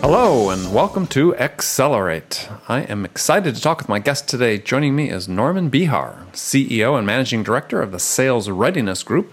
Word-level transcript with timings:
Hello, 0.00 0.50
and 0.50 0.72
welcome 0.72 1.08
to 1.08 1.34
Accelerate. 1.36 2.48
I 2.68 2.82
am 2.82 3.04
excited 3.04 3.56
to 3.56 3.60
talk 3.60 3.78
with 3.78 3.88
my 3.88 3.98
guest 3.98 4.28
today. 4.28 4.56
Joining 4.56 4.94
me 4.94 5.10
is 5.10 5.28
Norman 5.28 5.70
Behar, 5.70 6.24
CEO 6.32 6.96
and 6.96 7.04
Managing 7.04 7.42
Director 7.42 7.82
of 7.82 7.90
the 7.90 7.98
Sales 7.98 8.48
Readiness 8.48 9.02
Group 9.02 9.32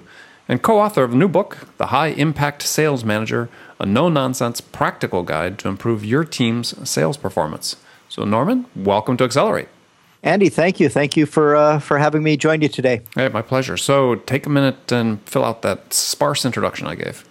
and 0.50 0.64
co 0.64 0.80
author 0.80 1.04
of 1.04 1.14
a 1.14 1.16
new 1.16 1.28
book, 1.28 1.68
The 1.78 1.88
High 1.88 2.08
Impact 2.08 2.64
Sales 2.64 3.06
Manager 3.06 3.48
A 3.80 3.86
No 3.86 4.10
Nonsense 4.10 4.60
Practical 4.60 5.22
Guide 5.22 5.60
to 5.60 5.68
Improve 5.68 6.04
Your 6.04 6.24
Team's 6.24 6.90
Sales 6.90 7.16
Performance. 7.16 7.76
So, 8.10 8.26
Norman, 8.26 8.66
welcome 8.76 9.18
to 9.18 9.24
Accelerate. 9.24 9.68
Andy, 10.24 10.50
thank 10.50 10.80
you. 10.80 10.90
Thank 10.90 11.16
you 11.16 11.28
for 11.28 11.56
uh, 11.56 11.80
for 11.80 12.00
having 12.00 12.24
me 12.24 12.38
join 12.38 12.64
you 12.64 12.70
today. 12.70 13.02
Hey, 13.14 13.30
my 13.30 13.44
pleasure. 13.44 13.78
So, 13.78 14.16
take 14.16 14.48
a 14.48 14.50
minute 14.50 14.92
and 14.92 15.22
fill 15.30 15.46
out 15.46 15.62
that 15.62 15.94
sparse 15.94 16.44
introduction 16.44 16.88
I 16.88 16.96
gave. 16.96 17.24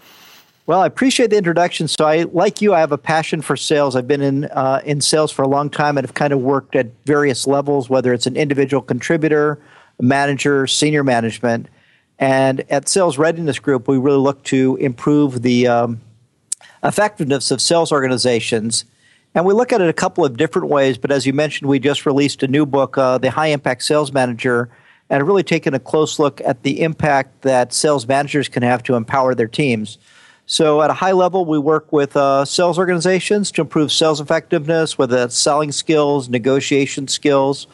Well, 0.67 0.81
I 0.81 0.87
appreciate 0.87 1.29
the 1.29 1.37
introduction. 1.37 1.89
So, 1.89 2.07
I 2.07 2.23
like 2.23 2.63
you, 2.63 2.73
I 2.73 2.81
have 2.81 2.93
a 2.93 2.97
passion 2.97 3.43
for 3.43 3.55
sales. 3.55 3.95
I've 3.95 4.09
been 4.09 4.23
in 4.23 4.45
uh, 4.47 4.81
in 4.85 5.03
sales 5.03 5.31
for 5.31 5.43
a 5.43 5.49
long 5.49 5.69
time 5.69 5.99
and 5.99 6.07
have 6.07 6.15
kind 6.15 6.33
of 6.33 6.41
worked 6.41 6.75
at 6.75 6.87
various 7.05 7.47
levels, 7.47 7.91
whether 7.91 8.15
it's 8.15 8.27
an 8.27 8.35
individual 8.35 8.83
contributor, 8.83 9.61
manager, 10.01 10.67
senior 10.67 11.05
management. 11.05 11.69
And 12.19 12.65
at 12.71 12.89
Sales 12.89 13.19
Readiness 13.19 13.59
Group, 13.59 13.89
we 13.89 13.99
really 13.99 14.19
look 14.19 14.43
to 14.45 14.77
improve 14.77 15.43
the 15.43 15.67
um, 15.67 16.01
effectiveness 16.83 17.51
of 17.51 17.61
sales 17.61 17.93
organizations. 17.93 18.87
And 19.35 19.45
we 19.45 19.53
look 19.53 19.71
at 19.71 19.83
it 19.83 19.89
a 19.89 19.93
couple 19.93 20.25
of 20.25 20.39
different 20.39 20.69
ways. 20.69 20.97
But 20.97 21.11
as 21.11 21.27
you 21.27 21.35
mentioned, 21.35 21.69
we 21.69 21.79
just 21.79 22.07
released 22.07 22.43
a 22.43 22.49
new 22.49 22.65
book, 22.65 22.97
uh, 22.97 23.19
The 23.19 23.31
High 23.31 23.49
Impact 23.49 23.83
Sales 23.83 24.13
Manager, 24.13 24.71
and 25.11 25.27
really 25.27 25.43
taken 25.43 25.75
a 25.75 25.81
close 25.81 26.19
look 26.19 26.41
at 26.43 26.63
the 26.63 26.81
impact 26.81 27.43
that 27.43 27.75
sales 27.75 28.09
managers 28.09 28.49
can 28.49 28.63
have 28.63 28.83
to 28.85 28.95
empower 28.95 29.35
their 29.35 29.49
teams. 29.49 29.99
So, 30.47 30.83
at 30.83 30.91
a 30.91 30.95
high 30.95 31.13
level, 31.13 31.47
we 31.47 31.59
work 31.59 31.91
with 31.91 32.17
uh, 32.17 32.45
sales 32.45 32.79
organizations 32.79 33.51
to 33.53 33.63
improve 33.63 33.91
sales 33.91 34.21
effectiveness, 34.21 34.99
whether 34.99 35.17
that's 35.17 35.39
selling 35.39 35.73
skills, 35.73 36.29
negotiation 36.29 37.09
skills, 37.09 37.67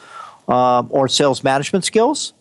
um, 0.47 0.87
or 0.89 1.09
sales 1.09 1.43
management 1.43 1.83
skills. 1.83 2.33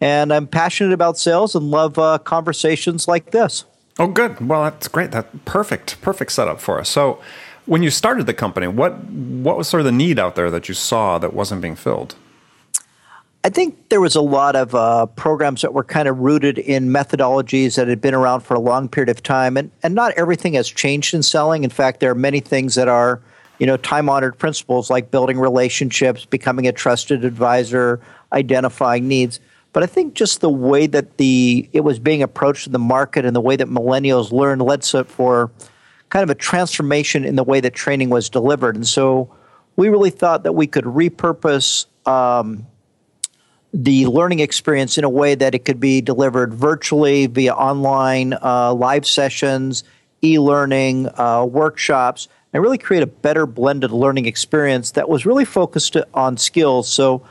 And 0.00 0.32
I'm 0.32 0.46
passionate 0.46 0.92
about 0.92 1.18
sales 1.18 1.54
and 1.54 1.70
love 1.70 1.98
uh, 1.98 2.18
conversations 2.18 3.08
like 3.08 3.32
this. 3.32 3.64
Oh, 3.98 4.06
good. 4.06 4.48
Well, 4.48 4.64
that's 4.64 4.88
great. 4.88 5.10
That 5.10 5.44
perfect, 5.44 6.00
perfect 6.00 6.32
setup 6.32 6.60
for 6.60 6.78
us. 6.78 6.88
So, 6.88 7.20
when 7.66 7.82
you 7.82 7.90
started 7.90 8.26
the 8.26 8.34
company, 8.34 8.68
what 8.68 9.04
what 9.04 9.56
was 9.56 9.68
sort 9.68 9.80
of 9.80 9.84
the 9.84 9.92
need 9.92 10.18
out 10.18 10.36
there 10.36 10.50
that 10.50 10.68
you 10.68 10.74
saw 10.74 11.18
that 11.18 11.32
wasn't 11.34 11.60
being 11.60 11.76
filled? 11.76 12.14
I 13.44 13.48
think 13.48 13.88
there 13.88 14.00
was 14.00 14.14
a 14.14 14.20
lot 14.20 14.54
of 14.54 14.72
uh, 14.72 15.06
programs 15.06 15.62
that 15.62 15.74
were 15.74 15.82
kind 15.82 16.06
of 16.06 16.20
rooted 16.20 16.58
in 16.58 16.90
methodologies 16.90 17.74
that 17.74 17.88
had 17.88 18.00
been 18.00 18.14
around 18.14 18.42
for 18.42 18.54
a 18.54 18.60
long 18.60 18.88
period 18.88 19.08
of 19.08 19.20
time, 19.22 19.56
and 19.56 19.70
and 19.82 19.94
not 19.94 20.12
everything 20.12 20.52
has 20.54 20.68
changed 20.68 21.12
in 21.12 21.24
selling. 21.24 21.64
In 21.64 21.70
fact, 21.70 21.98
there 21.98 22.10
are 22.12 22.14
many 22.14 22.38
things 22.38 22.76
that 22.76 22.86
are 22.86 23.20
you 23.58 23.66
know 23.66 23.76
time 23.76 24.08
honored 24.08 24.38
principles 24.38 24.90
like 24.90 25.10
building 25.10 25.40
relationships, 25.40 26.24
becoming 26.24 26.68
a 26.68 26.72
trusted 26.72 27.24
advisor, 27.24 28.00
identifying 28.32 29.08
needs. 29.08 29.40
But 29.72 29.82
I 29.82 29.86
think 29.86 30.14
just 30.14 30.40
the 30.40 30.50
way 30.50 30.86
that 30.86 31.16
the 31.16 31.68
it 31.72 31.80
was 31.80 31.98
being 31.98 32.22
approached 32.22 32.66
in 32.68 32.72
the 32.72 32.78
market 32.78 33.24
and 33.24 33.34
the 33.34 33.40
way 33.40 33.56
that 33.56 33.68
millennials 33.68 34.30
learned 34.30 34.62
led 34.62 34.82
to 34.82 35.02
for 35.02 35.50
kind 36.10 36.22
of 36.22 36.30
a 36.30 36.36
transformation 36.36 37.24
in 37.24 37.34
the 37.34 37.44
way 37.44 37.58
that 37.58 37.74
training 37.74 38.10
was 38.10 38.28
delivered. 38.28 38.76
And 38.76 38.86
so 38.86 39.34
we 39.74 39.88
really 39.88 40.10
thought 40.10 40.44
that 40.44 40.52
we 40.52 40.68
could 40.68 40.84
repurpose 40.84 41.86
um, 42.06 42.66
the 43.72 44.06
learning 44.06 44.40
experience 44.40 44.98
in 44.98 45.04
a 45.04 45.08
way 45.08 45.34
that 45.34 45.54
it 45.54 45.64
could 45.64 45.80
be 45.80 46.00
delivered 46.00 46.52
virtually 46.52 47.26
via 47.26 47.54
online 47.54 48.34
uh, 48.42 48.72
live 48.74 49.06
sessions, 49.06 49.82
e 50.22 50.38
learning, 50.38 51.08
uh, 51.18 51.44
workshops, 51.44 52.28
and 52.52 52.62
really 52.62 52.78
create 52.78 53.02
a 53.02 53.06
better 53.06 53.46
blended 53.46 53.90
learning 53.90 54.26
experience 54.26 54.92
that 54.92 55.08
was 55.08 55.24
really 55.24 55.44
focused 55.44 55.96
on 56.14 56.36
skills. 56.36 56.88
So, 56.88 57.22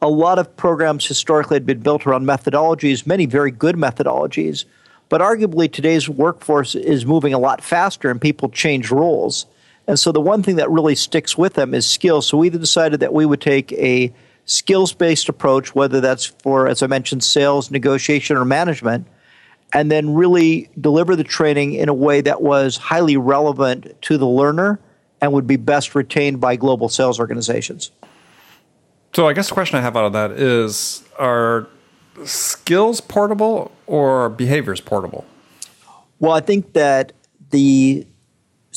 a 0.00 0.08
lot 0.08 0.38
of 0.38 0.56
programs 0.56 1.04
historically 1.04 1.56
had 1.56 1.66
been 1.66 1.80
built 1.80 2.06
around 2.06 2.24
methodologies, 2.24 3.04
many 3.04 3.26
very 3.26 3.50
good 3.50 3.74
methodologies, 3.74 4.64
but 5.08 5.20
arguably 5.20 5.70
today's 5.70 6.08
workforce 6.08 6.76
is 6.76 7.04
moving 7.04 7.34
a 7.34 7.38
lot 7.38 7.60
faster 7.60 8.08
and 8.08 8.20
people 8.20 8.48
change 8.48 8.92
roles. 8.92 9.46
And 9.88 9.98
so, 9.98 10.12
the 10.12 10.20
one 10.20 10.44
thing 10.44 10.56
that 10.56 10.70
really 10.70 10.94
sticks 10.94 11.36
with 11.36 11.54
them 11.54 11.74
is 11.74 11.90
skills. 11.90 12.28
So, 12.28 12.38
we 12.38 12.50
decided 12.50 13.00
that 13.00 13.12
we 13.12 13.26
would 13.26 13.40
take 13.40 13.72
a 13.72 14.12
skills 14.48 14.92
based 14.92 15.28
approach, 15.28 15.74
whether 15.74 16.00
that's 16.00 16.24
for, 16.24 16.66
as 16.66 16.82
I 16.82 16.86
mentioned, 16.86 17.22
sales, 17.22 17.70
negotiation, 17.70 18.36
or 18.36 18.44
management, 18.44 19.06
and 19.72 19.92
then 19.92 20.14
really 20.14 20.70
deliver 20.80 21.14
the 21.14 21.24
training 21.24 21.74
in 21.74 21.88
a 21.88 21.94
way 21.94 22.22
that 22.22 22.40
was 22.42 22.76
highly 22.76 23.16
relevant 23.16 24.00
to 24.02 24.16
the 24.16 24.26
learner 24.26 24.80
and 25.20 25.32
would 25.32 25.46
be 25.46 25.56
best 25.56 25.94
retained 25.94 26.40
by 26.40 26.56
global 26.56 26.88
sales 26.88 27.20
organizations. 27.20 27.90
So, 29.14 29.28
I 29.28 29.32
guess 29.34 29.48
the 29.48 29.54
question 29.54 29.78
I 29.78 29.82
have 29.82 29.96
out 29.96 30.06
of 30.06 30.12
that 30.14 30.32
is 30.32 31.04
are 31.18 31.68
skills 32.24 33.00
portable 33.00 33.70
or 33.86 34.28
behaviors 34.30 34.80
portable? 34.80 35.26
Well, 36.20 36.32
I 36.32 36.40
think 36.40 36.72
that 36.72 37.12
the 37.50 38.06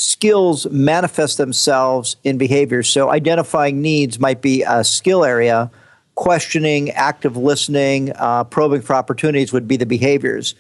skills 0.02 0.68
manifest 0.72 1.38
themselves 1.38 2.16
in 2.24 2.40
behaviors. 2.40 2.90
So, 2.90 3.12
identifying 3.12 3.82
needs 3.82 4.20
might 4.20 4.42
be 4.42 4.64
a 4.64 4.84
skill 4.84 5.24
area, 5.24 5.70
questioning, 6.16 6.90
active 6.92 7.38
listening, 7.38 8.12
uh, 8.16 8.46
probing 8.46 8.82
for 8.82 8.96
opportunities 8.96 9.54
would 9.54 9.68
be 9.68 9.78
the 9.78 9.86
behaviors. 9.86 10.56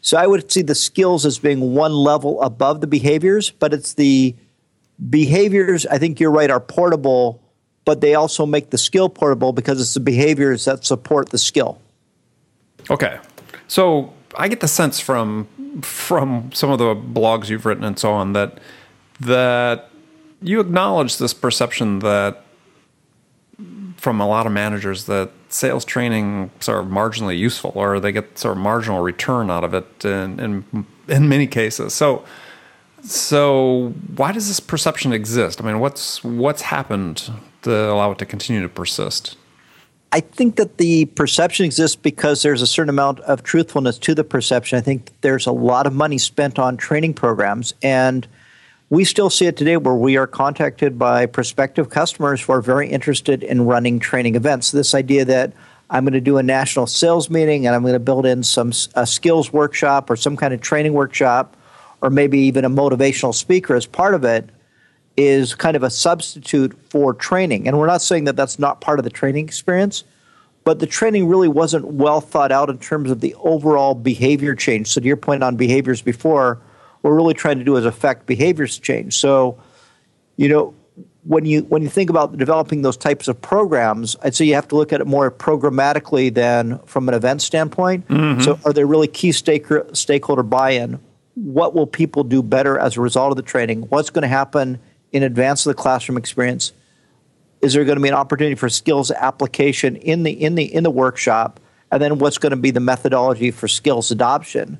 So, 0.00 0.16
I 0.16 0.26
would 0.26 0.50
see 0.50 0.62
the 0.62 0.74
skills 0.74 1.26
as 1.26 1.38
being 1.38 1.74
one 1.74 1.92
level 1.92 2.40
above 2.40 2.80
the 2.80 2.86
behaviors, 2.86 3.50
but 3.50 3.74
it's 3.74 3.94
the 3.94 4.34
behaviors, 5.10 5.84
I 5.84 5.98
think 5.98 6.18
you're 6.18 6.30
right, 6.30 6.50
are 6.50 6.60
portable, 6.60 7.42
but 7.84 8.00
they 8.00 8.14
also 8.14 8.46
make 8.46 8.70
the 8.70 8.78
skill 8.78 9.10
portable 9.10 9.52
because 9.52 9.78
it's 9.78 9.92
the 9.92 10.00
behaviors 10.00 10.64
that 10.64 10.86
support 10.86 11.28
the 11.28 11.38
skill. 11.38 11.78
Okay. 12.90 13.18
So, 13.68 14.14
I 14.38 14.48
get 14.48 14.60
the 14.60 14.68
sense 14.68 15.00
from 15.00 15.48
from 15.82 16.50
some 16.54 16.70
of 16.70 16.78
the 16.78 16.94
blogs 16.94 17.50
you've 17.50 17.66
written 17.66 17.84
and 17.84 17.98
so 17.98 18.10
on 18.12 18.32
that 18.32 18.58
that 19.20 19.90
you 20.42 20.60
acknowledge 20.60 21.18
this 21.18 21.34
perception 21.34 22.00
that 22.00 22.42
from 23.96 24.20
a 24.20 24.26
lot 24.26 24.46
of 24.46 24.52
managers 24.52 25.06
that 25.06 25.30
sales 25.48 25.84
training 25.84 26.50
sort 26.60 26.80
of 26.80 26.90
marginally 26.90 27.38
useful 27.38 27.72
or 27.74 27.98
they 27.98 28.12
get 28.12 28.38
sort 28.38 28.56
of 28.56 28.62
marginal 28.62 29.00
return 29.00 29.50
out 29.50 29.64
of 29.64 29.72
it 29.72 30.04
in, 30.04 30.38
in, 30.38 30.86
in 31.08 31.28
many 31.28 31.46
cases. 31.46 31.94
So 31.94 32.24
so 33.02 33.94
why 34.16 34.32
does 34.32 34.48
this 34.48 34.60
perception 34.60 35.12
exist? 35.12 35.62
I 35.62 35.64
mean, 35.64 35.78
what's 35.78 36.22
what's 36.24 36.62
happened 36.62 37.30
to 37.62 37.90
allow 37.90 38.10
it 38.10 38.18
to 38.18 38.26
continue 38.26 38.62
to 38.62 38.68
persist? 38.68 39.36
I 40.12 40.20
think 40.20 40.56
that 40.56 40.78
the 40.78 41.06
perception 41.06 41.66
exists 41.66 41.96
because 41.96 42.42
there's 42.42 42.62
a 42.62 42.66
certain 42.66 42.88
amount 42.88 43.20
of 43.20 43.42
truthfulness 43.42 43.98
to 43.98 44.14
the 44.14 44.24
perception. 44.24 44.78
I 44.78 44.80
think 44.80 45.12
there's 45.20 45.46
a 45.46 45.52
lot 45.52 45.86
of 45.86 45.92
money 45.92 46.18
spent 46.18 46.58
on 46.58 46.76
training 46.76 47.14
programs 47.14 47.74
and 47.82 48.26
we 48.88 49.04
still 49.04 49.30
see 49.30 49.46
it 49.46 49.56
today 49.56 49.76
where 49.76 49.94
we 49.94 50.16
are 50.16 50.26
contacted 50.26 50.98
by 50.98 51.26
prospective 51.26 51.90
customers 51.90 52.40
who 52.42 52.52
are 52.52 52.60
very 52.60 52.88
interested 52.88 53.42
in 53.42 53.66
running 53.66 53.98
training 53.98 54.36
events. 54.36 54.70
This 54.70 54.94
idea 54.94 55.24
that 55.24 55.52
I'm 55.90 56.04
going 56.04 56.12
to 56.12 56.20
do 56.20 56.38
a 56.38 56.42
national 56.42 56.86
sales 56.86 57.28
meeting 57.28 57.66
and 57.66 57.74
I'm 57.74 57.82
going 57.82 57.94
to 57.94 58.00
build 58.00 58.26
in 58.26 58.42
some 58.42 58.72
a 58.94 59.06
skills 59.06 59.52
workshop 59.52 60.08
or 60.08 60.16
some 60.16 60.36
kind 60.36 60.54
of 60.54 60.60
training 60.60 60.92
workshop 60.92 61.56
or 62.00 62.10
maybe 62.10 62.38
even 62.38 62.64
a 62.64 62.70
motivational 62.70 63.34
speaker 63.34 63.74
as 63.74 63.86
part 63.86 64.14
of 64.14 64.24
it 64.24 64.50
is 65.16 65.54
kind 65.54 65.76
of 65.76 65.82
a 65.82 65.90
substitute 65.90 66.76
for 66.90 67.14
training. 67.14 67.66
And 67.66 67.78
we're 67.78 67.86
not 67.86 68.02
saying 68.02 68.24
that 68.24 68.36
that's 68.36 68.58
not 68.58 68.80
part 68.80 69.00
of 69.00 69.04
the 69.04 69.10
training 69.10 69.46
experience, 69.46 70.04
but 70.62 70.78
the 70.78 70.86
training 70.86 71.26
really 71.26 71.48
wasn't 71.48 71.86
well 71.86 72.20
thought 72.20 72.52
out 72.52 72.68
in 72.68 72.78
terms 72.78 73.10
of 73.10 73.20
the 73.20 73.34
overall 73.36 73.94
behavior 73.94 74.54
change. 74.54 74.88
So 74.88 75.00
to 75.00 75.06
your 75.06 75.16
point 75.16 75.42
on 75.42 75.56
behaviors 75.56 76.02
before, 76.02 76.60
we're 77.06 77.16
really 77.16 77.34
trying 77.34 77.58
to 77.58 77.64
do 77.64 77.76
is 77.76 77.84
affect 77.84 78.26
behaviors 78.26 78.78
change. 78.78 79.16
So, 79.16 79.58
you 80.36 80.48
know, 80.48 80.74
when 81.24 81.44
you 81.44 81.62
when 81.62 81.82
you 81.82 81.88
think 81.88 82.10
about 82.10 82.36
developing 82.36 82.82
those 82.82 82.96
types 82.96 83.28
of 83.28 83.40
programs, 83.40 84.16
I'd 84.22 84.34
say 84.34 84.44
you 84.44 84.54
have 84.54 84.68
to 84.68 84.76
look 84.76 84.92
at 84.92 85.00
it 85.00 85.06
more 85.06 85.30
programmatically 85.30 86.32
than 86.32 86.78
from 86.80 87.08
an 87.08 87.14
event 87.14 87.42
standpoint. 87.42 88.06
Mm-hmm. 88.08 88.42
So, 88.42 88.58
are 88.64 88.72
there 88.72 88.86
really 88.86 89.08
key 89.08 89.32
stake, 89.32 89.66
stakeholder 89.92 90.42
buy-in? 90.42 91.00
What 91.34 91.74
will 91.74 91.86
people 91.86 92.24
do 92.24 92.42
better 92.42 92.78
as 92.78 92.96
a 92.96 93.00
result 93.00 93.30
of 93.30 93.36
the 93.36 93.42
training? 93.42 93.82
What's 93.82 94.10
going 94.10 94.22
to 94.22 94.28
happen 94.28 94.78
in 95.12 95.22
advance 95.22 95.66
of 95.66 95.70
the 95.70 95.80
classroom 95.80 96.16
experience? 96.16 96.72
Is 97.60 97.72
there 97.72 97.84
going 97.84 97.96
to 97.96 98.02
be 98.02 98.08
an 98.08 98.14
opportunity 98.14 98.54
for 98.54 98.68
skills 98.68 99.10
application 99.10 99.96
in 99.96 100.22
the 100.22 100.32
in 100.32 100.54
the 100.54 100.64
in 100.64 100.82
the 100.82 100.90
workshop? 100.90 101.60
and 101.90 102.02
then 102.02 102.18
what's 102.18 102.38
going 102.38 102.50
to 102.50 102.56
be 102.56 102.70
the 102.70 102.80
methodology 102.80 103.50
for 103.50 103.68
skills 103.68 104.10
adoption. 104.10 104.78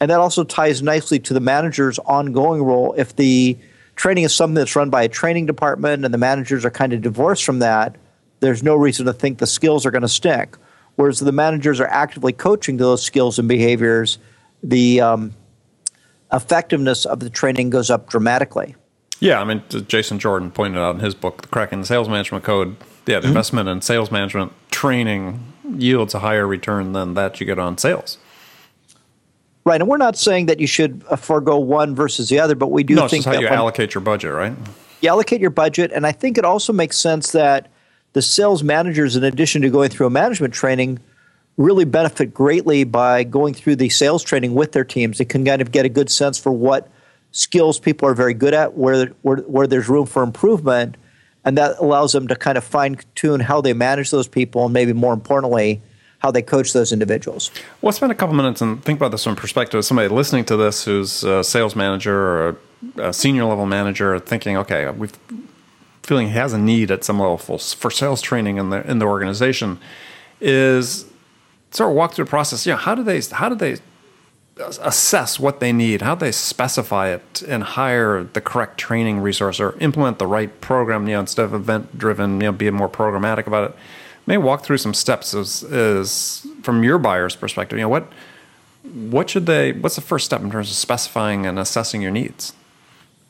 And 0.00 0.10
that 0.10 0.18
also 0.18 0.44
ties 0.44 0.82
nicely 0.82 1.18
to 1.20 1.34
the 1.34 1.40
manager's 1.40 1.98
ongoing 2.00 2.62
role. 2.62 2.94
If 2.96 3.16
the 3.16 3.56
training 3.96 4.24
is 4.24 4.34
something 4.34 4.54
that's 4.54 4.74
run 4.74 4.88
by 4.88 5.02
a 5.02 5.08
training 5.08 5.46
department 5.46 6.04
and 6.04 6.14
the 6.14 6.18
managers 6.18 6.64
are 6.64 6.70
kind 6.70 6.92
of 6.92 7.02
divorced 7.02 7.44
from 7.44 7.58
that, 7.58 7.96
there's 8.40 8.62
no 8.62 8.74
reason 8.74 9.04
to 9.06 9.12
think 9.12 9.38
the 9.38 9.46
skills 9.46 9.84
are 9.84 9.90
going 9.90 10.02
to 10.02 10.08
stick. 10.08 10.56
Whereas 10.96 11.20
the 11.20 11.32
managers 11.32 11.80
are 11.80 11.86
actively 11.86 12.32
coaching 12.32 12.78
those 12.78 13.02
skills 13.02 13.38
and 13.38 13.46
behaviors, 13.46 14.18
the 14.62 15.00
um, 15.00 15.34
effectiveness 16.32 17.04
of 17.04 17.20
the 17.20 17.30
training 17.30 17.70
goes 17.70 17.90
up 17.90 18.08
dramatically. 18.08 18.74
Yeah, 19.20 19.40
I 19.40 19.44
mean, 19.44 19.62
Jason 19.86 20.18
Jordan 20.18 20.50
pointed 20.50 20.78
out 20.78 20.94
in 20.94 21.00
his 21.02 21.14
book, 21.14 21.42
The 21.42 21.48
Cracking 21.48 21.80
the 21.80 21.86
Sales 21.86 22.08
Management 22.08 22.42
Code, 22.42 22.76
yeah, 23.06 23.16
the 23.16 23.20
mm-hmm. 23.20 23.28
investment 23.28 23.68
in 23.68 23.82
sales 23.82 24.10
management 24.10 24.52
training 24.70 25.52
yields 25.76 26.14
a 26.14 26.20
higher 26.20 26.46
return 26.46 26.92
than 26.92 27.14
that 27.14 27.38
you 27.38 27.46
get 27.46 27.58
on 27.58 27.76
sales. 27.76 28.18
Right, 29.64 29.80
and 29.80 29.90
we're 29.90 29.98
not 29.98 30.16
saying 30.16 30.46
that 30.46 30.58
you 30.58 30.66
should 30.66 31.04
uh, 31.10 31.16
forego 31.16 31.58
one 31.58 31.94
versus 31.94 32.30
the 32.30 32.40
other, 32.40 32.54
but 32.54 32.68
we 32.68 32.82
do 32.82 32.94
no, 32.94 33.08
think 33.08 33.26
how 33.26 33.32
that 33.32 33.42
you 33.42 33.46
allocate 33.46 33.94
your 33.94 34.00
budget, 34.00 34.32
right? 34.32 34.54
You 35.02 35.10
allocate 35.10 35.40
your 35.40 35.50
budget, 35.50 35.92
and 35.92 36.06
I 36.06 36.12
think 36.12 36.38
it 36.38 36.44
also 36.44 36.72
makes 36.72 36.96
sense 36.96 37.32
that 37.32 37.70
the 38.14 38.22
sales 38.22 38.62
managers, 38.62 39.16
in 39.16 39.24
addition 39.24 39.62
to 39.62 39.70
going 39.70 39.90
through 39.90 40.06
a 40.06 40.10
management 40.10 40.54
training, 40.54 40.98
really 41.56 41.84
benefit 41.84 42.32
greatly 42.32 42.84
by 42.84 43.22
going 43.22 43.52
through 43.52 43.76
the 43.76 43.90
sales 43.90 44.22
training 44.22 44.54
with 44.54 44.72
their 44.72 44.84
teams. 44.84 45.18
They 45.18 45.26
can 45.26 45.44
kind 45.44 45.60
of 45.60 45.72
get 45.72 45.84
a 45.84 45.90
good 45.90 46.10
sense 46.10 46.38
for 46.38 46.52
what 46.52 46.88
skills 47.32 47.78
people 47.78 48.08
are 48.08 48.14
very 48.14 48.34
good 48.34 48.54
at, 48.54 48.78
where 48.78 49.08
where, 49.22 49.38
where 49.38 49.66
there's 49.66 49.88
room 49.88 50.06
for 50.06 50.22
improvement, 50.22 50.96
and 51.44 51.58
that 51.58 51.78
allows 51.78 52.12
them 52.12 52.28
to 52.28 52.36
kind 52.36 52.56
of 52.56 52.64
fine 52.64 52.98
tune 53.14 53.40
how 53.40 53.60
they 53.60 53.74
manage 53.74 54.10
those 54.10 54.26
people, 54.26 54.64
and 54.64 54.72
maybe 54.72 54.94
more 54.94 55.12
importantly, 55.12 55.82
how 56.20 56.30
they 56.30 56.42
coach 56.42 56.72
those 56.72 56.92
individuals. 56.92 57.50
Well, 57.80 57.92
spend 57.92 58.12
a 58.12 58.14
couple 58.14 58.34
minutes 58.34 58.60
and 58.60 58.82
think 58.84 58.98
about 58.98 59.10
this 59.10 59.24
from 59.24 59.36
perspective 59.36 59.78
of 59.78 59.84
somebody 59.84 60.08
listening 60.08 60.44
to 60.46 60.56
this 60.56 60.84
who's 60.84 61.24
a 61.24 61.42
sales 61.42 61.74
manager 61.74 62.14
or 62.14 62.56
a, 62.98 63.12
senior 63.12 63.44
level 63.44 63.66
manager, 63.66 64.18
thinking, 64.18 64.56
okay, 64.56 64.88
we've 64.90 65.16
feeling 66.02 66.28
has 66.28 66.52
a 66.52 66.58
need 66.58 66.90
at 66.90 67.04
some 67.04 67.20
level 67.20 67.38
for, 67.38 67.58
for 67.58 67.90
sales 67.90 68.20
training 68.22 68.56
in 68.56 68.70
the 68.70 68.88
in 68.88 68.98
the 68.98 69.06
organization. 69.06 69.78
Is 70.40 71.06
sort 71.70 71.90
of 71.90 71.96
walk 71.96 72.14
through 72.14 72.26
the 72.26 72.30
process. 72.30 72.66
You 72.66 72.72
know, 72.72 72.78
how 72.78 72.94
do 72.94 73.02
they 73.02 73.20
how 73.32 73.48
do 73.48 73.54
they 73.54 73.78
assess 74.82 75.40
what 75.40 75.60
they 75.60 75.72
need? 75.72 76.02
How 76.02 76.14
do 76.14 76.24
they 76.26 76.32
specify 76.32 77.08
it 77.08 77.42
and 77.48 77.62
hire 77.62 78.24
the 78.24 78.42
correct 78.42 78.76
training 78.76 79.20
resource 79.20 79.58
or 79.58 79.74
implement 79.78 80.18
the 80.18 80.26
right 80.26 80.60
program? 80.60 81.06
You 81.08 81.14
know, 81.14 81.20
instead 81.20 81.44
of 81.44 81.54
event 81.54 81.96
driven, 81.96 82.32
you 82.40 82.46
know, 82.46 82.52
be 82.52 82.70
more 82.70 82.88
programmatic 82.88 83.46
about 83.46 83.70
it 83.70 83.76
may 84.26 84.38
walk 84.38 84.64
through 84.64 84.78
some 84.78 84.94
steps 84.94 85.34
as 85.34 86.46
from 86.62 86.84
your 86.84 86.98
buyer's 86.98 87.36
perspective. 87.36 87.78
You 87.78 87.84
know, 87.84 87.88
what 87.88 88.12
what 88.82 89.30
should 89.30 89.46
they? 89.46 89.72
What's 89.72 89.96
the 89.96 90.00
first 90.00 90.24
step 90.24 90.40
in 90.40 90.50
terms 90.50 90.70
of 90.70 90.76
specifying 90.76 91.46
and 91.46 91.58
assessing 91.58 92.00
your 92.00 92.10
needs? 92.10 92.52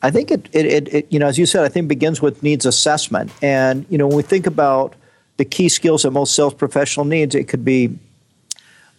I 0.03 0.09
think 0.09 0.31
it, 0.31 0.49
it, 0.51 0.65
it, 0.65 0.93
it, 0.93 1.07
you 1.11 1.19
know, 1.19 1.27
as 1.27 1.37
you 1.37 1.45
said, 1.45 1.63
I 1.63 1.69
think 1.69 1.87
begins 1.87 2.21
with 2.21 2.41
needs 2.41 2.65
assessment. 2.65 3.31
And 3.41 3.85
you 3.89 3.97
know, 3.97 4.07
when 4.07 4.17
we 4.17 4.23
think 4.23 4.47
about 4.47 4.95
the 5.37 5.45
key 5.45 5.69
skills 5.69 6.03
that 6.03 6.11
most 6.11 6.35
sales 6.35 6.53
professional 6.53 7.05
needs, 7.05 7.35
it 7.35 7.47
could 7.47 7.63
be 7.63 7.97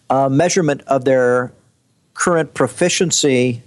a 0.09 0.29
measurement 0.29 0.81
of 0.87 1.05
their 1.05 1.51
current 2.13 2.53
proficiency 2.53 3.61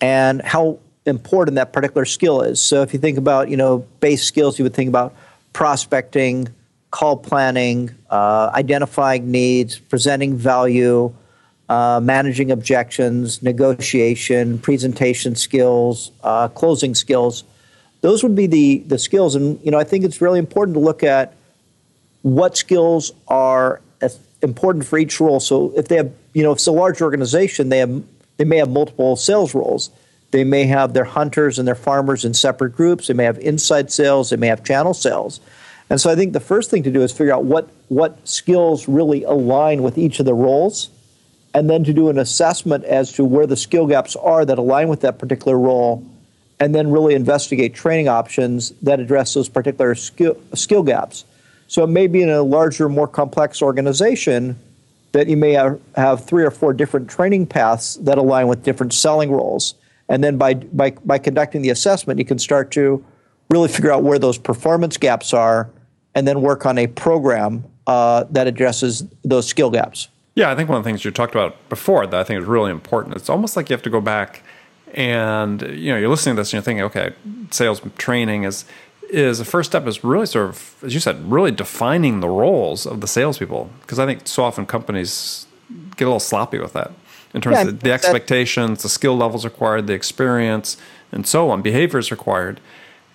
and 0.00 0.40
how 0.42 0.78
important 1.04 1.56
that 1.56 1.72
particular 1.72 2.04
skill 2.04 2.40
is. 2.40 2.60
So 2.60 2.82
if 2.82 2.92
you 2.92 3.00
think 3.00 3.18
about 3.18 3.48
you 3.48 3.56
know 3.56 3.78
base 4.00 4.22
skills, 4.22 4.58
you 4.58 4.64
would 4.64 4.74
think 4.74 4.88
about 4.88 5.14
prospecting, 5.52 6.48
call 6.92 7.16
planning, 7.16 7.90
uh, 8.10 8.50
identifying 8.54 9.30
needs, 9.30 9.78
presenting 9.78 10.36
value, 10.36 11.12
uh, 11.68 11.98
managing 12.00 12.52
objections, 12.52 13.42
negotiation, 13.42 14.58
presentation 14.58 15.34
skills, 15.34 16.12
uh, 16.22 16.46
closing 16.48 16.94
skills. 16.94 17.44
Those 18.02 18.22
would 18.22 18.36
be 18.36 18.46
the, 18.46 18.78
the 18.86 18.98
skills. 18.98 19.34
And, 19.34 19.58
you 19.64 19.70
know, 19.70 19.78
I 19.78 19.84
think 19.84 20.04
it's 20.04 20.20
really 20.20 20.38
important 20.38 20.74
to 20.74 20.80
look 20.80 21.02
at 21.02 21.34
what 22.20 22.56
skills 22.56 23.10
are 23.26 23.80
important 24.42 24.84
for 24.84 24.98
each 24.98 25.18
role. 25.18 25.40
So 25.40 25.72
if 25.76 25.88
they 25.88 25.96
have, 25.96 26.12
you 26.34 26.42
know, 26.42 26.52
if 26.52 26.56
it's 26.56 26.66
a 26.66 26.72
large 26.72 27.00
organization, 27.00 27.68
they 27.70 27.78
have, 27.78 28.02
they 28.36 28.44
may 28.44 28.58
have 28.58 28.68
multiple 28.68 29.16
sales 29.16 29.54
roles. 29.54 29.90
They 30.32 30.44
may 30.44 30.64
have 30.64 30.92
their 30.92 31.04
hunters 31.04 31.58
and 31.58 31.66
their 31.66 31.74
farmers 31.74 32.24
in 32.24 32.34
separate 32.34 32.74
groups. 32.76 33.06
They 33.06 33.14
may 33.14 33.24
have 33.24 33.38
inside 33.38 33.92
sales. 33.92 34.30
They 34.30 34.36
may 34.36 34.48
have 34.48 34.64
channel 34.64 34.94
sales. 34.94 35.40
And 35.90 36.00
so 36.00 36.10
I 36.10 36.14
think 36.14 36.32
the 36.32 36.40
first 36.40 36.70
thing 36.70 36.82
to 36.84 36.90
do 36.90 37.02
is 37.02 37.12
figure 37.12 37.34
out 37.34 37.44
what, 37.44 37.68
what 37.88 38.26
skills 38.26 38.88
really 38.88 39.24
align 39.24 39.82
with 39.82 39.98
each 39.98 40.20
of 40.20 40.26
the 40.26 40.34
roles, 40.34 40.90
and 41.54 41.68
then 41.68 41.84
to 41.84 41.92
do 41.92 42.08
an 42.08 42.18
assessment 42.18 42.84
as 42.84 43.12
to 43.12 43.24
where 43.24 43.46
the 43.46 43.56
skill 43.56 43.86
gaps 43.86 44.16
are 44.16 44.44
that 44.44 44.58
align 44.58 44.88
with 44.88 45.02
that 45.02 45.18
particular 45.18 45.58
role, 45.58 46.02
and 46.60 46.74
then 46.74 46.90
really 46.90 47.14
investigate 47.14 47.74
training 47.74 48.08
options 48.08 48.70
that 48.82 49.00
address 49.00 49.34
those 49.34 49.48
particular 49.48 49.94
skill, 49.94 50.36
skill 50.54 50.82
gaps. 50.82 51.24
So 51.66 51.84
it 51.84 51.88
may 51.88 52.06
be 52.06 52.22
in 52.22 52.30
a 52.30 52.42
larger, 52.42 52.88
more 52.88 53.08
complex 53.08 53.60
organization 53.60 54.58
that 55.12 55.28
you 55.28 55.36
may 55.36 55.52
have, 55.52 55.80
have 55.94 56.24
three 56.24 56.44
or 56.44 56.50
four 56.50 56.72
different 56.72 57.10
training 57.10 57.46
paths 57.46 57.96
that 57.96 58.16
align 58.16 58.46
with 58.46 58.62
different 58.62 58.94
selling 58.94 59.30
roles. 59.30 59.74
And 60.08 60.22
then 60.22 60.38
by, 60.38 60.54
by, 60.54 60.92
by 61.04 61.18
conducting 61.18 61.62
the 61.62 61.70
assessment, 61.70 62.18
you 62.18 62.24
can 62.24 62.38
start 62.38 62.70
to 62.72 63.04
really 63.52 63.68
figure 63.68 63.92
out 63.92 64.02
where 64.02 64.18
those 64.18 64.38
performance 64.38 64.96
gaps 64.96 65.32
are 65.34 65.70
and 66.14 66.26
then 66.26 66.40
work 66.40 66.66
on 66.66 66.78
a 66.78 66.86
program 66.86 67.64
uh, 67.86 68.24
that 68.30 68.46
addresses 68.46 69.04
those 69.22 69.46
skill 69.46 69.70
gaps. 69.70 70.08
Yeah, 70.34 70.50
I 70.50 70.56
think 70.56 70.68
one 70.68 70.78
of 70.78 70.84
the 70.84 70.88
things 70.88 71.04
you 71.04 71.10
talked 71.10 71.34
about 71.34 71.68
before 71.68 72.06
that 72.06 72.18
I 72.18 72.24
think 72.24 72.40
is 72.40 72.46
really 72.46 72.70
important. 72.70 73.16
It's 73.16 73.28
almost 73.28 73.56
like 73.56 73.68
you 73.68 73.74
have 73.74 73.82
to 73.82 73.90
go 73.90 74.00
back 74.00 74.42
and 74.94 75.62
you 75.62 75.90
know 75.92 75.98
you're 75.98 76.08
listening 76.08 76.36
to 76.36 76.40
this 76.40 76.48
and 76.48 76.54
you're 76.54 76.62
thinking, 76.62 76.84
okay, 76.84 77.14
sales 77.50 77.82
training 77.98 78.44
is 78.44 78.64
is 79.10 79.38
the 79.38 79.44
first 79.44 79.70
step 79.70 79.86
is 79.86 80.02
really 80.02 80.24
sort 80.24 80.48
of 80.48 80.74
as 80.82 80.94
you 80.94 81.00
said, 81.00 81.30
really 81.30 81.50
defining 81.50 82.20
the 82.20 82.28
roles 82.28 82.86
of 82.86 83.02
the 83.02 83.06
salespeople 83.06 83.70
because 83.82 83.98
I 83.98 84.06
think 84.06 84.26
so 84.26 84.44
often 84.44 84.64
companies 84.64 85.46
get 85.96 86.04
a 86.04 86.08
little 86.08 86.20
sloppy 86.20 86.58
with 86.58 86.72
that 86.72 86.92
in 87.34 87.40
terms 87.40 87.56
yeah, 87.56 87.68
of 87.68 87.80
the 87.80 87.92
expectations, 87.92 88.82
the 88.82 88.88
skill 88.88 89.16
levels 89.16 89.44
required, 89.44 89.86
the 89.86 89.94
experience, 89.94 90.76
and 91.10 91.26
so 91.26 91.50
on, 91.50 91.62
behaviors 91.62 92.10
required, 92.10 92.60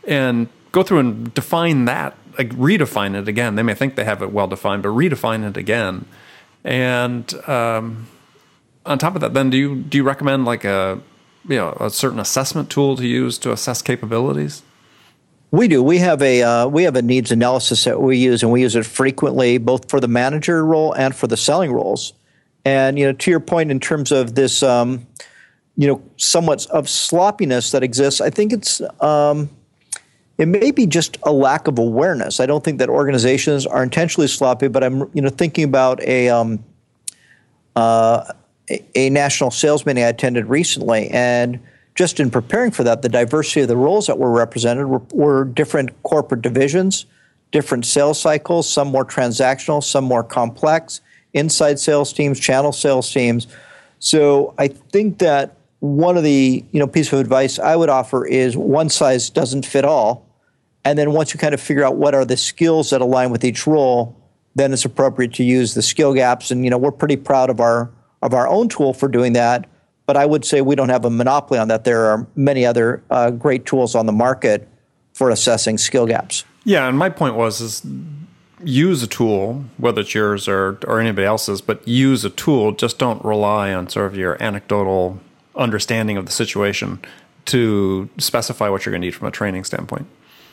and 0.07 0.47
go 0.71 0.81
through 0.81 0.99
and 0.99 1.33
define 1.33 1.85
that 1.85 2.17
like 2.37 2.49
redefine 2.49 3.19
it 3.19 3.27
again. 3.27 3.55
They 3.55 3.63
may 3.63 3.73
think 3.73 3.95
they 3.95 4.03
have 4.03 4.21
it 4.21 4.31
well 4.31 4.47
defined, 4.47 4.83
but 4.83 4.89
redefine 4.89 5.47
it 5.47 5.57
again. 5.57 6.05
And 6.63 7.33
um, 7.47 8.07
on 8.85 8.97
top 8.99 9.15
of 9.15 9.21
that, 9.21 9.33
then 9.33 9.49
do 9.49 9.57
you 9.57 9.75
do 9.75 9.97
you 9.97 10.03
recommend 10.03 10.45
like 10.45 10.63
a 10.63 11.01
you 11.47 11.55
know 11.55 11.75
a 11.79 11.89
certain 11.89 12.19
assessment 12.19 12.69
tool 12.69 12.95
to 12.97 13.07
use 13.07 13.37
to 13.39 13.51
assess 13.51 13.81
capabilities? 13.81 14.63
We 15.49 15.67
do. 15.69 15.81
We 15.81 15.99
have 15.99 16.21
a 16.21 16.43
uh, 16.43 16.67
we 16.67 16.83
have 16.83 16.95
a 16.95 17.01
needs 17.01 17.31
analysis 17.31 17.85
that 17.85 18.01
we 18.01 18.17
use, 18.17 18.43
and 18.43 18.51
we 18.51 18.61
use 18.61 18.75
it 18.75 18.85
frequently, 18.85 19.57
both 19.57 19.89
for 19.89 19.99
the 19.99 20.07
manager 20.07 20.65
role 20.65 20.93
and 20.93 21.15
for 21.15 21.27
the 21.27 21.37
selling 21.37 21.71
roles. 21.71 22.13
And 22.65 22.99
you 22.99 23.05
know, 23.05 23.13
to 23.13 23.31
your 23.31 23.39
point, 23.39 23.71
in 23.71 23.79
terms 23.79 24.11
of 24.11 24.35
this, 24.35 24.61
um, 24.61 25.07
you 25.77 25.87
know, 25.87 26.01
somewhat 26.17 26.65
of 26.67 26.89
sloppiness 26.89 27.71
that 27.71 27.81
exists, 27.81 28.19
I 28.19 28.29
think 28.29 28.51
it's 28.51 28.81
um, 28.99 29.49
it 30.37 30.47
may 30.47 30.71
be 30.71 30.85
just 30.85 31.17
a 31.23 31.31
lack 31.31 31.67
of 31.67 31.79
awareness. 31.79 32.39
I 32.39 32.45
don't 32.45 32.63
think 32.63 32.77
that 32.79 32.89
organizations 32.89 33.65
are 33.65 33.81
intentionally 33.81 34.27
sloppy, 34.27 34.67
but 34.67 34.83
I'm 34.83 35.09
you 35.13 35.21
know 35.21 35.29
thinking 35.29 35.63
about 35.63 36.01
a 36.03 36.29
um, 36.29 36.63
uh, 37.75 38.33
a, 38.95 39.09
national 39.09 39.51
sales 39.51 39.85
meeting 39.85 40.03
I 40.03 40.07
attended 40.07 40.45
recently, 40.45 41.09
and 41.09 41.59
just 41.95 42.19
in 42.19 42.29
preparing 42.29 42.71
for 42.71 42.83
that, 42.83 43.01
the 43.01 43.09
diversity 43.09 43.61
of 43.61 43.67
the 43.67 43.77
roles 43.77 44.05
that 44.07 44.19
were 44.19 44.31
represented 44.31 44.87
were, 44.87 45.01
were 45.11 45.45
different 45.45 45.91
corporate 46.03 46.43
divisions, 46.43 47.07
different 47.51 47.85
sales 47.85 48.21
cycles, 48.21 48.69
some 48.69 48.89
more 48.89 49.05
transactional, 49.05 49.83
some 49.83 50.03
more 50.03 50.23
complex, 50.23 51.01
inside 51.33 51.79
sales 51.79 52.13
teams, 52.13 52.39
channel 52.39 52.71
sales 52.71 53.11
teams. 53.11 53.47
So 53.99 54.53
I 54.59 54.67
think 54.67 55.17
that 55.19 55.55
one 55.79 56.17
of 56.17 56.23
the 56.23 56.63
you 56.71 56.79
know 56.79 56.87
piece 56.87 57.11
of 57.11 57.19
advice 57.19 57.57
I 57.57 57.75
would 57.75 57.89
offer 57.89 58.25
is 58.25 58.55
one 58.55 58.89
size 58.89 59.31
doesn't 59.31 59.65
fit 59.65 59.85
all. 59.85 60.26
And 60.87 60.97
then 60.97 61.11
once 61.11 61.33
you 61.33 61.37
kind 61.37 61.53
of 61.53 61.59
figure 61.59 61.83
out 61.83 61.97
what 61.97 62.15
are 62.15 62.23
the 62.23 62.37
skills 62.37 62.91
that 62.91 63.01
align 63.01 63.29
with 63.29 63.43
each 63.43 63.67
role, 63.67 64.15
then 64.55 64.71
it's 64.71 64.85
appropriate 64.85 65.33
to 65.33 65.43
use 65.43 65.73
the 65.73 65.81
skill 65.81 66.13
gaps. 66.13 66.49
And 66.49 66.63
you 66.63 66.69
know, 66.69 66.77
we're 66.77 66.93
pretty 66.93 67.17
proud 67.17 67.49
of 67.49 67.59
our 67.59 67.91
of 68.21 68.33
our 68.33 68.47
own 68.47 68.69
tool 68.69 68.93
for 68.93 69.09
doing 69.09 69.33
that. 69.33 69.69
But 70.05 70.15
I 70.15 70.25
would 70.25 70.45
say 70.45 70.61
we 70.61 70.75
don't 70.75 70.87
have 70.87 71.03
a 71.03 71.09
monopoly 71.09 71.59
on 71.59 71.67
that. 71.67 71.83
There 71.83 72.05
are 72.05 72.25
many 72.37 72.65
other 72.65 73.03
uh, 73.09 73.31
great 73.31 73.65
tools 73.65 73.95
on 73.95 74.05
the 74.05 74.13
market 74.13 74.69
for 75.11 75.29
assessing 75.29 75.77
skill 75.77 76.05
gaps. 76.05 76.45
Yeah, 76.63 76.87
and 76.87 76.97
my 76.97 77.09
point 77.09 77.35
was 77.35 77.59
is 77.59 77.85
use 78.63 79.03
a 79.03 79.07
tool, 79.07 79.65
whether 79.75 79.99
it's 79.99 80.15
yours 80.15 80.47
or 80.47 80.79
or 80.87 81.01
anybody 81.01 81.25
else's, 81.25 81.59
but 81.59 81.85
use 81.85 82.23
a 82.23 82.29
tool. 82.29 82.71
Just 82.71 82.97
don't 82.97 83.23
rely 83.25 83.73
on 83.73 83.89
sort 83.89 84.05
of 84.05 84.15
your 84.15 84.41
anecdotal 84.41 85.19
understanding 85.53 86.15
of 86.15 86.25
the 86.25 86.31
situation 86.31 87.01
to 87.47 88.09
specify 88.17 88.69
what 88.69 88.85
you're 88.85 88.91
going 88.91 89.01
to 89.01 89.07
need 89.07 89.15
from 89.15 89.27
a 89.27 89.31
training 89.31 89.65
standpoint. 89.65 90.07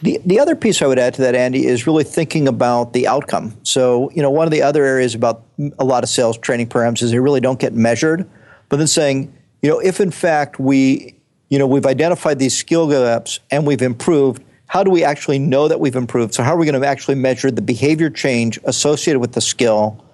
The, 0.05 0.21
the 0.27 0.39
other 0.39 0.55
piece 0.55 0.83
I 0.83 0.87
would 0.87 0.99
add 0.99 1.15
to 1.15 1.23
that, 1.23 1.35
Andy, 1.35 1.65
is 1.65 1.87
really 1.87 2.05
thinking 2.05 2.47
about 2.47 2.93
the 2.93 3.09
outcome. 3.09 3.57
So, 3.63 4.11
you 4.11 4.21
know, 4.21 4.29
one 4.29 4.47
of 4.47 4.51
the 4.51 4.61
other 4.61 4.85
areas 4.85 5.15
about 5.15 5.45
a 5.79 5.85
lot 5.85 6.03
of 6.03 6.11
sales 6.11 6.37
training 6.37 6.67
programs 6.67 7.01
is 7.01 7.11
they 7.11 7.19
really 7.19 7.41
don't 7.41 7.59
get 7.59 7.73
measured. 7.73 8.29
But 8.69 8.77
then 8.77 8.87
saying, 8.87 9.35
you 9.63 9.71
know, 9.71 9.79
if 9.79 10.01
in 10.01 10.11
fact 10.11 10.61
we, 10.61 11.15
you 11.49 11.59
know, 11.59 11.67
we've 11.67 11.87
identified 11.87 12.39
these 12.39 12.55
skill 12.55 12.87
gaps 12.87 13.41
and 13.51 13.67
we've 13.67 13.81
improved, 13.81 14.43
how 14.67 14.85
do 14.85 14.91
we 14.91 15.05
actually 15.05 15.39
know 15.39 15.69
that 15.69 15.81
we've 15.81 15.97
improved? 15.97 16.35
So, 16.35 16.43
how 16.43 16.53
are 16.53 16.59
we 16.59 16.67
going 16.67 16.79
to 16.79 16.87
actually 16.87 17.15
measure 17.15 17.51
the 17.51 17.63
behavior 17.63 18.11
change 18.11 18.59
associated 18.65 19.21
with 19.21 19.33
the 19.33 19.41
skill? 19.41 20.05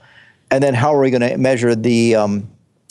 And 0.52 0.62
then, 0.62 0.72
how 0.72 0.94
are 0.94 1.00
we 1.00 1.10
going 1.10 1.28
to 1.28 1.36
measure 1.36 1.74
the 1.74 2.14
um, 2.14 2.48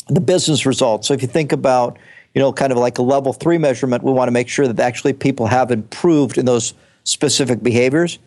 the 0.10 0.20
business 0.20 0.66
results? 0.66 1.08
So, 1.08 1.14
if 1.14 1.22
you 1.22 1.30
think 1.30 1.54
about, 1.54 1.98
you 2.34 2.42
know, 2.42 2.52
kind 2.52 2.74
of 2.74 2.78
like 2.78 2.98
a 2.98 3.04
level 3.04 3.32
three 3.32 3.58
measurement, 3.58 4.04
we 4.04 4.12
want 4.12 4.28
to 4.28 4.34
make 4.34 4.50
sure 4.50 4.68
that 4.68 4.80
actually 4.82 5.14
people 5.14 5.48
have 5.48 5.72
improved 5.72 6.38
in 6.38 6.46
those 6.46 6.74
specific 7.10 7.64
behaviors. 7.64 8.20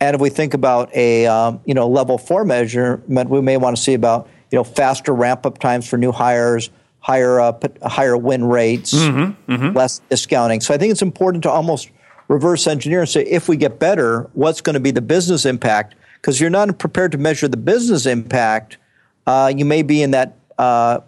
And 0.00 0.14
if 0.14 0.20
we 0.20 0.28
think 0.28 0.54
about 0.54 0.94
a 0.94 1.26
um, 1.26 1.60
you 1.64 1.74
know 1.74 1.88
level 1.88 2.18
four 2.18 2.44
measurement, 2.44 3.30
we 3.30 3.40
may 3.40 3.56
want 3.56 3.76
to 3.76 3.82
see 3.82 3.94
about 3.94 4.28
you 4.50 4.58
know 4.58 4.64
faster 4.64 5.14
ramp 5.14 5.46
up 5.46 5.58
times 5.58 5.88
for 5.88 5.96
new 5.96 6.12
hires, 6.12 6.70
higher 7.00 7.40
uh, 7.40 7.58
higher 7.84 8.16
win 8.16 8.44
rates, 8.44 8.92
mm-hmm, 8.92 9.52
mm-hmm. 9.52 9.76
less 9.76 10.00
discounting. 10.10 10.60
So 10.60 10.74
I 10.74 10.78
think 10.78 10.90
it's 10.90 11.02
important 11.02 11.42
to 11.44 11.50
almost 11.50 11.90
reverse 12.28 12.66
engineer 12.66 13.00
and 13.00 13.08
say 13.08 13.22
if 13.22 13.48
we 13.48 13.56
get 13.56 13.78
better, 13.78 14.28
what's 14.32 14.60
going 14.60 14.74
to 14.74 14.80
be 14.80 14.90
the 14.90 15.02
business 15.02 15.46
impact? 15.46 15.94
Because 16.20 16.40
you're 16.40 16.50
not 16.50 16.78
prepared 16.78 17.12
to 17.12 17.18
measure 17.18 17.48
the 17.48 17.56
business 17.56 18.06
impact, 18.06 18.78
uh, 19.26 19.52
you 19.54 19.64
may 19.64 19.82
be 19.82 20.02
in 20.02 20.10
that 20.12 20.36
uh, 20.58 21.00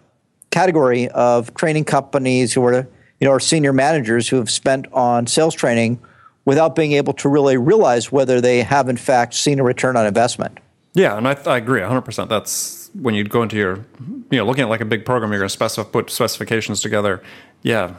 category 0.51 1.09
of 1.09 1.53
training 1.55 1.83
companies 1.83 2.53
who 2.53 2.63
are 2.63 2.87
you 3.19 3.25
know 3.27 3.31
are 3.31 3.39
senior 3.39 3.73
managers 3.73 4.29
who 4.29 4.37
have 4.37 4.49
spent 4.49 4.87
on 4.93 5.27
sales 5.27 5.53
training 5.53 5.99
without 6.47 6.75
being 6.75 6.93
able 6.93 7.11
to 7.11 7.27
really 7.27 7.57
realize 7.57 8.09
whether 8.09 8.39
they 8.39 8.63
have 8.63 8.87
in 8.87 8.95
fact 8.95 9.33
seen 9.33 9.59
a 9.59 9.63
return 9.63 9.97
on 9.97 10.05
investment. 10.07 10.57
Yeah, 10.93 11.17
and 11.17 11.27
I, 11.27 11.33
I 11.45 11.57
agree 11.57 11.81
100%. 11.81 12.29
That's 12.29 12.89
when 12.93 13.15
you 13.15 13.25
go 13.25 13.43
into 13.43 13.57
your, 13.57 13.85
you 14.31 14.37
know, 14.37 14.45
looking 14.45 14.63
at 14.63 14.69
like 14.69 14.79
a 14.79 14.85
big 14.85 15.05
program, 15.05 15.29
you're 15.31 15.41
going 15.41 15.49
to 15.49 15.57
specif- 15.57 15.91
put 15.91 16.09
specifications 16.09 16.81
together. 16.81 17.21
Yeah, 17.63 17.95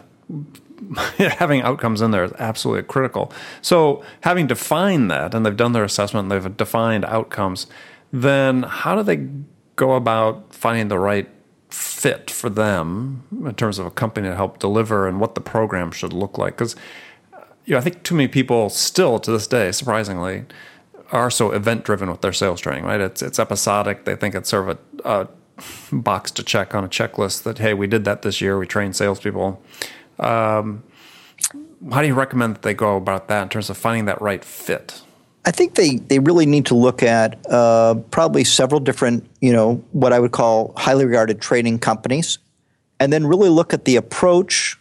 having 1.19 1.61
outcomes 1.63 2.01
in 2.01 2.13
there 2.13 2.23
is 2.23 2.33
absolutely 2.39 2.85
critical. 2.85 3.33
So, 3.61 4.05
having 4.21 4.47
defined 4.47 5.11
that, 5.11 5.35
and 5.35 5.45
they've 5.45 5.57
done 5.57 5.73
their 5.73 5.83
assessment, 5.83 6.31
and 6.31 6.45
they've 6.45 6.57
defined 6.57 7.05
outcomes, 7.05 7.67
then 8.13 8.63
how 8.63 8.95
do 8.95 9.03
they 9.03 9.29
go 9.75 9.95
about 9.95 10.55
finding 10.55 10.87
the 10.87 10.99
right 10.99 11.29
fit 11.69 12.31
for 12.31 12.49
them 12.49 13.25
in 13.45 13.55
terms 13.57 13.81
of 13.81 13.87
a 13.87 13.91
company 13.91 14.29
to 14.29 14.37
help 14.37 14.61
deliver 14.61 15.09
and 15.09 15.21
what 15.21 15.35
the 15.35 15.41
program 15.41 15.91
should 15.91 16.13
look 16.13 16.39
like? 16.39 16.57
Because 16.57 16.77
you 17.69 17.75
know, 17.75 17.79
I 17.79 17.83
think 17.83 18.03
too 18.03 18.15
many 18.15 18.29
people 18.29 18.71
still 18.71 19.19
to 19.21 19.31
this 19.31 19.47
day, 19.47 19.73
surprisingly, 19.73 20.47
are 21.13 21.31
so 21.31 21.51
event 21.51 21.85
driven 21.85 22.11
with 22.11 22.23
their 22.23 22.33
sales 22.33 22.63
training, 22.63 22.85
right? 22.85 22.99
It's 22.99 23.21
it's 23.21 23.39
episodic. 23.39 24.07
They 24.07 24.17
think 24.17 24.35
it's 24.35 24.49
sort 24.49 24.71
of 24.71 24.79
a, 25.05 25.29
a 25.93 25.95
box 25.95 26.31
to 26.31 26.43
check 26.43 26.75
on 26.75 26.83
a 26.83 26.89
checklist 26.89 27.43
that 27.43 27.59
hey, 27.59 27.75
we 27.75 27.87
did 27.87 28.07
that 28.07 28.23
this 28.23 28.41
year. 28.41 28.59
We 28.59 28.67
trained 28.67 28.97
salespeople. 28.97 29.63
Um, 30.19 30.83
how 31.93 32.01
do 32.01 32.07
you 32.07 32.15
recommend 32.15 32.55
that 32.55 32.63
they 32.63 32.73
go 32.73 32.97
about 32.97 33.29
that 33.29 33.43
in 33.43 33.49
terms 33.51 33.69
of 33.69 33.77
finding 33.77 34.07
that 34.07 34.23
right 34.23 34.43
fit? 34.43 35.03
I 35.45 35.51
think 35.51 35.75
they, 35.75 35.97
they 35.97 36.21
really 36.21 36.47
need 36.47 36.65
to 36.67 36.75
look 36.75 37.03
at 37.03 37.39
uh, 37.51 37.97
probably 38.11 38.45
several 38.45 38.81
different, 38.81 39.29
you 39.41 39.53
know, 39.53 39.77
what 39.93 40.15
I 40.15 40.21
would 40.21 40.33
call 40.33 40.73
highly 40.77 41.05
regarded 41.05 41.41
training 41.43 41.81
companies, 41.81 42.39
and 42.99 43.13
then 43.13 43.27
really 43.27 43.51
look 43.51 43.75
at 43.75 43.85
the 43.85 43.97
approach 43.97 44.79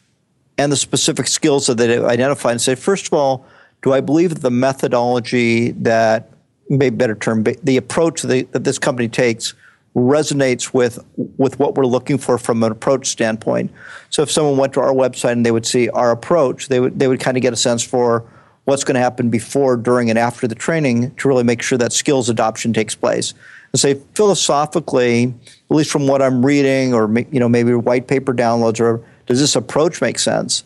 and 0.57 0.71
the 0.71 0.75
specific 0.75 1.27
skills 1.27 1.67
that 1.67 1.77
they 1.77 1.97
identify 1.99 2.51
and 2.51 2.61
say, 2.61 2.75
first 2.75 3.07
of 3.07 3.13
all, 3.13 3.45
do 3.83 3.93
I 3.93 4.01
believe 4.01 4.31
that 4.31 4.41
the 4.41 4.51
methodology 4.51 5.71
that, 5.71 6.31
maybe 6.69 6.95
better 6.95 7.15
term, 7.15 7.43
the 7.43 7.77
approach 7.77 8.23
that, 8.23 8.51
this 8.51 8.79
company 8.79 9.07
takes 9.07 9.53
resonates 9.95 10.75
with 10.75 10.99
with 11.37 11.57
what 11.57 11.73
we're 11.73 11.85
looking 11.85 12.19
for 12.19 12.37
from 12.37 12.61
an 12.61 12.71
approach 12.71 13.07
standpoint. 13.07 13.71
So 14.11 14.21
if 14.21 14.29
someone 14.29 14.55
went 14.55 14.73
to 14.73 14.79
our 14.79 14.93
website 14.93 15.31
and 15.31 15.43
they 15.43 15.49
would 15.49 15.65
see 15.65 15.89
our 15.89 16.11
approach, 16.11 16.67
they 16.67 16.79
would 16.79 16.99
they 16.99 17.07
would 17.07 17.19
kind 17.19 17.35
of 17.35 17.41
get 17.41 17.51
a 17.51 17.57
sense 17.57 17.83
for 17.83 18.23
what's 18.65 18.83
going 18.83 18.95
to 18.95 19.01
happen 19.01 19.29
before, 19.29 19.77
during, 19.77 20.09
and 20.09 20.19
after 20.19 20.45
the 20.45 20.53
training 20.53 21.15
to 21.15 21.27
really 21.27 21.43
make 21.43 21.61
sure 21.61 21.77
that 21.77 21.93
skills 21.93 22.29
adoption 22.29 22.73
takes 22.73 22.93
place. 22.93 23.33
And 23.71 23.79
say 23.79 23.95
philosophically, 24.13 25.33
at 25.69 25.75
least 25.75 25.89
from 25.89 26.05
what 26.05 26.21
I'm 26.21 26.45
reading, 26.45 26.93
or 26.93 27.11
you 27.31 27.39
know 27.39 27.49
maybe 27.49 27.73
white 27.73 28.07
paper 28.07 28.33
downloads 28.33 28.79
or 28.79 29.03
does 29.27 29.39
this 29.39 29.55
approach 29.55 30.01
make 30.01 30.17
sense? 30.17 30.63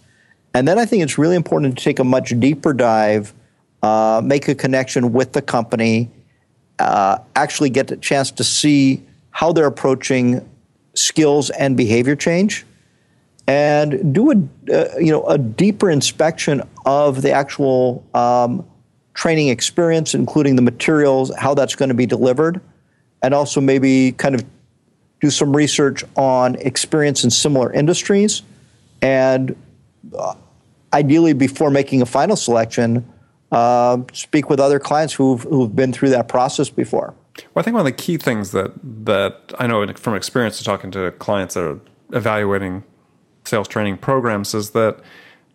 And 0.54 0.68
then 0.68 0.78
I 0.78 0.86
think 0.86 1.04
it's 1.04 1.18
really 1.18 1.36
important 1.36 1.78
to 1.78 1.84
take 1.84 2.00
a 2.00 2.04
much 2.04 2.40
deeper 2.40 2.74
dive, 2.74 3.34
uh, 3.82 4.22
make 4.24 4.48
a 4.48 4.56
connection 4.56 5.12
with 5.12 5.34
the 5.34 5.42
company, 5.42 6.10
uh, 6.80 7.18
actually 7.36 7.70
get 7.70 7.92
a 7.92 7.98
chance 7.98 8.32
to 8.32 8.44
see 8.44 9.04
how 9.32 9.52
they're 9.52 9.66
approaching 9.66 10.48
skills 10.94 11.50
and 11.52 11.78
behavior 11.78 12.16
change, 12.16 12.66
and 13.48 14.14
do 14.14 14.32
a 14.32 14.36
uh, 14.74 14.98
you 14.98 15.12
know 15.12 15.24
a 15.26 15.38
deeper 15.38 15.90
inspection 15.90 16.62
of 16.86 17.22
the 17.22 17.32
actual 17.32 18.04
um, 18.14 18.66
training 19.14 19.48
experience, 19.48 20.14
including 20.14 20.56
the 20.56 20.62
materials, 20.62 21.32
how 21.38 21.54
that's 21.54 21.76
going 21.76 21.90
to 21.90 21.96
be 21.96 22.06
delivered, 22.06 22.60
and 23.24 23.34
also 23.34 23.62
maybe 23.62 24.12
kind 24.14 24.36
of 24.36 24.44
do 25.22 25.30
some 25.30 25.56
research 25.56 26.04
on 26.18 26.56
experience 26.56 27.24
in 27.24 27.30
similar 27.30 27.72
industries 27.72 28.42
and 29.02 29.56
uh, 30.18 30.36
ideally 30.94 31.34
before 31.34 31.70
making 31.70 32.02
a 32.02 32.06
final 32.06 32.36
selection, 32.36 33.08
uh, 33.52 33.98
speak 34.14 34.50
with 34.50 34.60
other 34.60 34.80
clients 34.80 35.14
who've, 35.14 35.44
who've 35.44 35.76
been 35.76 35.92
through 35.92 36.10
that 36.10 36.28
process 36.28 36.70
before. 36.70 37.14
Well, 37.54 37.62
I 37.62 37.64
think 37.64 37.76
one 37.76 37.82
of 37.82 37.86
the 37.86 38.04
key 38.04 38.18
things 38.18 38.52
that 38.52 38.74
that 39.06 39.54
I 39.58 39.66
know 39.68 39.86
from 39.94 40.16
experience 40.16 40.58
to 40.58 40.64
talking 40.64 40.92
to 40.92 41.12
clients 41.12 41.54
that 41.54 41.64
are 41.64 41.80
evaluating 42.12 42.84
sales 43.46 43.68
training 43.68 43.98
programs 43.98 44.54
is 44.54 44.72
that 44.72 45.00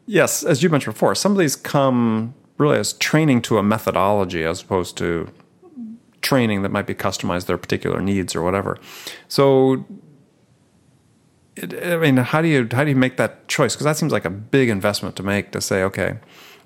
yes, 0.06 0.42
as 0.42 0.62
you 0.62 0.70
mentioned 0.70 0.94
before, 0.94 1.14
some 1.14 1.32
of 1.32 1.38
these 1.38 1.54
come 1.54 2.34
really 2.58 2.78
as 2.78 2.94
training 2.94 3.42
to 3.42 3.58
a 3.58 3.62
methodology 3.62 4.42
as 4.44 4.62
opposed 4.62 4.96
to 4.96 5.28
training 6.22 6.62
that 6.62 6.70
might 6.70 6.86
be 6.86 6.94
customized 6.94 7.42
to 7.42 7.46
their 7.48 7.58
particular 7.58 8.00
needs 8.00 8.34
or 8.34 8.42
whatever. 8.42 8.78
So 9.28 9.84
I 11.62 11.96
mean, 11.96 12.18
how 12.18 12.42
do 12.42 12.48
you 12.48 12.68
how 12.70 12.84
do 12.84 12.90
you 12.90 12.96
make 12.96 13.16
that 13.16 13.48
choice? 13.48 13.75
Because 13.75 13.84
that 13.84 13.96
seems 13.96 14.12
like 14.12 14.25
a 14.25 14.30
big 14.30 14.68
investment 14.68 15.16
to 15.16 15.22
make 15.22 15.52
to 15.52 15.60
say, 15.60 15.82
okay, 15.84 16.18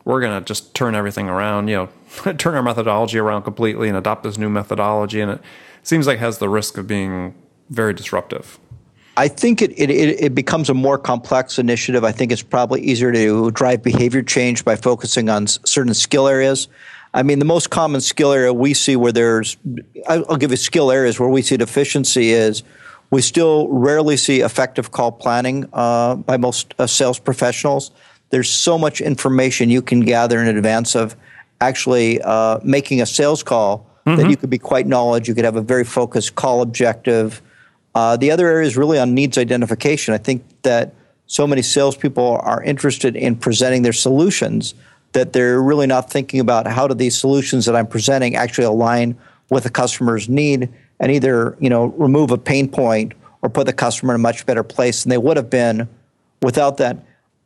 we're 0.04 0.20
going 0.20 0.38
to 0.38 0.44
just 0.44 0.74
turn 0.74 0.94
everything 0.94 1.28
around, 1.28 1.68
you 1.68 1.76
know, 1.76 2.32
turn 2.38 2.54
our 2.54 2.62
methodology 2.62 3.18
around 3.18 3.42
completely 3.42 3.88
and 3.88 3.96
adopt 3.96 4.24
this 4.24 4.38
new 4.38 4.48
methodology, 4.48 5.20
and 5.20 5.30
it 5.30 5.40
seems 5.82 6.06
like 6.06 6.16
it 6.16 6.20
has 6.20 6.38
the 6.38 6.48
risk 6.48 6.76
of 6.76 6.86
being 6.86 7.34
very 7.68 7.94
disruptive. 7.94 8.58
I 9.16 9.28
think 9.28 9.60
it, 9.60 9.72
it, 9.78 9.90
it 9.90 10.34
becomes 10.34 10.70
a 10.70 10.74
more 10.74 10.96
complex 10.96 11.58
initiative. 11.58 12.04
I 12.04 12.12
think 12.12 12.32
it's 12.32 12.42
probably 12.42 12.80
easier 12.80 13.12
to 13.12 13.50
drive 13.50 13.82
behavior 13.82 14.22
change 14.22 14.64
by 14.64 14.76
focusing 14.76 15.28
on 15.28 15.46
certain 15.46 15.94
skill 15.94 16.26
areas. 16.26 16.68
I 17.12 17.22
mean, 17.22 17.38
the 17.38 17.44
most 17.44 17.70
common 17.70 18.00
skill 18.00 18.32
area 18.32 18.52
we 18.52 18.72
see 18.72 18.96
where 18.96 19.12
there's, 19.12 19.56
I'll 20.08 20.36
give 20.36 20.52
you 20.52 20.56
skill 20.56 20.90
areas 20.90 21.18
where 21.18 21.28
we 21.28 21.42
see 21.42 21.56
deficiency 21.56 22.30
is 22.30 22.62
we 23.10 23.20
still 23.20 23.68
rarely 23.68 24.16
see 24.16 24.40
effective 24.40 24.92
call 24.92 25.12
planning 25.12 25.68
uh, 25.72 26.14
by 26.14 26.36
most 26.36 26.74
uh, 26.78 26.86
sales 26.86 27.18
professionals. 27.18 27.90
There's 28.30 28.48
so 28.48 28.78
much 28.78 29.00
information 29.00 29.70
you 29.70 29.82
can 29.82 30.00
gather 30.00 30.40
in 30.40 30.46
advance 30.46 30.94
of 30.94 31.16
actually 31.60 32.22
uh, 32.22 32.60
making 32.62 33.00
a 33.00 33.06
sales 33.06 33.42
call 33.42 33.86
mm-hmm. 34.06 34.20
that 34.20 34.30
you 34.30 34.36
could 34.36 34.50
be 34.50 34.58
quite 34.58 34.86
knowledge. 34.86 35.28
You 35.28 35.34
could 35.34 35.44
have 35.44 35.56
a 35.56 35.62
very 35.62 35.84
focused 35.84 36.36
call 36.36 36.62
objective. 36.62 37.42
Uh, 37.94 38.16
the 38.16 38.30
other 38.30 38.46
area 38.46 38.66
is 38.66 38.76
really 38.76 38.98
on 38.98 39.14
needs 39.14 39.36
identification. 39.36 40.14
I 40.14 40.18
think 40.18 40.44
that 40.62 40.94
so 41.26 41.46
many 41.46 41.62
salespeople 41.62 42.40
are 42.42 42.62
interested 42.62 43.16
in 43.16 43.36
presenting 43.36 43.82
their 43.82 43.92
solutions 43.92 44.74
that 45.12 45.32
they're 45.32 45.60
really 45.60 45.88
not 45.88 46.08
thinking 46.08 46.38
about 46.38 46.68
how 46.68 46.86
do 46.86 46.94
these 46.94 47.18
solutions 47.18 47.66
that 47.66 47.74
I'm 47.74 47.86
presenting 47.86 48.36
actually 48.36 48.64
align 48.64 49.18
with 49.48 49.64
the 49.64 49.70
customer's 49.70 50.28
need 50.28 50.68
and 51.00 51.10
either 51.10 51.56
you 51.58 51.68
know 51.68 51.86
remove 51.86 52.30
a 52.30 52.38
pain 52.38 52.68
point 52.68 53.12
or 53.42 53.48
put 53.48 53.66
the 53.66 53.72
customer 53.72 54.14
in 54.14 54.20
a 54.20 54.22
much 54.22 54.46
better 54.46 54.62
place 54.62 55.02
than 55.02 55.10
they 55.10 55.18
would 55.18 55.36
have 55.36 55.50
been 55.50 55.88
without 56.42 56.76
that. 56.76 56.98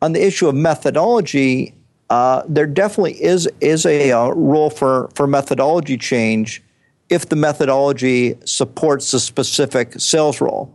On 0.03 0.13
the 0.13 0.25
issue 0.25 0.49
of 0.49 0.55
methodology, 0.55 1.73
uh, 2.11 2.43
there 2.47 2.67
definitely 2.67 3.23
is 3.23 3.49
is 3.61 3.87
a 3.87 4.13
uh, 4.13 4.29
role 4.31 4.71
for 4.71 5.09
for 5.15 5.27
methodology 5.27 5.97
change 5.97 6.63
if 7.09 7.29
the 7.29 7.37
methodology 7.37 8.35
supports 8.45 9.11
the 9.13 9.21
specific 9.21 9.99
sales 10.01 10.41
role. 10.41 10.75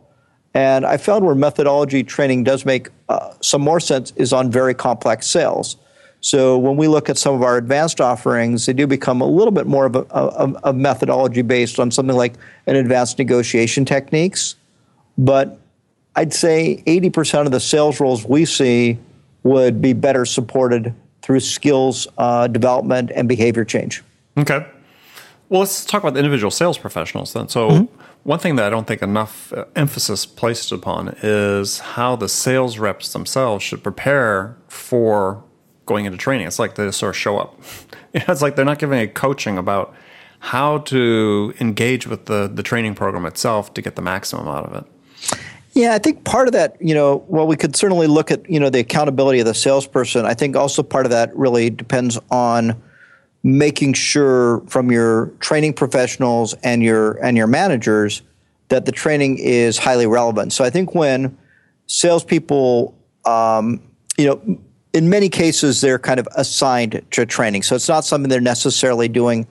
And 0.54 0.86
I 0.86 0.98
found 0.98 1.26
where 1.26 1.36
methodology 1.36 2.04
training 2.04 2.44
does 2.44 2.66
make 2.66 2.90
uh, 3.08 3.34
some 3.42 3.62
more 3.62 3.80
sense 3.80 4.14
is 4.16 4.34
on 4.34 4.50
very 4.50 4.74
complex 4.74 5.28
sales. 5.28 5.78
So 6.22 6.58
when 6.58 6.76
we 6.76 6.88
look 6.88 7.10
at 7.10 7.18
some 7.18 7.34
of 7.34 7.44
our 7.44 7.58
advanced 7.58 8.02
offerings, 8.02 8.66
they 8.66 8.74
do 8.74 8.86
become 8.88 9.22
a 9.22 9.26
little 9.26 9.52
bit 9.52 9.68
more 9.68 9.86
of 9.86 9.96
a, 9.96 10.06
a, 10.12 10.54
a 10.66 10.74
methodology 10.74 11.42
based 11.42 11.80
on 11.80 11.92
something 11.92 12.16
like 12.16 12.34
an 12.68 12.76
advanced 12.76 13.18
negotiation 13.18 13.86
techniques. 13.86 14.56
But 15.18 15.60
I'd 16.16 16.34
say 16.34 16.84
80% 16.86 17.46
of 17.46 17.52
the 17.52 17.60
sales 17.60 18.00
roles 18.00 18.26
we 18.26 18.46
see 18.46 18.98
would 19.44 19.82
be 19.82 19.94
better 19.94 20.26
supported 20.26 20.94
through 21.22 21.40
skills 21.40 22.08
uh, 22.18 22.48
development 22.48 23.12
and 23.16 23.30
behavior 23.30 23.64
change. 23.64 24.04
Okay. 24.38 24.66
Well, 25.48 25.62
let's 25.62 25.86
talk 25.86 26.04
about 26.04 26.14
the 26.14 26.20
individual 26.20 26.52
sales 26.52 26.78
professionals 26.78 27.34
then. 27.34 27.48
So, 27.48 27.70
mm-hmm. 27.70 28.02
one 28.24 28.40
thing 28.40 28.56
that 28.58 28.66
I 28.66 28.70
don't 28.70 28.86
think 28.86 29.02
enough 29.02 29.52
uh, 29.54 29.66
emphasis 29.76 30.26
placed 30.26 30.72
upon 30.72 31.16
is 31.24 31.80
how 31.80 32.16
the 32.16 32.30
sales 32.30 32.78
reps 32.78 33.14
themselves 33.14 33.64
should 33.64 33.82
prepare 33.82 34.58
for 34.68 35.44
going 35.90 36.06
into 36.06 36.18
training. 36.18 36.46
It's 36.46 36.60
like 36.60 36.76
they 36.76 36.86
just 36.86 37.00
sort 37.00 37.10
of 37.10 37.18
show 37.18 37.40
up. 37.40 37.60
it's 38.14 38.44
like 38.44 38.56
they're 38.56 38.64
not 38.64 38.78
giving 38.78 39.00
a 39.00 39.08
coaching 39.08 39.58
about 39.58 39.94
how 40.40 40.78
to 40.78 41.54
engage 41.60 42.08
with 42.08 42.28
the, 42.28 42.48
the 42.48 42.64
training 42.64 42.94
program 42.94 43.26
itself 43.26 43.74
to 43.74 43.82
get 43.82 43.96
the 43.96 44.02
maximum 44.02 44.48
out 44.48 44.66
of 44.66 44.74
it. 44.76 45.40
Yeah, 45.74 45.96
I 45.96 45.98
think 45.98 46.24
part 46.24 46.48
of 46.48 46.54
that, 46.54 46.78
you 46.80 46.94
know, 46.94 47.26
well, 47.28 47.48
we 47.48 47.58
could 47.58 47.76
certainly 47.76 48.08
look 48.08 48.32
at, 48.32 48.48
you 48.50 48.60
know, 48.60 48.70
the 48.70 48.80
accountability 48.80 49.40
of 49.40 49.48
the 49.48 49.54
salesperson. 49.54 50.26
I 50.26 50.34
think 50.34 50.56
also 50.56 50.84
part 50.84 51.06
of 51.06 51.10
that 51.12 51.36
really 51.36 51.70
depends 51.70 52.20
on 52.30 52.82
making 53.44 53.94
sure 53.94 54.62
from 54.68 54.92
your 54.92 55.28
training 55.40 55.74
professionals 55.74 56.54
and 56.64 56.84
your 56.84 57.14
and 57.24 57.38
your 57.38 57.48
managers 57.48 58.22
that 58.68 58.86
the 58.86 58.92
training 58.92 59.38
is 59.40 59.78
highly 59.78 60.06
relevant. 60.06 60.54
So 60.54 60.64
I 60.64 60.70
think 60.70 60.94
when 60.94 61.38
salespeople, 61.88 62.96
um, 63.26 63.82
you 64.18 64.28
know, 64.28 64.60
in 64.94 65.10
many 65.10 65.30
cases 65.30 65.82
they're 65.82 66.00
kind 66.00 66.20
of 66.20 66.28
assigned 66.36 67.02
to 67.12 67.26
training, 67.26 67.64
so 67.64 67.76
it's 67.76 67.90
not 67.90 68.06
something 68.06 68.30
they're 68.30 68.42
necessarily 68.42 69.08
doing 69.08 69.48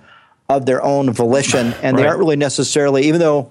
of 0.48 0.66
their 0.66 0.82
own 0.82 1.12
volition, 1.12 1.74
and 1.82 1.96
right. 1.96 2.02
they 2.02 2.08
aren't 2.08 2.18
really 2.18 2.36
necessarily, 2.36 3.06
even 3.06 3.20
though 3.20 3.50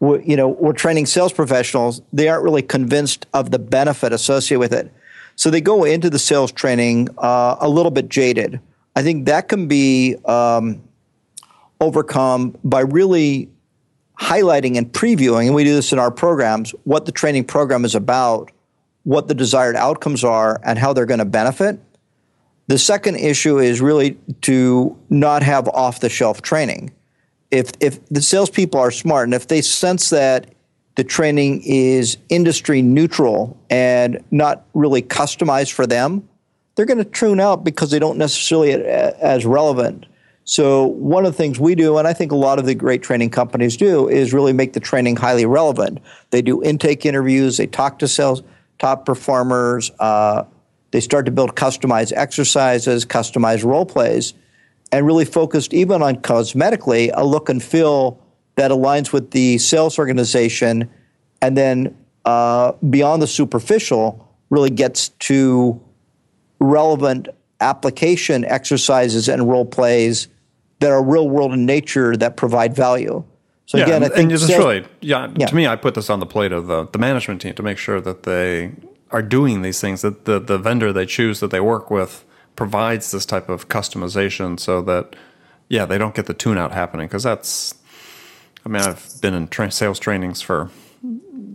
you 0.00 0.36
know 0.36 0.48
we're 0.48 0.72
training 0.72 1.06
sales 1.06 1.32
professionals, 1.32 2.02
they 2.12 2.28
aren't 2.28 2.44
really 2.44 2.62
convinced 2.62 3.26
of 3.34 3.50
the 3.50 3.58
benefit 3.58 4.12
associated 4.12 4.60
with 4.60 4.72
it. 4.72 4.92
So 5.36 5.50
they 5.50 5.60
go 5.60 5.84
into 5.84 6.08
the 6.08 6.18
sales 6.18 6.50
training 6.52 7.08
uh, 7.18 7.56
a 7.60 7.68
little 7.68 7.90
bit 7.90 8.08
jaded. 8.08 8.60
I 8.94 9.02
think 9.02 9.26
that 9.26 9.48
can 9.48 9.68
be 9.68 10.16
um, 10.24 10.82
overcome 11.80 12.56
by 12.64 12.80
really 12.80 13.50
highlighting 14.18 14.78
and 14.78 14.90
previewing, 14.90 15.46
and 15.46 15.54
we 15.54 15.64
do 15.64 15.74
this 15.74 15.92
in 15.92 15.98
our 15.98 16.10
programs, 16.10 16.70
what 16.84 17.04
the 17.04 17.12
training 17.12 17.44
program 17.44 17.84
is 17.84 17.94
about, 17.94 18.50
what 19.06 19.28
the 19.28 19.34
desired 19.34 19.76
outcomes 19.76 20.24
are, 20.24 20.60
and 20.64 20.80
how 20.80 20.92
they're 20.92 21.06
going 21.06 21.20
to 21.20 21.24
benefit. 21.24 21.78
The 22.66 22.76
second 22.76 23.14
issue 23.14 23.60
is 23.60 23.80
really 23.80 24.18
to 24.40 24.98
not 25.08 25.44
have 25.44 25.68
off 25.68 26.00
the 26.00 26.08
shelf 26.08 26.42
training. 26.42 26.92
If, 27.52 27.70
if 27.78 28.04
the 28.08 28.20
salespeople 28.20 28.80
are 28.80 28.90
smart 28.90 29.28
and 29.28 29.34
if 29.34 29.46
they 29.46 29.62
sense 29.62 30.10
that 30.10 30.52
the 30.96 31.04
training 31.04 31.62
is 31.64 32.16
industry 32.30 32.82
neutral 32.82 33.56
and 33.70 34.24
not 34.32 34.66
really 34.74 35.02
customized 35.02 35.70
for 35.70 35.86
them, 35.86 36.28
they're 36.74 36.84
going 36.84 36.98
to 36.98 37.04
tune 37.04 37.38
out 37.38 37.62
because 37.62 37.92
they 37.92 38.00
don't 38.00 38.18
necessarily 38.18 38.74
uh, 38.74 39.12
as 39.20 39.46
relevant. 39.46 40.06
So 40.42 40.86
one 40.86 41.24
of 41.24 41.32
the 41.32 41.36
things 41.36 41.60
we 41.60 41.76
do, 41.76 41.98
and 41.98 42.08
I 42.08 42.12
think 42.12 42.32
a 42.32 42.36
lot 42.36 42.58
of 42.58 42.66
the 42.66 42.74
great 42.74 43.04
training 43.04 43.30
companies 43.30 43.76
do, 43.76 44.08
is 44.08 44.32
really 44.32 44.52
make 44.52 44.72
the 44.72 44.80
training 44.80 45.14
highly 45.14 45.46
relevant. 45.46 46.00
They 46.30 46.42
do 46.42 46.60
intake 46.64 47.06
interviews, 47.06 47.56
they 47.56 47.68
talk 47.68 48.00
to 48.00 48.08
sales 48.08 48.42
top 48.78 49.06
performers, 49.06 49.90
uh, 49.98 50.44
they 50.90 51.00
start 51.00 51.26
to 51.26 51.32
build 51.32 51.54
customized 51.56 52.12
exercises, 52.14 53.04
customized 53.04 53.64
role 53.64 53.86
plays, 53.86 54.34
and 54.92 55.06
really 55.06 55.24
focused 55.24 55.74
even 55.74 56.02
on 56.02 56.16
cosmetically 56.16 57.10
a 57.14 57.24
look 57.24 57.48
and 57.48 57.62
feel 57.62 58.22
that 58.54 58.70
aligns 58.70 59.12
with 59.12 59.30
the 59.32 59.58
sales 59.58 59.98
organization, 59.98 60.88
and 61.42 61.56
then 61.56 61.96
uh, 62.24 62.72
beyond 62.88 63.20
the 63.20 63.26
superficial, 63.26 64.26
really 64.50 64.70
gets 64.70 65.10
to 65.10 65.80
relevant 66.60 67.28
application 67.60 68.44
exercises 68.44 69.28
and 69.28 69.48
role 69.48 69.64
plays 69.64 70.28
that 70.80 70.90
are 70.90 71.02
real 71.02 71.28
world 71.28 71.52
in 71.52 71.66
nature 71.66 72.16
that 72.16 72.36
provide 72.36 72.74
value. 72.74 73.24
So 73.66 73.78
yeah, 73.78 73.84
again, 73.84 74.04
I 74.04 74.08
think 74.08 74.30
and 74.30 74.32
it's 74.32 74.48
really 74.48 74.86
yeah, 75.00 75.32
yeah, 75.36 75.46
To 75.46 75.54
me, 75.54 75.66
I 75.66 75.74
put 75.74 75.94
this 75.94 76.08
on 76.08 76.20
the 76.20 76.26
plate 76.26 76.52
of 76.52 76.68
the, 76.68 76.86
the 76.86 76.98
management 76.98 77.40
team 77.40 77.52
to 77.54 77.62
make 77.62 77.78
sure 77.78 78.00
that 78.00 78.22
they 78.22 78.72
are 79.10 79.22
doing 79.22 79.62
these 79.62 79.80
things. 79.80 80.02
That 80.02 80.24
the 80.24 80.38
the 80.38 80.56
vendor 80.56 80.92
they 80.92 81.04
choose 81.06 81.40
that 81.40 81.50
they 81.50 81.60
work 81.60 81.90
with 81.90 82.24
provides 82.54 83.10
this 83.10 83.26
type 83.26 83.48
of 83.48 83.68
customization, 83.68 84.58
so 84.58 84.80
that 84.82 85.16
yeah, 85.68 85.84
they 85.84 85.98
don't 85.98 86.14
get 86.14 86.26
the 86.26 86.34
tune 86.34 86.58
out 86.58 86.72
happening 86.72 87.08
because 87.08 87.24
that's. 87.24 87.74
I 88.64 88.68
mean, 88.68 88.82
I've 88.82 89.20
been 89.20 89.34
in 89.34 89.46
tra- 89.46 89.70
sales 89.70 89.98
trainings 90.00 90.42
for 90.42 90.70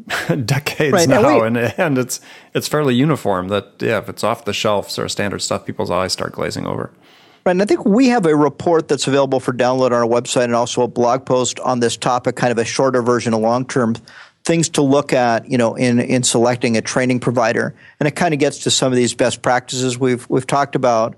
decades 0.46 0.94
right, 0.94 1.10
now, 1.10 1.44
and, 1.44 1.58
and 1.58 1.98
it's 1.98 2.20
it's 2.54 2.68
fairly 2.68 2.94
uniform. 2.96 3.48
That 3.48 3.74
yeah, 3.80 4.00
if 4.00 4.10
it's 4.10 4.24
off 4.24 4.46
the 4.46 4.54
shelf 4.54 4.98
or 4.98 5.08
standard 5.08 5.42
stuff, 5.42 5.66
people's 5.66 5.92
eyes 5.92 6.12
start 6.12 6.34
glazing 6.34 6.68
over. 6.68 6.92
Right, 7.44 7.54
and 7.54 7.62
I 7.62 7.66
think 7.66 7.86
we 7.86 8.08
have 8.10 8.28
a 8.28 8.36
report 8.36 8.88
that's 8.88 9.08
available 9.08 9.40
for 9.40 9.52
download 9.52 9.88
on 9.88 9.94
our 9.94 10.06
website, 10.06 10.44
and 10.44 10.56
also 10.56 10.84
a 10.84 10.88
blog 10.88 11.26
post 11.26 11.60
on 11.62 11.80
this 11.80 11.98
topic, 11.98 12.36
kind 12.36 12.52
of 12.52 12.60
a 12.60 12.66
shorter 12.66 13.02
version 13.02 13.34
of 13.34 13.40
long 13.40 13.66
term 13.66 13.96
things 14.44 14.70
to 14.70 14.82
look 14.82 15.12
at, 15.12 15.50
you 15.50 15.58
know, 15.58 15.74
in 15.74 16.00
in 16.00 16.22
selecting 16.22 16.78
a 16.78 16.82
training 16.82 17.20
provider, 17.20 17.74
and 18.00 18.08
it 18.08 18.16
kind 18.16 18.34
of 18.34 18.40
gets 18.40 18.60
to 18.60 18.72
some 18.72 18.92
of 18.92 18.96
these 18.96 19.16
best 19.16 19.42
practices 19.42 19.98
we've 19.98 20.30
we've 20.30 20.46
talked 20.46 20.76
about, 20.76 21.16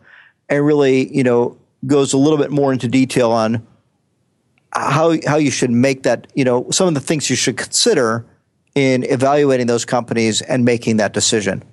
and 0.48 0.66
really, 0.66 1.14
you 1.14 1.24
know, 1.24 1.58
goes 1.88 2.14
a 2.14 2.18
little 2.18 2.38
bit 2.38 2.52
more 2.52 2.72
into 2.72 2.88
detail 2.88 3.32
on 3.32 3.66
how 4.72 5.18
how 5.28 5.36
you 5.36 5.52
should 5.52 5.72
make 5.72 6.04
that, 6.04 6.28
you 6.36 6.46
know, 6.46 6.70
some 6.72 6.88
of 6.88 6.94
the 6.94 7.02
things 7.02 7.30
you 7.30 7.36
should 7.36 7.58
consider 7.58 8.26
in 8.76 9.04
evaluating 9.04 9.68
those 9.68 9.84
companies 9.84 10.42
and 10.42 10.64
making 10.64 10.98
that 10.98 11.14
decision? 11.14 11.64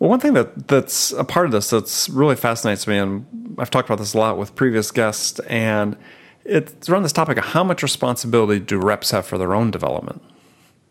Well, 0.00 0.08
one 0.08 0.18
thing 0.18 0.32
that 0.32 0.66
that's 0.66 1.12
a 1.12 1.24
part 1.24 1.44
of 1.44 1.52
this 1.52 1.70
that's 1.70 2.08
really 2.08 2.34
fascinates 2.34 2.86
me, 2.86 2.96
and 2.96 3.54
I've 3.58 3.70
talked 3.70 3.86
about 3.86 3.98
this 3.98 4.14
a 4.14 4.18
lot 4.18 4.38
with 4.38 4.54
previous 4.54 4.90
guests, 4.90 5.38
and 5.40 5.94
it's 6.42 6.88
around 6.88 7.02
this 7.02 7.12
topic 7.12 7.36
of 7.36 7.44
how 7.44 7.62
much 7.62 7.82
responsibility 7.82 8.60
do 8.60 8.78
reps 8.78 9.10
have 9.10 9.26
for 9.26 9.36
their 9.36 9.54
own 9.54 9.70
development. 9.70 10.22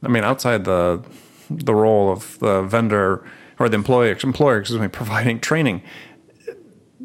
I 0.04 0.10
mean, 0.10 0.24
outside 0.24 0.64
the 0.64 1.04
the 1.50 1.74
role 1.74 2.12
of 2.12 2.38
the 2.38 2.62
vendor 2.62 3.26
or 3.58 3.68
the 3.68 3.76
employee 3.76 4.12
employer, 4.12 4.60
excuse 4.60 4.80
me, 4.80 4.88
providing 5.02 5.40
training, 5.40 5.82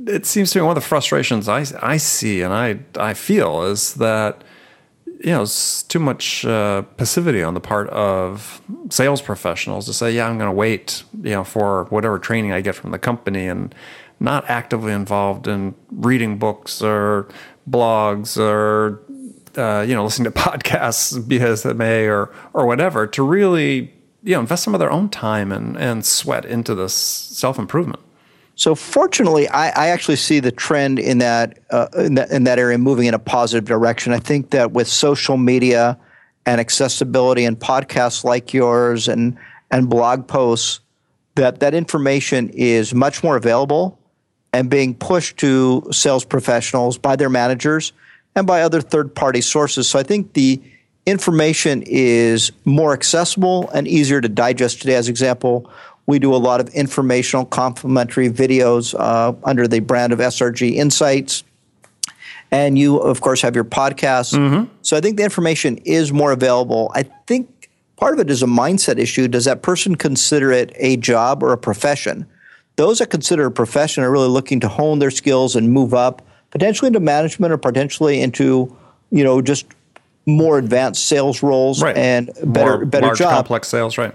it 0.06 0.26
seems 0.26 0.50
to 0.50 0.58
me 0.58 0.62
one 0.62 0.76
of 0.76 0.82
the 0.82 0.86
frustrations 0.86 1.48
I 1.48 1.64
I 1.80 1.96
see 1.96 2.42
and 2.42 2.52
I 2.52 2.80
I 2.96 3.14
feel 3.14 3.62
is 3.62 3.94
that 3.94 4.43
you 5.20 5.30
know, 5.30 5.42
it's 5.42 5.82
too 5.84 5.98
much 5.98 6.44
uh, 6.44 6.82
passivity 6.96 7.42
on 7.42 7.54
the 7.54 7.60
part 7.60 7.88
of 7.90 8.60
sales 8.90 9.22
professionals 9.22 9.86
to 9.86 9.92
say, 9.92 10.12
yeah, 10.12 10.28
I'm 10.28 10.38
going 10.38 10.50
to 10.50 10.54
wait, 10.54 11.04
you 11.22 11.30
know, 11.30 11.44
for 11.44 11.84
whatever 11.84 12.18
training 12.18 12.52
I 12.52 12.60
get 12.60 12.74
from 12.74 12.90
the 12.90 12.98
company 12.98 13.46
and 13.46 13.74
not 14.20 14.48
actively 14.48 14.92
involved 14.92 15.46
in 15.48 15.74
reading 15.90 16.38
books 16.38 16.82
or 16.82 17.28
blogs 17.68 18.38
or, 18.38 19.02
uh, 19.56 19.82
you 19.82 19.94
know, 19.94 20.04
listening 20.04 20.30
to 20.32 20.38
podcasts 20.38 21.26
because 21.26 21.62
they 21.62 21.72
may 21.72 22.06
or, 22.06 22.30
or 22.52 22.66
whatever 22.66 23.06
to 23.06 23.22
really, 23.22 23.92
you 24.22 24.34
know, 24.34 24.40
invest 24.40 24.64
some 24.64 24.74
of 24.74 24.80
their 24.80 24.90
own 24.90 25.08
time 25.08 25.52
and, 25.52 25.76
and 25.76 26.04
sweat 26.04 26.44
into 26.44 26.74
this 26.74 26.94
self 26.94 27.58
improvement. 27.58 28.00
So 28.56 28.74
fortunately, 28.74 29.48
I, 29.48 29.68
I, 29.70 29.88
actually 29.88 30.16
see 30.16 30.38
the 30.38 30.52
trend 30.52 31.00
in 31.00 31.18
that, 31.18 31.58
uh, 31.70 31.88
in 31.96 32.14
that 32.14 32.30
in 32.30 32.44
that 32.44 32.58
area 32.58 32.78
moving 32.78 33.06
in 33.06 33.14
a 33.14 33.18
positive 33.18 33.64
direction. 33.64 34.12
I 34.12 34.20
think 34.20 34.50
that 34.50 34.70
with 34.70 34.86
social 34.86 35.36
media 35.36 35.98
and 36.46 36.60
accessibility 36.60 37.44
and 37.44 37.58
podcasts 37.58 38.22
like 38.22 38.54
yours 38.54 39.08
and 39.08 39.36
and 39.72 39.90
blog 39.90 40.28
posts, 40.28 40.80
that 41.34 41.60
that 41.60 41.74
information 41.74 42.48
is 42.50 42.94
much 42.94 43.24
more 43.24 43.36
available 43.36 43.98
and 44.52 44.70
being 44.70 44.94
pushed 44.94 45.36
to 45.38 45.84
sales 45.90 46.24
professionals 46.24 46.96
by 46.96 47.16
their 47.16 47.28
managers 47.28 47.92
and 48.36 48.46
by 48.46 48.62
other 48.62 48.80
third 48.80 49.12
party 49.14 49.40
sources. 49.40 49.88
So 49.88 49.98
I 49.98 50.04
think 50.04 50.34
the 50.34 50.62
information 51.06 51.82
is 51.86 52.52
more 52.64 52.92
accessible 52.92 53.68
and 53.70 53.88
easier 53.88 54.20
to 54.20 54.28
digest 54.28 54.80
today. 54.80 54.94
As 54.94 55.08
example, 55.08 55.70
we 56.06 56.18
do 56.18 56.34
a 56.34 56.36
lot 56.36 56.60
of 56.60 56.68
informational 56.70 57.44
complimentary 57.46 58.28
videos 58.28 58.94
uh, 58.98 59.34
under 59.44 59.66
the 59.66 59.80
brand 59.80 60.12
of 60.12 60.18
SRG 60.18 60.74
Insights. 60.74 61.44
And 62.50 62.78
you, 62.78 62.98
of 62.98 63.20
course, 63.20 63.40
have 63.42 63.54
your 63.54 63.64
podcast. 63.64 64.34
Mm-hmm. 64.34 64.72
So 64.82 64.96
I 64.96 65.00
think 65.00 65.16
the 65.16 65.24
information 65.24 65.78
is 65.78 66.12
more 66.12 66.30
available. 66.30 66.92
I 66.94 67.04
think 67.26 67.70
part 67.96 68.14
of 68.14 68.20
it 68.20 68.30
is 68.30 68.42
a 68.42 68.46
mindset 68.46 68.98
issue. 68.98 69.28
Does 69.28 69.46
that 69.46 69.62
person 69.62 69.96
consider 69.96 70.52
it 70.52 70.72
a 70.76 70.96
job 70.98 71.42
or 71.42 71.52
a 71.52 71.58
profession? 71.58 72.26
Those 72.76 72.98
that 72.98 73.10
consider 73.10 73.46
a 73.46 73.50
profession 73.50 74.04
are 74.04 74.10
really 74.10 74.28
looking 74.28 74.60
to 74.60 74.68
hone 74.68 74.98
their 74.98 75.10
skills 75.10 75.56
and 75.56 75.72
move 75.72 75.94
up, 75.94 76.22
potentially 76.50 76.88
into 76.88 77.00
management 77.00 77.52
or 77.52 77.58
potentially 77.58 78.20
into, 78.20 78.76
you 79.10 79.24
know, 79.24 79.40
just 79.40 79.66
more 80.26 80.58
advanced 80.58 81.06
sales 81.06 81.42
roles 81.42 81.82
right. 81.82 81.96
and 81.96 82.26
better 82.44 82.78
more 82.78 82.84
better 82.84 83.06
large, 83.06 83.18
job. 83.18 83.32
complex 83.32 83.68
sales, 83.68 83.98
right? 83.98 84.14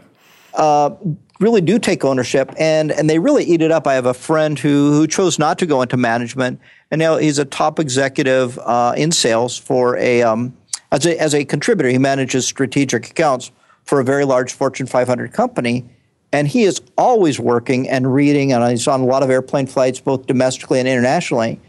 Uh, 0.53 0.91
really 1.39 1.61
do 1.61 1.79
take 1.79 2.03
ownership 2.03 2.53
and 2.57 2.91
and 2.91 3.09
they 3.09 3.19
really 3.19 3.43
eat 3.43 3.61
it 3.61 3.71
up. 3.71 3.87
I 3.87 3.93
have 3.93 4.05
a 4.05 4.13
friend 4.13 4.57
who 4.59 4.91
who 4.91 5.07
chose 5.07 5.39
not 5.39 5.57
to 5.59 5.65
go 5.65 5.81
into 5.81 5.97
management, 5.97 6.59
and 6.91 6.99
now 6.99 7.17
he's 7.17 7.39
a 7.39 7.45
top 7.45 7.79
executive 7.79 8.59
uh, 8.59 8.93
in 8.95 9.11
sales 9.11 9.57
for 9.57 9.97
a 9.97 10.21
um, 10.21 10.55
as 10.91 11.05
a 11.05 11.19
as 11.19 11.33
a 11.33 11.45
contributor. 11.45 11.89
He 11.89 11.97
manages 11.97 12.45
strategic 12.45 13.09
accounts 13.09 13.51
for 13.85 13.99
a 13.99 14.03
very 14.03 14.23
large 14.23 14.53
Fortune 14.53 14.85
500 14.85 15.33
company, 15.33 15.83
And 16.31 16.47
he 16.47 16.61
is 16.61 16.79
always 16.95 17.39
working 17.39 17.89
and 17.89 18.13
reading, 18.13 18.53
and 18.53 18.63
he's 18.69 18.87
on 18.87 19.01
a 19.01 19.05
lot 19.05 19.23
of 19.23 19.31
airplane 19.31 19.65
flights, 19.65 19.99
both 19.99 20.27
domestically 20.27 20.77
and 20.77 20.87
internationally. 20.87 21.59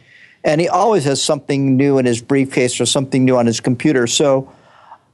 And 0.44 0.60
he 0.60 0.68
always 0.68 1.04
has 1.04 1.22
something 1.22 1.78
new 1.78 1.96
in 1.96 2.04
his 2.04 2.20
briefcase 2.20 2.78
or 2.78 2.84
something 2.84 3.24
new 3.24 3.38
on 3.38 3.46
his 3.46 3.58
computer. 3.58 4.06
So 4.06 4.52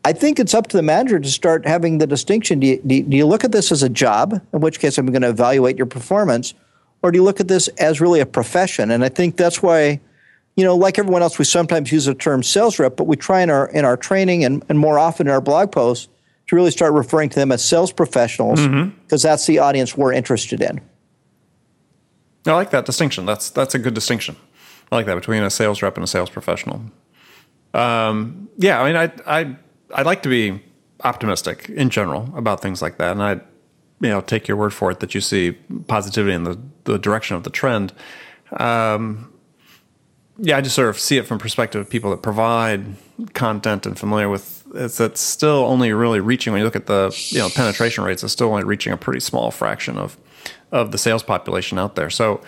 I 0.07 0.13
think 0.13 0.39
it's 0.39 0.55
up 0.55 0.69
to 0.69 0.77
the 0.77 0.85
manager 0.85 1.19
to 1.19 1.29
start 1.29 1.67
having 1.67 1.99
the 1.99 2.07
distinction. 2.07 2.61
Do 2.61 2.69
you, 2.69 2.79
do 3.03 3.17
you 3.17 3.27
look 3.27 3.43
at 3.43 3.51
this 3.51 3.73
as 3.73 3.83
a 3.83 3.89
job, 3.89 4.41
in 4.53 4.61
which 4.61 4.79
case 4.79 4.99
I'm 4.99 5.07
going 5.07 5.23
to 5.23 5.29
evaluate 5.29 5.77
your 5.77 5.87
performance, 5.87 6.55
or 7.03 7.11
do 7.11 7.19
you 7.19 7.25
look 7.25 7.41
at 7.41 7.49
this 7.49 7.67
as 7.79 8.01
really 8.01 8.21
a 8.21 8.27
profession? 8.27 8.93
And 8.93 9.05
I 9.05 9.09
think 9.09 9.37
that's 9.37 9.65
why, 9.65 10.01
you 10.55 10.65
know, 10.65 10.77
like 10.77 11.01
everyone 11.01 11.23
else, 11.23 11.41
we 11.41 11.45
sometimes 11.45 11.91
use 11.91 12.05
the 12.05 12.15
term 12.15 12.45
sales 12.45 12.79
rep, 12.79 12.97
but 12.97 13.09
we 13.09 13.17
try 13.17 13.41
in 13.41 13.51
our 13.51 13.69
in 13.71 13.85
our 13.85 13.97
training 13.97 14.45
and, 14.45 14.65
and 14.69 14.79
more 14.79 14.97
often 14.97 15.27
in 15.27 15.33
our 15.33 15.41
blog 15.41 15.73
posts 15.73 16.07
to 16.47 16.55
really 16.55 16.71
start 16.71 16.93
referring 16.93 17.29
to 17.31 17.41
them 17.41 17.51
as 17.51 17.65
sales 17.65 17.91
professionals 17.91 18.61
because 18.61 18.73
mm-hmm. 18.73 19.17
that's 19.17 19.47
the 19.47 19.59
audience 19.59 19.97
we're 19.97 20.13
interested 20.13 20.63
in. 20.63 20.81
I 22.47 22.53
like 22.53 22.71
that 22.71 22.87
distinction. 22.87 23.27
That's 23.27 23.51
that's 23.51 23.75
a 23.75 23.81
good 23.81 23.95
distinction. 23.95 24.37
I 24.93 24.95
like 24.95 25.07
that 25.07 25.17
between 25.17 25.43
a 25.43 25.51
sales 25.51 25.83
rep 25.83 25.97
and 25.97 26.05
a 26.05 26.07
sales 26.07 26.31
professional. 26.31 26.81
Um, 27.75 28.49
yeah, 28.57 28.81
I 28.81 28.87
mean, 28.87 28.97
I 28.97 29.39
I 29.41 29.57
I 29.95 30.03
like 30.03 30.23
to 30.23 30.29
be 30.29 30.63
optimistic 31.05 31.69
in 31.69 31.91
general 31.91 32.33
about 32.37 32.61
things 32.61 32.83
like 32.83 32.99
that, 32.99 33.13
and 33.13 33.23
I, 33.23 33.33
you 34.01 34.09
know, 34.11 34.21
take 34.21 34.49
your 34.49 34.57
word 34.57 34.73
for 34.73 34.91
it 34.91 35.01
that 35.01 35.15
you 35.15 35.21
see 35.21 35.53
positivity 35.87 36.35
in 36.35 36.45
the 36.45 36.59
the 36.85 36.99
direction 36.99 37.37
of 37.37 37.45
the 37.45 37.51
trend. 37.51 37.93
Um, 38.53 39.33
yeah, 40.39 40.59
I 40.59 40.61
just 40.61 40.77
sort 40.77 40.89
of 40.89 40.99
see 40.99 41.17
it 41.17 41.27
from 41.27 41.39
perspective 41.39 41.81
of 41.81 41.89
people 41.89 42.11
that 42.11 42.23
provide 42.23 42.85
content 43.33 43.87
and 43.87 43.99
familiar 43.99 44.29
with 44.29 44.57
it's 44.75 45.01
it's 45.01 45.21
still 45.21 45.65
only 45.65 45.93
really 45.93 46.21
reaching 46.21 46.53
when 46.53 46.61
you 46.61 46.65
look 46.65 46.77
at 46.77 46.87
the 46.87 47.15
you 47.29 47.39
know 47.39 47.49
penetration 47.49 48.05
rates, 48.05 48.23
it's 48.23 48.33
still 48.33 48.49
only 48.49 48.65
reaching 48.65 48.93
a 48.93 48.97
pretty 48.97 49.21
small 49.21 49.51
fraction 49.51 49.99
of 49.99 50.17
of 50.73 50.93
the 50.93 50.99
sales 50.99 51.23
population 51.23 51.79
out 51.79 51.95
there. 51.95 52.11
So 52.11 52.41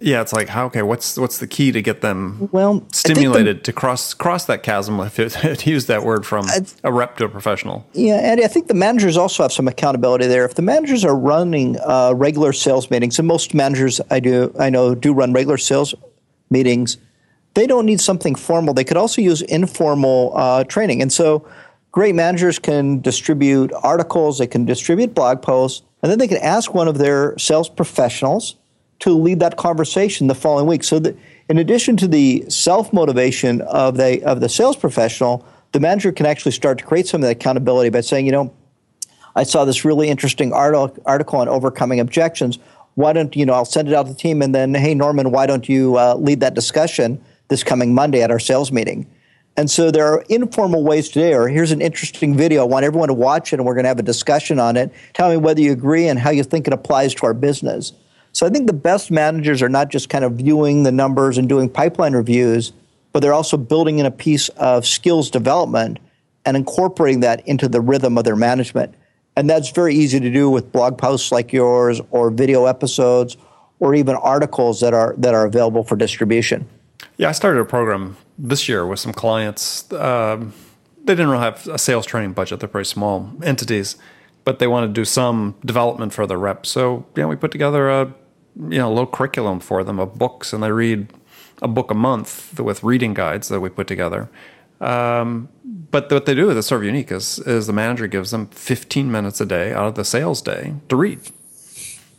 yeah, 0.00 0.20
it's 0.20 0.32
like 0.32 0.48
how 0.48 0.66
okay, 0.66 0.82
what's 0.82 1.16
what's 1.16 1.38
the 1.38 1.46
key 1.46 1.72
to 1.72 1.80
get 1.80 2.00
them 2.00 2.48
well 2.52 2.86
stimulated 2.92 3.58
the, 3.58 3.62
to 3.62 3.72
cross 3.72 4.12
cross 4.12 4.44
that 4.46 4.62
chasm? 4.62 5.00
If 5.00 5.18
it, 5.18 5.66
use 5.66 5.86
that 5.86 6.02
word 6.02 6.26
from 6.26 6.46
a 6.82 6.92
rep 6.92 7.16
to 7.18 7.24
a 7.24 7.28
professional. 7.28 7.86
Yeah, 7.92 8.16
Andy, 8.16 8.44
I 8.44 8.48
think 8.48 8.66
the 8.66 8.74
managers 8.74 9.16
also 9.16 9.44
have 9.44 9.52
some 9.52 9.68
accountability 9.68 10.26
there. 10.26 10.44
If 10.44 10.56
the 10.56 10.62
managers 10.62 11.04
are 11.04 11.16
running 11.16 11.78
uh, 11.80 12.12
regular 12.14 12.52
sales 12.52 12.90
meetings, 12.90 13.18
and 13.18 13.28
most 13.28 13.54
managers 13.54 14.00
I 14.10 14.20
do 14.20 14.54
I 14.58 14.68
know 14.68 14.94
do 14.94 15.14
run 15.14 15.32
regular 15.32 15.58
sales 15.58 15.94
meetings, 16.50 16.98
they 17.54 17.66
don't 17.66 17.86
need 17.86 18.00
something 18.00 18.34
formal. 18.34 18.74
They 18.74 18.84
could 18.84 18.96
also 18.96 19.22
use 19.22 19.42
informal 19.42 20.32
uh, 20.36 20.64
training, 20.64 21.02
and 21.02 21.12
so 21.12 21.48
great 21.92 22.16
managers 22.16 22.58
can 22.58 23.00
distribute 23.00 23.72
articles, 23.82 24.38
they 24.38 24.48
can 24.48 24.64
distribute 24.64 25.14
blog 25.14 25.40
posts, 25.40 25.82
and 26.02 26.10
then 26.10 26.18
they 26.18 26.28
can 26.28 26.38
ask 26.38 26.74
one 26.74 26.88
of 26.88 26.98
their 26.98 27.38
sales 27.38 27.68
professionals 27.68 28.56
to 29.00 29.10
lead 29.10 29.40
that 29.40 29.56
conversation 29.56 30.26
the 30.26 30.34
following 30.34 30.66
week. 30.66 30.84
So 30.84 30.98
that 31.00 31.16
in 31.48 31.58
addition 31.58 31.96
to 31.98 32.08
the 32.08 32.44
self 32.48 32.92
motivation 32.92 33.60
of 33.62 33.96
the 33.96 34.22
of 34.24 34.40
the 34.40 34.48
sales 34.48 34.76
professional, 34.76 35.46
the 35.72 35.80
manager 35.80 36.12
can 36.12 36.26
actually 36.26 36.52
start 36.52 36.78
to 36.78 36.84
create 36.84 37.06
some 37.06 37.22
of 37.22 37.28
that 37.28 37.32
accountability 37.32 37.90
by 37.90 38.00
saying, 38.00 38.26
you 38.26 38.32
know, 38.32 38.54
I 39.36 39.42
saw 39.42 39.64
this 39.64 39.84
really 39.84 40.08
interesting 40.08 40.52
article 40.52 40.96
article 41.04 41.38
on 41.38 41.48
overcoming 41.48 42.00
objections. 42.00 42.58
Why 42.94 43.12
don't 43.12 43.34
you 43.34 43.44
know? 43.44 43.54
I'll 43.54 43.64
send 43.64 43.88
it 43.88 43.94
out 43.94 44.06
to 44.06 44.12
the 44.12 44.18
team, 44.18 44.40
and 44.40 44.54
then, 44.54 44.74
hey, 44.74 44.94
Norman, 44.94 45.32
why 45.32 45.46
don't 45.46 45.68
you 45.68 45.98
uh, 45.98 46.14
lead 46.14 46.40
that 46.40 46.54
discussion 46.54 47.22
this 47.48 47.64
coming 47.64 47.92
Monday 47.92 48.22
at 48.22 48.30
our 48.30 48.38
sales 48.38 48.70
meeting? 48.70 49.06
And 49.56 49.70
so 49.70 49.90
there 49.90 50.06
are 50.06 50.24
informal 50.28 50.82
ways 50.82 51.08
today, 51.08 51.34
or 51.34 51.48
here's 51.48 51.70
an 51.70 51.80
interesting 51.80 52.36
video. 52.36 52.62
I 52.62 52.64
want 52.64 52.84
everyone 52.84 53.08
to 53.08 53.14
watch 53.14 53.52
it, 53.52 53.56
and 53.56 53.66
we're 53.66 53.74
going 53.74 53.84
to 53.84 53.88
have 53.88 53.98
a 53.98 54.04
discussion 54.04 54.58
on 54.58 54.76
it. 54.76 54.92
Tell 55.12 55.30
me 55.30 55.36
whether 55.36 55.60
you 55.60 55.72
agree 55.72 56.08
and 56.08 56.18
how 56.18 56.30
you 56.30 56.42
think 56.42 56.66
it 56.66 56.72
applies 56.72 57.14
to 57.16 57.26
our 57.26 57.34
business. 57.34 57.92
So 58.34 58.44
I 58.44 58.50
think 58.50 58.66
the 58.66 58.72
best 58.72 59.12
managers 59.12 59.62
are 59.62 59.68
not 59.68 59.90
just 59.90 60.08
kind 60.08 60.24
of 60.24 60.32
viewing 60.32 60.82
the 60.82 60.90
numbers 60.90 61.38
and 61.38 61.48
doing 61.48 61.68
pipeline 61.68 62.14
reviews, 62.14 62.72
but 63.12 63.20
they're 63.20 63.32
also 63.32 63.56
building 63.56 64.00
in 64.00 64.06
a 64.06 64.10
piece 64.10 64.48
of 64.50 64.84
skills 64.84 65.30
development 65.30 66.00
and 66.44 66.56
incorporating 66.56 67.20
that 67.20 67.46
into 67.46 67.68
the 67.68 67.80
rhythm 67.80 68.18
of 68.18 68.24
their 68.24 68.34
management. 68.34 68.92
And 69.36 69.48
that's 69.48 69.70
very 69.70 69.94
easy 69.94 70.18
to 70.18 70.30
do 70.30 70.50
with 70.50 70.72
blog 70.72 70.98
posts 70.98 71.30
like 71.30 71.52
yours 71.52 72.00
or 72.10 72.30
video 72.30 72.66
episodes 72.66 73.36
or 73.78 73.94
even 73.94 74.16
articles 74.16 74.80
that 74.80 74.94
are 74.94 75.14
that 75.18 75.32
are 75.32 75.46
available 75.46 75.84
for 75.84 75.94
distribution. 75.94 76.66
Yeah, 77.16 77.28
I 77.28 77.32
started 77.32 77.60
a 77.60 77.64
program 77.64 78.16
this 78.36 78.68
year 78.68 78.84
with 78.84 78.98
some 78.98 79.12
clients. 79.12 79.92
Um, 79.92 80.52
they 81.04 81.14
didn't 81.14 81.28
really 81.28 81.44
have 81.44 81.68
a 81.68 81.78
sales 81.78 82.04
training 82.04 82.32
budget; 82.32 82.58
they're 82.58 82.68
pretty 82.68 82.88
small 82.88 83.30
entities, 83.44 83.96
but 84.44 84.58
they 84.58 84.66
wanted 84.66 84.88
to 84.88 84.92
do 84.92 85.04
some 85.04 85.54
development 85.64 86.12
for 86.12 86.26
their 86.26 86.38
reps. 86.38 86.68
So, 86.68 87.06
yeah, 87.16 87.26
we 87.26 87.36
put 87.36 87.52
together 87.52 87.88
a 87.90 88.14
you 88.56 88.78
know, 88.78 88.88
a 88.88 88.94
little 88.94 89.06
curriculum 89.06 89.60
for 89.60 89.82
them 89.84 89.98
of 89.98 90.18
books, 90.18 90.52
and 90.52 90.62
they 90.62 90.70
read 90.70 91.08
a 91.62 91.68
book 91.68 91.90
a 91.90 91.94
month 91.94 92.58
with 92.60 92.82
reading 92.82 93.14
guides 93.14 93.48
that 93.48 93.60
we 93.60 93.68
put 93.68 93.86
together. 93.86 94.28
Um, 94.80 95.48
but 95.64 96.10
what 96.10 96.26
they 96.26 96.34
do 96.34 96.52
that's 96.52 96.66
sort 96.66 96.82
of 96.82 96.86
unique 96.86 97.12
is, 97.12 97.38
is 97.40 97.66
the 97.66 97.72
manager 97.72 98.06
gives 98.06 98.30
them 98.30 98.48
15 98.48 99.10
minutes 99.10 99.40
a 99.40 99.46
day 99.46 99.72
out 99.72 99.86
of 99.86 99.94
the 99.94 100.04
sales 100.04 100.42
day 100.42 100.74
to 100.88 100.96
read. 100.96 101.20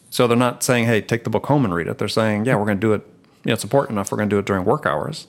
So 0.10 0.28
they're 0.28 0.38
not 0.38 0.63
saying, 0.63 0.86
"Hey, 0.86 1.02
take 1.02 1.26
the 1.26 1.30
book 1.30 1.45
home 1.48 1.65
and 1.65 1.74
read 1.74 1.88
it." 1.88 1.98
They're 1.98 2.08
saying, 2.08 2.45
"Yeah, 2.45 2.56
we're 2.56 2.65
going 2.65 2.78
to 2.78 2.88
do 2.88 2.93
it. 2.93 3.06
You 3.43 3.50
know, 3.50 3.54
it's 3.54 3.63
important 3.63 3.98
enough. 3.98 4.12
We're 4.12 4.17
going 4.17 4.30
to 4.30 4.36
do 4.36 4.39
it 4.39 4.45
during 4.45 4.63
work 4.63 4.86
hours." 4.86 5.28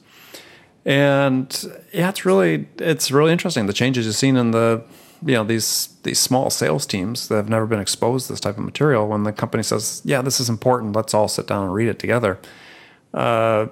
And 0.84 1.64
yeah, 1.92 2.08
it's 2.08 2.24
really 2.24 2.68
it's 2.78 3.10
really 3.10 3.32
interesting 3.32 3.66
the 3.66 3.72
changes 3.72 4.06
you've 4.06 4.14
seen 4.14 4.36
in 4.36 4.52
the 4.52 4.84
you 5.24 5.34
know 5.34 5.44
these 5.44 5.88
these 6.02 6.18
small 6.18 6.50
sales 6.50 6.86
teams 6.86 7.28
that 7.28 7.36
have 7.36 7.48
never 7.48 7.66
been 7.66 7.80
exposed 7.80 8.26
to 8.26 8.32
this 8.32 8.40
type 8.40 8.58
of 8.58 8.64
material 8.64 9.08
when 9.08 9.22
the 9.24 9.32
company 9.32 9.62
says 9.62 10.02
yeah 10.04 10.22
this 10.22 10.40
is 10.40 10.48
important 10.48 10.94
let's 10.94 11.14
all 11.14 11.28
sit 11.28 11.46
down 11.46 11.64
and 11.64 11.74
read 11.74 11.88
it 11.88 11.98
together 11.98 12.38
uh, 13.14 13.66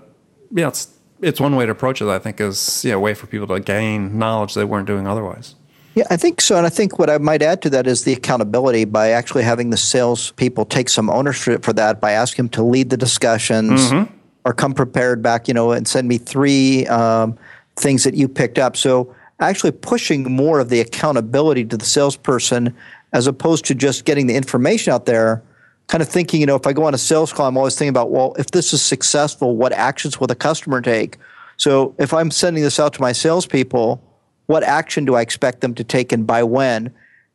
yeah 0.51 0.69
it's 0.69 0.89
it's 1.21 1.41
one 1.41 1.57
way 1.57 1.67
to 1.67 1.73
approach 1.73 2.01
it 2.01 2.09
i 2.09 2.19
think 2.19 2.41
is 2.41 2.85
yeah, 2.85 2.95
a 2.95 2.99
way 2.99 3.15
for 3.15 3.27
people 3.27 3.47
to 3.47 3.61
gain 3.61 4.19
knowledge 4.19 4.55
they 4.55 4.65
weren't 4.65 4.87
doing 4.87 5.07
otherwise 5.07 5.55
yeah, 5.95 6.05
I 6.11 6.17
think 6.17 6.41
so. 6.41 6.57
And 6.57 6.67
I 6.67 6.71
think 6.71 6.99
what 6.99 7.09
I 7.09 7.19
might 7.19 7.41
add 7.41 7.63
to 7.63 7.71
that 7.71 7.87
is 7.87 8.03
the 8.03 8.13
accountability 8.13 8.85
by 8.85 9.11
actually 9.11 9.45
having 9.45 9.71
the 9.71 9.77
sales 9.77 10.33
people 10.33 10.65
take 10.65 10.89
some 10.89 11.09
ownership 11.09 11.65
for 11.65 11.73
that 11.75 12.01
by 12.01 12.13
asking 12.13 12.47
them 12.47 12.49
to 12.51 12.65
lead 12.65 12.91
the 12.91 12.97
discussions 12.97 13.93
mm-hmm. 13.93 14.13
or 14.45 14.53
come 14.53 14.75
prepared 14.75 15.23
back, 15.23 15.47
you 15.47 15.55
know, 15.55 15.71
and 15.71 15.87
send 15.87 16.09
me 16.09 16.19
three 16.19 16.85
um, 16.89 17.39
things 17.77 18.03
that 18.03 18.15
you 18.15 18.27
picked 18.27 18.59
up. 18.59 18.77
So 18.77 19.15
actually 19.41 19.73
pushing 19.73 20.31
more 20.31 20.61
of 20.61 20.69
the 20.69 20.81
accountability 20.81 21.65
to 21.65 21.77
the 21.77 21.85
salesperson 21.85 22.75
as 23.13 23.27
opposed 23.27 23.65
to 23.67 23.75
just 23.75 24.05
getting 24.05 24.27
the 24.27 24.35
information 24.35 24.93
out 24.93 25.07
there 25.07 25.43
kind 25.87 26.03
of 26.03 26.09
thinking 26.09 26.41
you 26.41 26.47
know 26.47 26.57
if 26.57 26.67
i 26.67 26.73
go 26.73 26.85
on 26.85 26.95
a 26.95 26.99
sales 26.99 27.33
call 27.33 27.47
i'm 27.47 27.57
always 27.57 27.77
thinking 27.77 27.91
about 27.91 28.11
well 28.11 28.35
if 28.39 28.51
this 28.53 28.73
is 28.73 28.81
successful 28.81 29.57
what 29.57 29.73
actions 29.73 30.19
will 30.19 30.27
the 30.27 30.35
customer 30.35 30.81
take? 30.81 31.19
So 31.57 31.95
if 31.99 32.15
i'm 32.15 32.31
sending 32.31 32.63
this 32.63 32.81
out 32.81 32.95
to 32.95 33.01
my 33.01 33.13
salespeople 33.13 34.03
what 34.47 34.63
action 34.63 35.05
do 35.05 35.15
i 35.15 35.21
expect 35.21 35.61
them 35.61 35.75
to 35.75 35.85
take 35.85 36.13
and 36.13 36.27
by 36.27 36.43
when? 36.43 36.93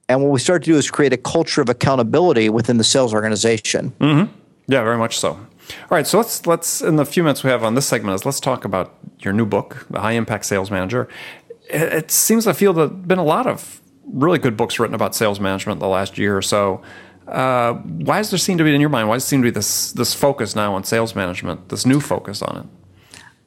And 0.07 0.23
what 0.23 0.31
we 0.31 0.39
start 0.39 0.63
to 0.63 0.71
do 0.71 0.77
is 0.77 0.89
create 0.89 1.13
a 1.13 1.17
culture 1.17 1.62
of 1.62 1.69
accountability 1.69 2.49
within 2.49 2.77
the 2.77 2.83
sales 2.83 3.13
organization. 3.13 3.93
Mm-hmm. 3.99 4.33
yeah 4.67 4.83
very 4.83 4.97
much 4.97 5.19
so. 5.19 5.29
All 5.29 5.89
right, 5.91 6.07
so 6.07 6.17
let's 6.17 6.47
let's 6.47 6.81
in 6.81 6.95
the 6.95 7.05
few 7.05 7.21
minutes 7.21 7.43
we 7.43 7.51
have 7.51 7.63
on 7.63 7.75
this 7.75 7.85
segment 7.85 8.15
is 8.15 8.25
let's 8.25 8.39
talk 8.39 8.65
about 8.65 8.95
your 9.19 9.33
new 9.33 9.45
book, 9.45 9.85
The 9.89 9.99
High 9.99 10.13
Impact 10.13 10.45
Sales 10.45 10.71
Manager 10.71 11.07
it 11.69 12.12
seems 12.12 12.47
I 12.47 12.53
feel 12.53 12.73
there's 12.73 12.89
been 12.89 13.19
a 13.19 13.23
lot 13.23 13.47
of 13.47 13.82
really 14.05 14.39
good 14.39 14.58
books 14.58 14.79
written 14.79 14.95
about 14.95 15.15
sales 15.15 15.39
management 15.39 15.79
the 15.79 15.88
last 15.88 16.17
year 16.17 16.36
or 16.36 16.41
so. 16.41 16.82
Uh, 17.27 17.73
why 17.73 18.17
does 18.17 18.32
there 18.32 18.39
seem 18.39 18.58
to 18.58 18.63
be 18.63 18.73
in 18.73 18.82
your 18.82 18.89
mind? 18.89 19.08
Why 19.08 19.15
does 19.15 19.23
there 19.23 19.29
seem 19.29 19.41
to 19.43 19.47
be 19.47 19.51
this 19.51 19.91
this 19.91 20.13
focus 20.13 20.55
now 20.55 20.73
on 20.73 20.84
sales 20.84 21.15
management? 21.15 21.69
This 21.69 21.86
new 21.86 21.99
focus 21.99 22.41
on 22.41 22.58
it? 22.58 22.65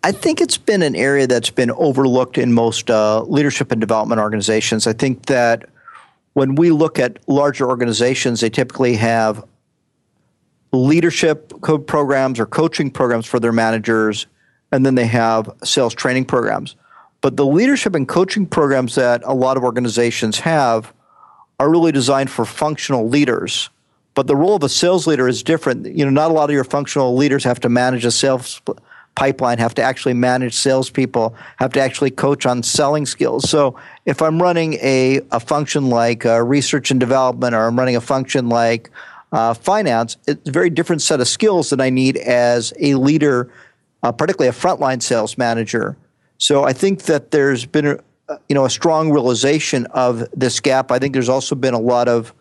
I 0.04 0.12
think 0.12 0.40
it's 0.40 0.58
been 0.58 0.82
an 0.82 0.96
area 0.96 1.26
that's 1.26 1.50
been 1.50 1.70
overlooked 1.72 2.38
in 2.38 2.52
most 2.52 2.90
uh, 2.90 3.22
leadership 3.22 3.70
and 3.70 3.80
development 3.80 4.20
organizations. 4.20 4.86
I 4.86 4.92
think 4.92 5.26
that 5.26 5.68
when 6.32 6.54
we 6.54 6.70
look 6.70 6.98
at 6.98 7.18
larger 7.28 7.68
organizations, 7.68 8.40
they 8.40 8.50
typically 8.50 8.96
have 8.96 9.44
leadership 10.72 11.52
programs 11.86 12.40
or 12.40 12.46
coaching 12.46 12.90
programs 12.90 13.26
for 13.26 13.38
their 13.38 13.52
managers, 13.52 14.26
and 14.72 14.84
then 14.86 14.94
they 14.94 15.06
have 15.06 15.50
sales 15.62 15.94
training 15.94 16.24
programs. 16.24 16.74
But 17.22 17.36
the 17.36 17.46
leadership 17.46 17.94
and 17.94 18.06
coaching 18.06 18.46
programs 18.46 18.96
that 18.96 19.22
a 19.24 19.32
lot 19.32 19.56
of 19.56 19.64
organizations 19.64 20.40
have 20.40 20.92
are 21.58 21.70
really 21.70 21.92
designed 21.92 22.30
for 22.30 22.44
functional 22.44 23.08
leaders. 23.08 23.70
But 24.14 24.26
the 24.26 24.36
role 24.36 24.56
of 24.56 24.62
a 24.62 24.68
sales 24.68 25.06
leader 25.06 25.26
is 25.28 25.42
different. 25.42 25.86
You 25.86 26.04
know, 26.04 26.10
not 26.10 26.30
a 26.30 26.34
lot 26.34 26.50
of 26.50 26.54
your 26.54 26.64
functional 26.64 27.16
leaders 27.16 27.44
have 27.44 27.60
to 27.60 27.68
manage 27.68 28.04
a 28.04 28.10
sales 28.10 28.60
pipeline, 29.14 29.58
have 29.58 29.74
to 29.74 29.82
actually 29.82 30.14
manage 30.14 30.54
salespeople, 30.54 31.34
have 31.58 31.72
to 31.72 31.80
actually 31.80 32.10
coach 32.10 32.44
on 32.44 32.62
selling 32.62 33.06
skills. 33.06 33.48
So 33.48 33.78
if 34.04 34.20
I'm 34.20 34.42
running 34.42 34.74
a, 34.74 35.20
a 35.30 35.40
function 35.40 35.90
like 35.90 36.26
uh, 36.26 36.42
research 36.42 36.90
and 36.90 36.98
development, 36.98 37.54
or 37.54 37.66
I'm 37.66 37.78
running 37.78 37.96
a 37.96 38.00
function 38.00 38.48
like 38.48 38.90
uh, 39.30 39.54
finance, 39.54 40.16
it's 40.26 40.48
a 40.48 40.52
very 40.52 40.70
different 40.70 41.02
set 41.02 41.20
of 41.20 41.28
skills 41.28 41.70
that 41.70 41.80
I 41.80 41.88
need 41.88 42.16
as 42.16 42.72
a 42.80 42.94
leader, 42.94 43.52
uh, 44.02 44.12
particularly 44.12 44.48
a 44.48 44.52
frontline 44.52 45.00
sales 45.02 45.38
manager. 45.38 45.96
So 46.42 46.64
I 46.64 46.72
think 46.72 47.02
that 47.02 47.30
there's 47.30 47.66
been 47.66 47.86
a, 47.86 47.98
you 48.48 48.56
know 48.56 48.64
a 48.64 48.70
strong 48.70 49.12
realization 49.12 49.86
of 49.92 50.28
this 50.34 50.58
gap. 50.58 50.90
I 50.90 50.98
think 50.98 51.12
there's 51.12 51.28
also 51.28 51.54
been 51.54 51.72
a 51.72 51.78
lot 51.78 52.08
of 52.08 52.34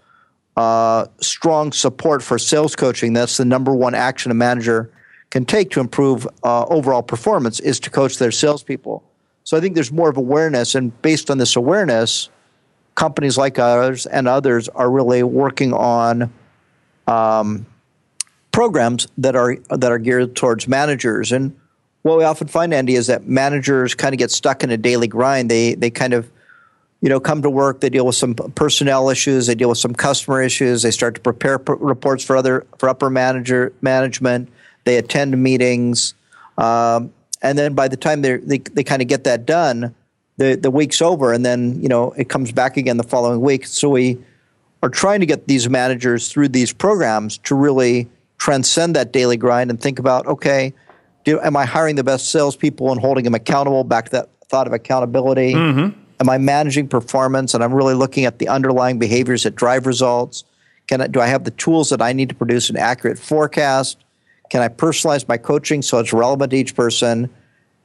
uh, 0.58 1.06
strong 1.20 1.72
support 1.72 2.24
for 2.24 2.40
sales 2.40 2.76
coaching. 2.76 3.14
That's 3.14 3.38
the 3.38 3.46
number 3.46 3.76
one 3.76 3.94
action 3.94 4.32
a 4.32 4.34
manager 4.34 4.92
can 5.30 5.46
take 5.46 5.70
to 5.72 5.80
improve 5.80 6.28
uh, 6.44 6.66
overall 6.66 7.04
performance 7.04 7.60
is 7.60 7.80
to 7.82 7.92
coach 7.92 8.18
their 8.18 8.32
salespeople. 8.32 9.04
So 9.44 9.56
I 9.56 9.62
think 9.62 9.76
there's 9.76 9.92
more 9.92 10.10
of 10.10 10.18
awareness, 10.18 10.74
and 10.74 11.00
based 11.04 11.30
on 11.30 11.38
this 11.38 11.56
awareness, 11.56 12.32
companies 12.96 13.38
like 13.38 13.60
ours 13.60 14.08
and 14.08 14.28
others 14.28 14.68
are 14.70 14.90
really 14.90 15.22
working 15.22 15.74
on 15.74 16.34
um, 17.06 17.68
programs 18.52 19.08
that 19.20 19.36
are 19.36 19.58
that 19.70 19.92
are 19.92 20.00
geared 20.00 20.36
towards 20.36 20.68
managers. 20.68 21.32
And 21.32 21.56
what 22.04 22.18
we 22.18 22.24
often 22.24 22.48
find, 22.48 22.74
Andy, 22.74 22.96
is 22.96 23.08
that 23.08 23.28
managers 23.28 23.94
kind 23.96 24.14
of 24.14 24.20
get 24.20 24.32
stuck 24.32 24.64
in 24.64 24.72
a 24.72 24.78
daily 24.78 25.08
grind. 25.08 25.52
They 25.52 25.76
they 25.76 25.90
kind 25.90 26.14
of 26.14 26.30
you 27.02 27.10
know 27.10 27.20
come 27.20 27.42
to 27.42 27.50
work. 27.50 27.82
They 27.82 27.90
deal 27.90 28.06
with 28.06 28.16
some 28.16 28.34
personnel 28.34 29.10
issues. 29.10 29.48
They 29.48 29.56
deal 29.56 29.70
with 29.70 29.78
some 29.78 29.94
customer 29.94 30.42
issues. 30.42 30.82
They 30.82 30.92
start 30.92 31.16
to 31.16 31.22
prepare 31.22 31.60
p- 31.60 31.74
reports 31.80 32.24
for 32.24 32.36
other 32.36 32.66
for 32.78 32.90
upper 32.90 33.10
manager 33.10 33.74
management. 33.82 34.50
They 34.84 34.98
attend 34.98 35.38
meetings, 35.42 36.16
um, 36.58 37.14
and 37.42 37.58
then 37.58 37.74
by 37.74 37.88
the 37.88 37.98
time 37.98 38.22
they 38.22 38.38
they 38.38 38.58
they 38.58 38.84
kind 38.84 39.02
of 39.02 39.08
get 39.08 39.24
that 39.26 39.46
done, 39.46 39.94
the 40.38 40.56
the 40.56 40.72
week's 40.72 41.02
over, 41.02 41.34
and 41.34 41.46
then 41.46 41.82
you 41.82 41.90
know 41.90 42.12
it 42.18 42.30
comes 42.30 42.52
back 42.52 42.78
again 42.78 42.98
the 42.98 43.04
following 43.04 43.42
week. 43.42 43.68
So 43.68 43.90
we 43.90 44.18
are 44.82 44.90
trying 44.90 45.20
to 45.20 45.28
get 45.28 45.48
these 45.48 45.70
managers 45.70 46.30
through 46.30 46.50
these 46.50 46.74
programs 46.74 47.38
to 47.40 47.54
really 47.54 48.10
transcend 48.40 48.96
that 48.96 49.14
daily 49.14 49.38
grind 49.38 49.70
and 49.70 49.80
think 49.80 50.00
about 50.00 50.26
okay, 50.26 50.74
do, 51.23 51.39
am 51.41 51.55
I 51.55 51.65
hiring 51.65 51.95
the 51.95 52.03
best 52.03 52.31
salespeople 52.31 52.91
and 52.91 52.99
holding 52.99 53.23
them 53.23 53.36
accountable? 53.36 53.84
Back 53.84 54.05
to 54.05 54.12
that 54.12 54.29
thought 54.49 54.67
of 54.67 54.73
accountability. 54.73 55.53
Mm-hmm. 55.53 55.99
Am 56.19 56.29
I 56.29 56.38
managing 56.38 56.88
performance? 56.88 57.53
And 57.53 57.63
I'm 57.63 57.73
really 57.73 57.95
looking 57.95 58.25
at 58.25 58.39
the 58.39 58.47
underlying 58.47 58.99
behaviors 58.99 59.43
that 59.43 59.55
drive 59.55 59.88
results. 59.88 60.43
Can 60.88 61.01
I, 61.01 61.07
do 61.07 61.19
I 61.19 61.27
have 61.27 61.43
the 61.43 61.51
tools 61.51 61.89
that 61.89 62.01
I 62.01 62.13
need 62.13 62.29
to 62.29 62.36
produce 62.36 62.69
an 62.69 62.77
accurate 62.77 63.17
forecast? 63.17 63.97
Can 64.49 64.62
I 64.62 64.67
personalize 64.67 65.27
my 65.27 65.38
coaching 65.38 65.81
so 65.81 65.99
it's 65.99 66.13
relevant 66.13 66.51
to 66.51 66.57
each 66.57 66.75
person? 66.75 67.29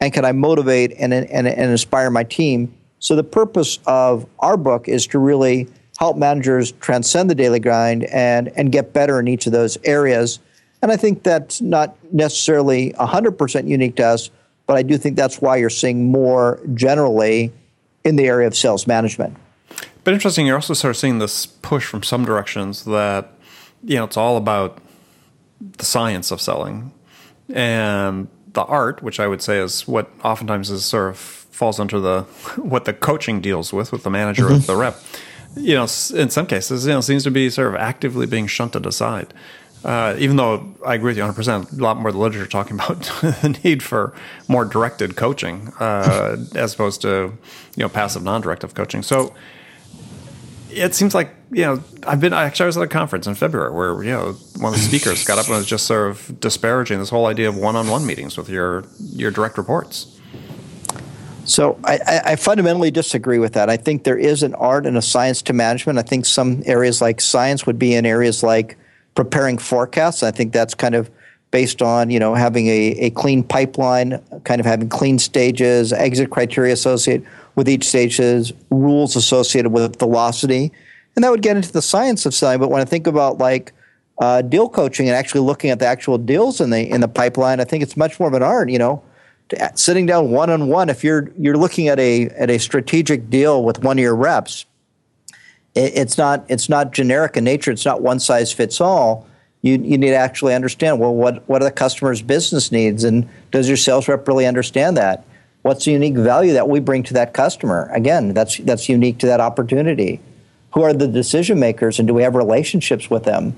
And 0.00 0.12
can 0.12 0.24
I 0.24 0.32
motivate 0.32 0.92
and, 0.98 1.14
and, 1.14 1.30
and 1.30 1.70
inspire 1.70 2.10
my 2.10 2.24
team? 2.24 2.74
So 2.98 3.14
the 3.14 3.24
purpose 3.24 3.78
of 3.86 4.26
our 4.40 4.56
book 4.56 4.88
is 4.88 5.06
to 5.08 5.18
really 5.18 5.68
help 5.98 6.16
managers 6.16 6.72
transcend 6.72 7.30
the 7.30 7.34
daily 7.34 7.60
grind 7.60 8.04
and, 8.04 8.48
and 8.56 8.72
get 8.72 8.92
better 8.92 9.18
in 9.20 9.28
each 9.28 9.46
of 9.46 9.52
those 9.52 9.78
areas. 9.84 10.40
And 10.82 10.92
I 10.92 10.96
think 10.96 11.22
that's 11.22 11.60
not 11.60 11.96
necessarily 12.12 12.92
100% 12.92 13.68
unique 13.68 13.96
to 13.96 14.04
us, 14.04 14.30
but 14.66 14.76
I 14.76 14.82
do 14.82 14.98
think 14.98 15.16
that's 15.16 15.40
why 15.40 15.56
you're 15.56 15.70
seeing 15.70 16.10
more 16.10 16.60
generally 16.74 17.52
in 18.04 18.16
the 18.16 18.26
area 18.26 18.46
of 18.46 18.56
sales 18.56 18.86
management. 18.86 19.36
But 20.04 20.14
interesting, 20.14 20.46
you're 20.46 20.56
also 20.56 20.74
sort 20.74 20.90
of 20.90 20.96
seeing 20.96 21.18
this 21.18 21.46
push 21.46 21.84
from 21.84 22.02
some 22.02 22.24
directions 22.24 22.84
that, 22.84 23.32
you 23.82 23.96
know, 23.96 24.04
it's 24.04 24.16
all 24.16 24.36
about 24.36 24.78
the 25.78 25.84
science 25.84 26.30
of 26.30 26.40
selling 26.40 26.92
and 27.52 28.28
the 28.52 28.62
art, 28.64 29.02
which 29.02 29.18
I 29.18 29.26
would 29.26 29.42
say 29.42 29.58
is 29.58 29.88
what 29.88 30.10
oftentimes 30.22 30.70
is 30.70 30.84
sort 30.84 31.10
of 31.10 31.18
falls 31.18 31.80
under 31.80 31.98
the 31.98 32.22
what 32.56 32.84
the 32.84 32.92
coaching 32.92 33.40
deals 33.40 33.72
with, 33.72 33.90
with 33.90 34.02
the 34.02 34.10
manager 34.10 34.44
mm-hmm. 34.44 34.54
with 34.54 34.66
the 34.66 34.76
rep 34.76 35.02
you 35.56 35.74
know, 35.74 35.84
in 36.14 36.30
some 36.30 36.46
cases, 36.46 36.86
you 36.86 36.92
know, 36.92 37.00
seems 37.00 37.24
to 37.24 37.30
be 37.30 37.48
sort 37.50 37.68
of 37.68 37.76
actively 37.76 38.26
being 38.26 38.46
shunted 38.46 38.86
aside. 38.86 39.32
Uh, 39.86 40.16
even 40.18 40.34
though 40.34 40.74
I 40.84 40.96
agree 40.96 41.10
with 41.10 41.16
you 41.16 41.22
100%, 41.22 41.78
a 41.78 41.80
lot 41.80 41.96
more 41.96 42.08
of 42.08 42.14
the 42.14 42.20
literature 42.20 42.48
talking 42.48 42.74
about 42.74 43.02
the 43.22 43.56
need 43.62 43.84
for 43.84 44.12
more 44.48 44.64
directed 44.64 45.14
coaching 45.14 45.72
uh, 45.78 46.44
as 46.56 46.74
opposed 46.74 47.02
to, 47.02 47.32
you 47.76 47.84
know, 47.84 47.88
passive, 47.88 48.24
non-directive 48.24 48.74
coaching. 48.74 49.04
So 49.04 49.32
it 50.72 50.96
seems 50.96 51.14
like, 51.14 51.32
you 51.52 51.62
know, 51.62 51.84
I've 52.04 52.20
been, 52.20 52.32
actually, 52.32 52.64
I 52.64 52.66
was 52.66 52.76
at 52.76 52.82
a 52.82 52.88
conference 52.88 53.28
in 53.28 53.36
February 53.36 53.72
where, 53.72 54.02
you 54.02 54.10
know, 54.10 54.32
one 54.58 54.74
of 54.74 54.80
the 54.80 54.84
speakers 54.84 55.24
got 55.24 55.38
up 55.38 55.46
and 55.46 55.54
was 55.54 55.66
just 55.66 55.86
sort 55.86 56.10
of 56.10 56.40
disparaging 56.40 56.98
this 56.98 57.10
whole 57.10 57.26
idea 57.26 57.48
of 57.48 57.56
one-on-one 57.56 58.04
meetings 58.04 58.36
with 58.36 58.48
your, 58.48 58.82
your 59.12 59.30
direct 59.30 59.56
reports. 59.56 60.18
So 61.44 61.78
I, 61.84 62.22
I, 62.24 62.34
fundamentally 62.34 62.90
disagree 62.90 63.38
with 63.38 63.52
that. 63.52 63.70
I 63.70 63.76
think 63.76 64.02
there 64.02 64.18
is 64.18 64.42
an 64.42 64.52
art 64.56 64.84
and 64.84 64.96
a 64.96 65.02
science 65.02 65.42
to 65.42 65.52
management. 65.52 65.96
I 65.96 66.02
think 66.02 66.26
some 66.26 66.64
areas 66.66 67.00
like 67.00 67.20
science 67.20 67.64
would 67.66 67.78
be 67.78 67.94
in 67.94 68.04
areas 68.04 68.42
like 68.42 68.76
preparing 69.16 69.58
forecasts. 69.58 70.22
I 70.22 70.30
think 70.30 70.52
that's 70.52 70.74
kind 70.74 70.94
of 70.94 71.10
based 71.50 71.82
on 71.82 72.10
you 72.10 72.20
know 72.20 72.34
having 72.34 72.68
a, 72.68 72.94
a 72.98 73.10
clean 73.10 73.42
pipeline, 73.42 74.22
kind 74.44 74.60
of 74.60 74.66
having 74.66 74.88
clean 74.88 75.18
stages, 75.18 75.92
exit 75.92 76.30
criteria 76.30 76.72
associated 76.72 77.26
with 77.56 77.68
each 77.68 77.84
stages, 77.88 78.52
rules 78.70 79.16
associated 79.16 79.70
with 79.70 79.98
velocity, 79.98 80.70
and 81.16 81.24
that 81.24 81.30
would 81.30 81.42
get 81.42 81.56
into 81.56 81.72
the 81.72 81.82
science 81.82 82.24
of 82.26 82.34
selling. 82.34 82.60
But 82.60 82.70
when 82.70 82.80
I 82.80 82.84
think 82.84 83.08
about 83.08 83.38
like 83.38 83.72
uh, 84.18 84.42
deal 84.42 84.68
coaching 84.68 85.08
and 85.08 85.16
actually 85.16 85.40
looking 85.40 85.70
at 85.70 85.80
the 85.80 85.86
actual 85.86 86.18
deals 86.18 86.60
in 86.60 86.70
the 86.70 86.88
in 86.88 87.00
the 87.00 87.08
pipeline, 87.08 87.58
I 87.58 87.64
think 87.64 87.82
it's 87.82 87.96
much 87.96 88.20
more 88.20 88.28
of 88.28 88.34
an 88.34 88.44
art. 88.44 88.70
You 88.70 88.78
know 88.78 89.02
sitting 89.74 90.06
down 90.06 90.30
one 90.30 90.50
on 90.50 90.68
one, 90.68 90.88
if 90.88 91.04
you're 91.04 91.30
you're 91.38 91.56
looking 91.56 91.88
at 91.88 91.98
a 91.98 92.26
at 92.30 92.50
a 92.50 92.58
strategic 92.58 93.30
deal 93.30 93.62
with 93.62 93.82
one 93.82 93.98
of 93.98 94.02
your 94.02 94.16
reps, 94.16 94.66
it's 95.76 96.18
not 96.18 96.44
it's 96.48 96.68
not 96.68 96.92
generic 96.92 97.36
in 97.36 97.44
nature. 97.44 97.70
It's 97.70 97.84
not 97.84 98.02
one 98.02 98.18
size 98.18 98.52
fits 98.52 98.80
all. 98.80 99.26
You 99.62 99.72
you 99.74 99.98
need 99.98 100.08
to 100.08 100.16
actually 100.16 100.54
understand 100.54 101.00
well 101.00 101.14
what 101.14 101.48
what 101.48 101.62
are 101.62 101.66
the 101.66 101.70
customer's 101.70 102.22
business 102.22 102.72
needs 102.72 103.04
and 103.04 103.28
does 103.50 103.68
your 103.68 103.76
sales 103.76 104.08
rep 104.08 104.26
really 104.26 104.46
understand 104.46 104.96
that? 104.96 105.24
What's 105.62 105.84
the 105.84 105.92
unique 105.92 106.14
value 106.14 106.52
that 106.54 106.68
we 106.68 106.80
bring 106.80 107.02
to 107.04 107.14
that 107.14 107.34
customer? 107.34 107.90
Again, 107.92 108.34
that's 108.34 108.58
that's 108.58 108.88
unique 108.88 109.18
to 109.18 109.26
that 109.26 109.40
opportunity. 109.40 110.20
Who 110.72 110.82
are 110.82 110.92
the 110.92 111.08
decision 111.08 111.60
makers 111.60 111.98
and 111.98 112.08
do 112.08 112.14
we 112.14 112.22
have 112.22 112.34
relationships 112.34 113.10
with 113.10 113.24
them? 113.24 113.54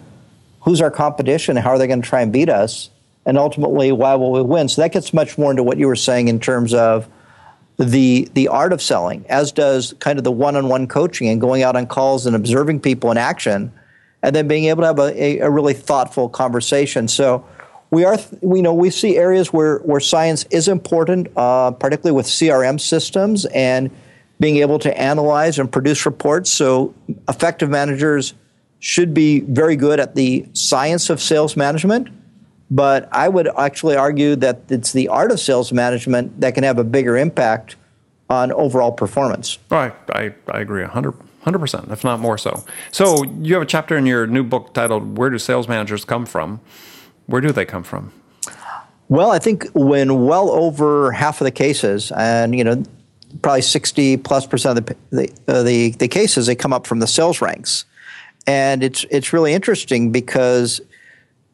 Who's 0.63 0.81
our 0.81 0.91
competition? 0.91 1.57
How 1.57 1.71
are 1.71 1.79
they 1.79 1.87
going 1.87 2.03
to 2.03 2.09
try 2.09 2.23
and 2.23 2.33
beat 2.33 2.49
us? 2.49 2.91
and 3.29 3.37
ultimately 3.37 3.93
why 3.93 4.15
will 4.15 4.33
we 4.33 4.41
win? 4.41 4.69
So 4.69 4.81
that 4.81 4.91
gets 4.91 5.13
much 5.13 5.37
more 5.37 5.51
into 5.51 5.63
what 5.63 5.77
you 5.77 5.87
were 5.87 5.97
saying 5.97 6.29
in 6.29 6.41
terms 6.41 6.73
of 6.73 7.07
the 7.79 8.29
the 8.35 8.49
art 8.49 8.73
of 8.73 8.83
selling, 8.83 9.25
as 9.29 9.53
does 9.53 9.95
kind 10.01 10.19
of 10.19 10.25
the 10.25 10.33
one-on-one 10.33 10.89
coaching 10.89 11.29
and 11.29 11.41
going 11.41 11.63
out 11.63 11.77
on 11.77 11.87
calls 11.87 12.27
and 12.27 12.35
observing 12.35 12.81
people 12.81 13.11
in 13.11 13.17
action, 13.17 13.73
and 14.23 14.35
then 14.35 14.49
being 14.49 14.65
able 14.65 14.83
to 14.83 14.87
have 14.89 14.99
a, 14.99 15.39
a, 15.39 15.51
really 15.51 15.75
thoughtful 15.75 16.29
conversation. 16.29 17.07
So 17.07 17.47
we 17.91 18.05
are, 18.05 18.19
we 18.41 18.63
know, 18.63 18.75
we 18.75 18.91
see 18.91 19.17
areas 19.17 19.53
where 19.53 19.79
where 19.79 20.01
science 20.01 20.45
is 20.51 20.67
important, 20.67 21.29
uh, 21.37 21.71
particularly 21.71 22.17
with 22.17 22.27
CRM 22.27 22.81
systems 22.81 23.45
and 23.47 23.91
being 24.41 24.57
able 24.57 24.81
to 24.81 25.01
analyze 25.01 25.59
and 25.59 25.71
produce 25.71 26.05
reports. 26.05 26.51
So 26.51 26.95
effective 27.29 27.71
managers 27.71 28.35
should 28.81 29.15
be 29.15 29.41
very 29.41 29.77
good 29.77 30.01
at 30.01 30.17
the 30.17 30.47
science 30.53 31.11
of 31.11 31.21
sales 31.21 31.57
management 31.57 32.09
but 32.71 33.09
I 33.13 33.29
would 33.29 33.49
actually 33.57 33.97
argue 33.97 34.37
that 34.37 34.63
it's 34.69 34.93
the 34.93 35.09
art 35.09 35.33
of 35.33 35.41
sales 35.41 35.73
management 35.73 36.41
that 36.41 36.55
can 36.55 36.65
have 36.65 36.79
a 36.79 36.85
bigger 36.85 37.17
impact 37.17 37.77
on 38.29 38.53
overall 38.53 38.93
performance. 38.93 39.59
Right. 39.71 39.95
I, 40.11 40.35
I 40.49 40.61
agree 40.61 40.83
100, 40.83 41.15
100%, 41.45 41.91
if 41.91 42.05
not 42.05 42.21
more 42.21 42.37
so. 42.37 42.65
So 42.93 43.25
you 43.41 43.55
have 43.55 43.63
a 43.63 43.67
chapter 43.67 43.97
in 43.97 44.05
your 44.05 44.27
new 44.27 44.45
book 44.45 44.75
titled 44.75 45.17
Where 45.17 45.31
Do 45.31 45.39
Sales 45.39 45.67
Managers 45.67 46.05
Come 46.05 46.27
From? 46.27 46.61
Where 47.27 47.41
do 47.41 47.53
they 47.53 47.65
come 47.65 47.83
from? 47.83 48.13
Well, 49.09 49.31
I 49.31 49.39
think 49.39 49.67
when 49.73 50.27
well 50.27 50.51
over 50.51 51.13
half 51.13 51.41
of 51.41 51.47
the 51.47 51.51
cases, 51.51 52.13
and 52.13 52.55
you 52.55 52.63
know, 52.63 52.83
probably 53.43 53.63
60 53.63 54.19
plus 54.19 54.47
percent 54.47 54.79
of 54.79 54.87
the, 54.87 54.97
the, 55.11 55.33
uh, 55.49 55.63
the, 55.63 55.91
the 55.93 56.09
cases, 56.09 56.47
they 56.47 56.55
come 56.55 56.73
up 56.75 56.87
from 56.87 56.99
the 56.99 57.07
sales 57.07 57.41
ranks. 57.41 57.87
And 58.47 58.83
it's, 58.83 59.05
it's 59.11 59.33
really 59.33 59.53
interesting 59.53 60.11
because, 60.11 60.81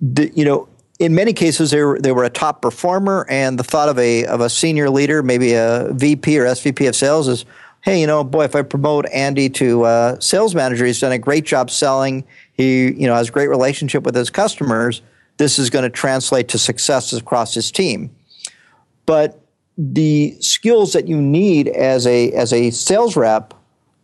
the, 0.00 0.32
you 0.34 0.44
know, 0.44 0.68
in 0.98 1.14
many 1.14 1.32
cases, 1.32 1.70
they 1.70 1.82
were, 1.82 1.98
they 1.98 2.12
were 2.12 2.24
a 2.24 2.30
top 2.30 2.62
performer, 2.62 3.26
and 3.28 3.58
the 3.58 3.64
thought 3.64 3.88
of 3.88 3.98
a 3.98 4.24
of 4.26 4.40
a 4.40 4.48
senior 4.48 4.90
leader, 4.90 5.22
maybe 5.22 5.54
a 5.54 5.88
VP 5.92 6.38
or 6.38 6.44
SVP 6.44 6.88
of 6.88 6.94
sales, 6.94 7.26
is, 7.26 7.44
hey, 7.82 8.00
you 8.00 8.06
know, 8.06 8.22
boy, 8.22 8.44
if 8.44 8.54
I 8.54 8.62
promote 8.62 9.06
Andy 9.12 9.50
to 9.50 9.84
uh, 9.84 10.20
sales 10.20 10.54
manager, 10.54 10.86
he's 10.86 11.00
done 11.00 11.12
a 11.12 11.18
great 11.18 11.44
job 11.44 11.70
selling. 11.70 12.24
He, 12.52 12.92
you 12.92 13.06
know, 13.06 13.14
has 13.14 13.28
a 13.28 13.32
great 13.32 13.48
relationship 13.48 14.04
with 14.04 14.14
his 14.14 14.30
customers. 14.30 15.02
This 15.36 15.58
is 15.58 15.68
going 15.68 15.82
to 15.82 15.90
translate 15.90 16.48
to 16.48 16.58
success 16.58 17.12
across 17.12 17.54
his 17.54 17.72
team. 17.72 18.14
But 19.04 19.40
the 19.76 20.36
skills 20.40 20.92
that 20.92 21.08
you 21.08 21.20
need 21.20 21.66
as 21.68 22.06
a 22.06 22.30
as 22.32 22.52
a 22.52 22.70
sales 22.70 23.16
rep 23.16 23.52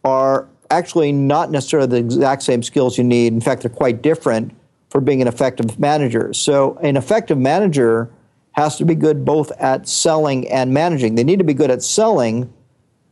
are 0.03 0.49
actually 0.71 1.13
not 1.13 1.53
necessarily 1.53 1.89
the 1.89 1.97
exact 1.97 2.43
same 2.43 2.65
skills 2.65 2.99
you 2.99 3.05
need. 3.05 3.33
In 3.33 3.41
fact, 3.41 3.63
they're 3.63 3.71
quite 3.71 4.03
different 4.03 4.53
for 4.91 5.01
being 5.01 5.23
an 5.23 5.29
effective 5.29 5.79
manager. 5.79 6.33
So, 6.35 6.77
an 6.83 6.97
effective 6.97 7.39
manager 7.39 8.11
has 8.53 8.77
to 8.77 8.85
be 8.85 8.95
good 8.95 9.25
both 9.25 9.53
at 9.53 9.89
selling 9.89 10.49
and 10.49 10.75
managing. 10.75 11.15
They 11.15 11.25
need 11.25 11.39
to 11.39 11.45
be 11.45 11.55
good 11.55 11.71
at 11.71 11.83
selling, 11.83 12.53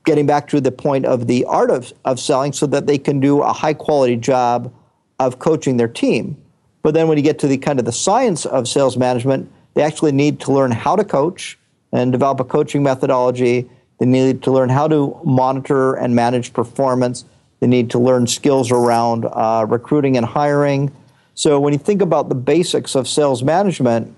getting 0.04 0.26
back 0.26 0.48
to 0.48 0.60
the 0.60 0.72
point 0.72 1.06
of 1.06 1.28
the 1.28 1.44
art 1.44 1.70
of, 1.70 1.92
of 2.04 2.18
selling, 2.18 2.52
so 2.52 2.66
that 2.66 2.86
they 2.86 2.98
can 2.98 3.20
do 3.20 3.42
a 3.42 3.52
high 3.52 3.74
quality 3.74 4.16
job 4.16 4.74
of 5.20 5.38
coaching 5.38 5.76
their 5.76 5.88
team. 5.88 6.36
But 6.82 6.94
then 6.94 7.08
when 7.08 7.16
you 7.16 7.24
get 7.24 7.38
to 7.40 7.46
the 7.46 7.58
kind 7.58 7.78
of 7.78 7.84
the 7.84 7.92
science 7.92 8.44
of 8.46 8.68
sales 8.68 8.96
management, 8.96 9.50
they 9.74 9.82
actually 9.82 10.12
need 10.12 10.40
to 10.40 10.52
learn 10.52 10.70
how 10.70 10.96
to 10.96 11.04
coach 11.04 11.58
and 11.92 12.12
develop 12.12 12.40
a 12.40 12.44
coaching 12.44 12.82
methodology. 12.82 13.70
They 13.98 14.06
need 14.06 14.42
to 14.42 14.50
learn 14.50 14.68
how 14.68 14.88
to 14.88 15.18
monitor 15.24 15.94
and 15.94 16.14
manage 16.14 16.52
performance. 16.52 17.24
They 17.60 17.66
need 17.66 17.90
to 17.90 17.98
learn 17.98 18.26
skills 18.26 18.70
around 18.70 19.24
uh, 19.24 19.66
recruiting 19.68 20.16
and 20.16 20.26
hiring. 20.26 20.92
So 21.38 21.60
when 21.60 21.72
you 21.72 21.78
think 21.78 22.02
about 22.02 22.28
the 22.28 22.34
basics 22.34 22.96
of 22.96 23.06
sales 23.06 23.44
management, 23.44 24.12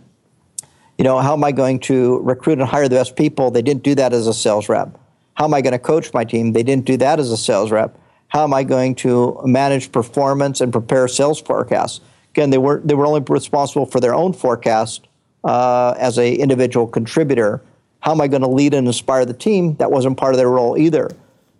you 0.96 1.04
know, 1.04 1.18
how 1.18 1.34
am 1.34 1.44
I 1.44 1.52
going 1.52 1.78
to 1.80 2.18
recruit 2.20 2.58
and 2.58 2.66
hire 2.66 2.88
the 2.88 2.94
best 2.94 3.14
people? 3.14 3.50
They 3.50 3.60
didn't 3.60 3.82
do 3.82 3.94
that 3.96 4.14
as 4.14 4.26
a 4.26 4.32
sales 4.32 4.70
rep. 4.70 4.98
How 5.34 5.44
am 5.44 5.52
I 5.52 5.60
going 5.60 5.74
to 5.74 5.78
coach 5.78 6.14
my 6.14 6.24
team? 6.24 6.54
They 6.54 6.62
didn't 6.62 6.86
do 6.86 6.96
that 6.96 7.20
as 7.20 7.30
a 7.30 7.36
sales 7.36 7.70
rep. 7.70 7.94
How 8.28 8.42
am 8.42 8.54
I 8.54 8.62
going 8.62 8.94
to 8.96 9.38
manage 9.44 9.92
performance 9.92 10.62
and 10.62 10.72
prepare 10.72 11.06
sales 11.08 11.38
forecasts? 11.38 12.00
Again, 12.30 12.48
they 12.48 12.56
were 12.56 12.80
they 12.82 12.94
were 12.94 13.04
only 13.04 13.22
responsible 13.28 13.84
for 13.84 14.00
their 14.00 14.14
own 14.14 14.32
forecast 14.32 15.06
uh, 15.44 15.94
as 15.98 16.18
a 16.18 16.34
individual 16.34 16.86
contributor. 16.86 17.60
How 17.98 18.12
am 18.12 18.22
I 18.22 18.28
going 18.28 18.40
to 18.40 18.48
lead 18.48 18.72
and 18.72 18.86
inspire 18.86 19.26
the 19.26 19.34
team? 19.34 19.76
That 19.76 19.90
wasn't 19.90 20.16
part 20.16 20.32
of 20.32 20.38
their 20.38 20.48
role 20.48 20.78
either. 20.78 21.10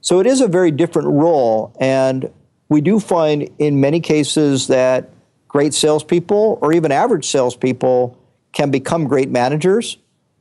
So 0.01 0.20
it 0.20 0.27
is 0.27 0.40
a 0.40 0.49
very 0.49 0.70
different 0.70 1.09
role, 1.09 1.77
and 1.79 2.33
we 2.70 2.81
do 2.81 2.99
find 2.99 3.51
in 3.59 3.79
many 3.79 4.01
cases 4.01 4.66
that 4.68 5.11
great 5.50 5.74
salespeople 5.74 6.60
or 6.62 6.72
even 6.72 6.92
average 6.92 7.26
salespeople 7.26 8.16
can 8.52 8.70
become 8.70 9.08
great 9.08 9.28
managers. 9.30 9.98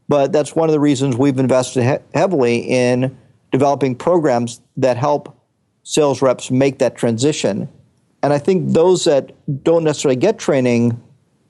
But 0.08 0.32
that's 0.32 0.56
one 0.56 0.70
of 0.70 0.74
the 0.74 0.80
reasons 0.80 1.18
we've 1.18 1.40
invested 1.40 1.84
he- 1.84 2.18
heavily 2.18 2.60
in 2.60 3.18
developing 3.52 3.96
programs 3.96 4.62
that 4.78 4.98
help 4.98 5.36
sales 5.82 6.22
reps 6.22 6.52
make 6.52 6.78
that 6.78 6.96
transition. 6.96 7.68
And 8.22 8.32
I 8.32 8.38
think 8.38 8.74
those 8.74 9.06
that 9.06 9.34
don't 9.64 9.84
necessarily 9.84 10.16
get 10.16 10.38
training 10.38 11.02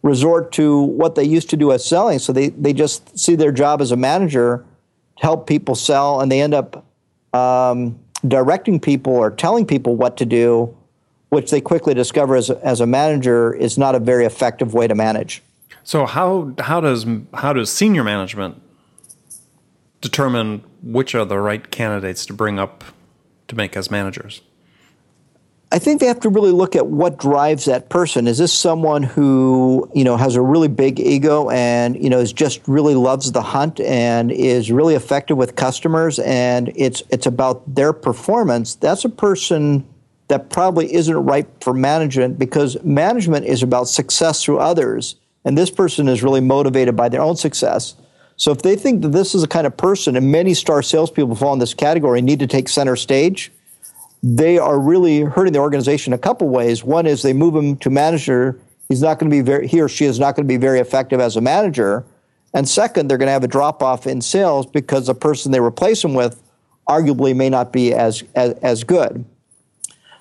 resort 0.03 0.53
to 0.53 0.83
what 0.83 1.15
they 1.15 1.25
used 1.25 1.49
to 1.49 1.57
do 1.57 1.73
as 1.73 1.83
selling. 1.83 2.19
So 2.19 2.31
they, 2.31 2.49
they 2.49 2.71
just 2.71 3.19
see 3.19 3.35
their 3.35 3.51
job 3.51 3.81
as 3.81 3.91
a 3.91 3.97
manager 3.97 4.65
to 5.17 5.25
help 5.25 5.47
people 5.47 5.75
sell, 5.75 6.21
and 6.21 6.31
they 6.31 6.39
end 6.39 6.53
up 6.53 6.85
um, 7.35 7.99
directing 8.25 8.79
people 8.79 9.13
or 9.13 9.31
telling 9.31 9.65
people 9.65 9.97
what 9.97 10.15
to 10.15 10.25
do, 10.25 10.73
which 11.29 11.51
they 11.51 11.61
quickly 11.61 11.93
discover 11.93 12.35
as 12.35 12.49
a, 12.49 12.65
as 12.65 12.81
a 12.81 12.87
manager 12.87 13.53
is 13.53 13.77
not 13.77 13.95
a 13.95 13.99
very 13.99 14.25
effective 14.25 14.73
way 14.73 14.87
to 14.87 14.95
manage. 14.95 15.41
So 15.83 16.05
how 16.05 16.53
how 16.59 16.81
does 16.81 17.05
how 17.33 17.53
does 17.53 17.71
senior 17.71 18.03
management 18.03 18.61
determine 20.01 20.63
which 20.83 21.15
are 21.15 21.25
the 21.25 21.39
right 21.39 21.69
candidates 21.71 22.25
to 22.27 22.33
bring 22.33 22.59
up 22.59 22.83
to 23.47 23.55
make 23.55 23.75
as 23.75 23.89
managers? 23.89 24.41
I 25.71 25.77
think 25.77 25.99
they 25.99 26.07
have 26.07 26.19
to 26.21 26.29
really 26.29 26.51
look 26.51 26.75
at 26.75 26.87
what 26.87 27.19
drives 27.19 27.65
that 27.65 27.89
person. 27.89 28.27
Is 28.27 28.39
this 28.39 28.51
someone 28.51 29.03
who, 29.03 29.87
you 29.93 30.03
know, 30.03 30.17
has 30.17 30.35
a 30.35 30.41
really 30.41 30.67
big 30.67 30.99
ego 30.99 31.47
and, 31.51 32.01
you 32.01 32.09
know, 32.09 32.17
is 32.17 32.33
just 32.33 32.67
really 32.67 32.95
loves 32.95 33.31
the 33.31 33.43
hunt 33.43 33.79
and 33.81 34.31
is 34.31 34.71
really 34.71 34.95
effective 34.95 35.37
with 35.37 35.55
customers 35.55 36.17
and 36.19 36.73
it's 36.75 37.03
it's 37.11 37.27
about 37.27 37.75
their 37.75 37.93
performance. 37.93 38.75
That's 38.75 39.05
a 39.05 39.09
person 39.09 39.87
that 40.29 40.49
probably 40.49 40.93
isn't 40.93 41.15
right 41.15 41.47
for 41.59 41.73
management 41.73 42.39
because 42.39 42.81
management 42.83 43.45
is 43.45 43.61
about 43.61 43.87
success 43.87 44.43
through 44.43 44.59
others 44.59 45.15
and 45.43 45.57
this 45.57 45.71
person 45.71 46.07
is 46.07 46.23
really 46.23 46.41
motivated 46.41 46.95
by 46.95 47.09
their 47.09 47.21
own 47.21 47.35
success. 47.35 47.95
So 48.37 48.51
if 48.51 48.61
they 48.61 48.75
think 48.75 49.01
that 49.01 49.09
this 49.09 49.35
is 49.35 49.41
the 49.41 49.47
kind 49.47 49.67
of 49.67 49.75
person 49.75 50.15
and 50.15 50.31
many 50.31 50.53
star 50.53 50.81
salespeople 50.81 51.35
fall 51.35 51.53
in 51.53 51.59
this 51.59 51.73
category 51.73 52.21
need 52.21 52.39
to 52.39 52.47
take 52.47 52.69
center 52.69 52.95
stage, 52.95 53.51
they 54.21 54.57
are 54.57 54.79
really 54.79 55.21
hurting 55.21 55.53
the 55.53 55.59
organization 55.59 56.13
a 56.13 56.17
couple 56.17 56.47
ways. 56.49 56.83
One 56.83 57.05
is 57.05 57.21
they 57.21 57.33
move 57.33 57.55
him 57.55 57.77
to 57.77 57.89
manager. 57.89 58.59
He's 58.87 59.01
not 59.01 59.17
going 59.17 59.29
to 59.29 59.35
be 59.35 59.41
very, 59.41 59.67
he 59.67 59.81
or 59.81 59.89
she 59.89 60.05
is 60.05 60.19
not 60.19 60.35
going 60.35 60.47
to 60.47 60.51
be 60.51 60.57
very 60.57 60.79
effective 60.79 61.19
as 61.19 61.35
a 61.35 61.41
manager. 61.41 62.05
And 62.53 62.67
second, 62.67 63.07
they're 63.07 63.17
going 63.17 63.27
to 63.27 63.33
have 63.33 63.43
a 63.43 63.47
drop 63.47 63.81
off 63.81 64.07
in 64.07 64.21
sales 64.21 64.65
because 64.65 65.07
the 65.07 65.15
person 65.15 65.51
they 65.51 65.59
replace 65.59 66.03
him 66.03 66.13
with 66.13 66.41
arguably 66.87 67.35
may 67.35 67.49
not 67.49 67.71
be 67.71 67.93
as, 67.93 68.23
as, 68.35 68.53
as 68.61 68.83
good. 68.83 69.25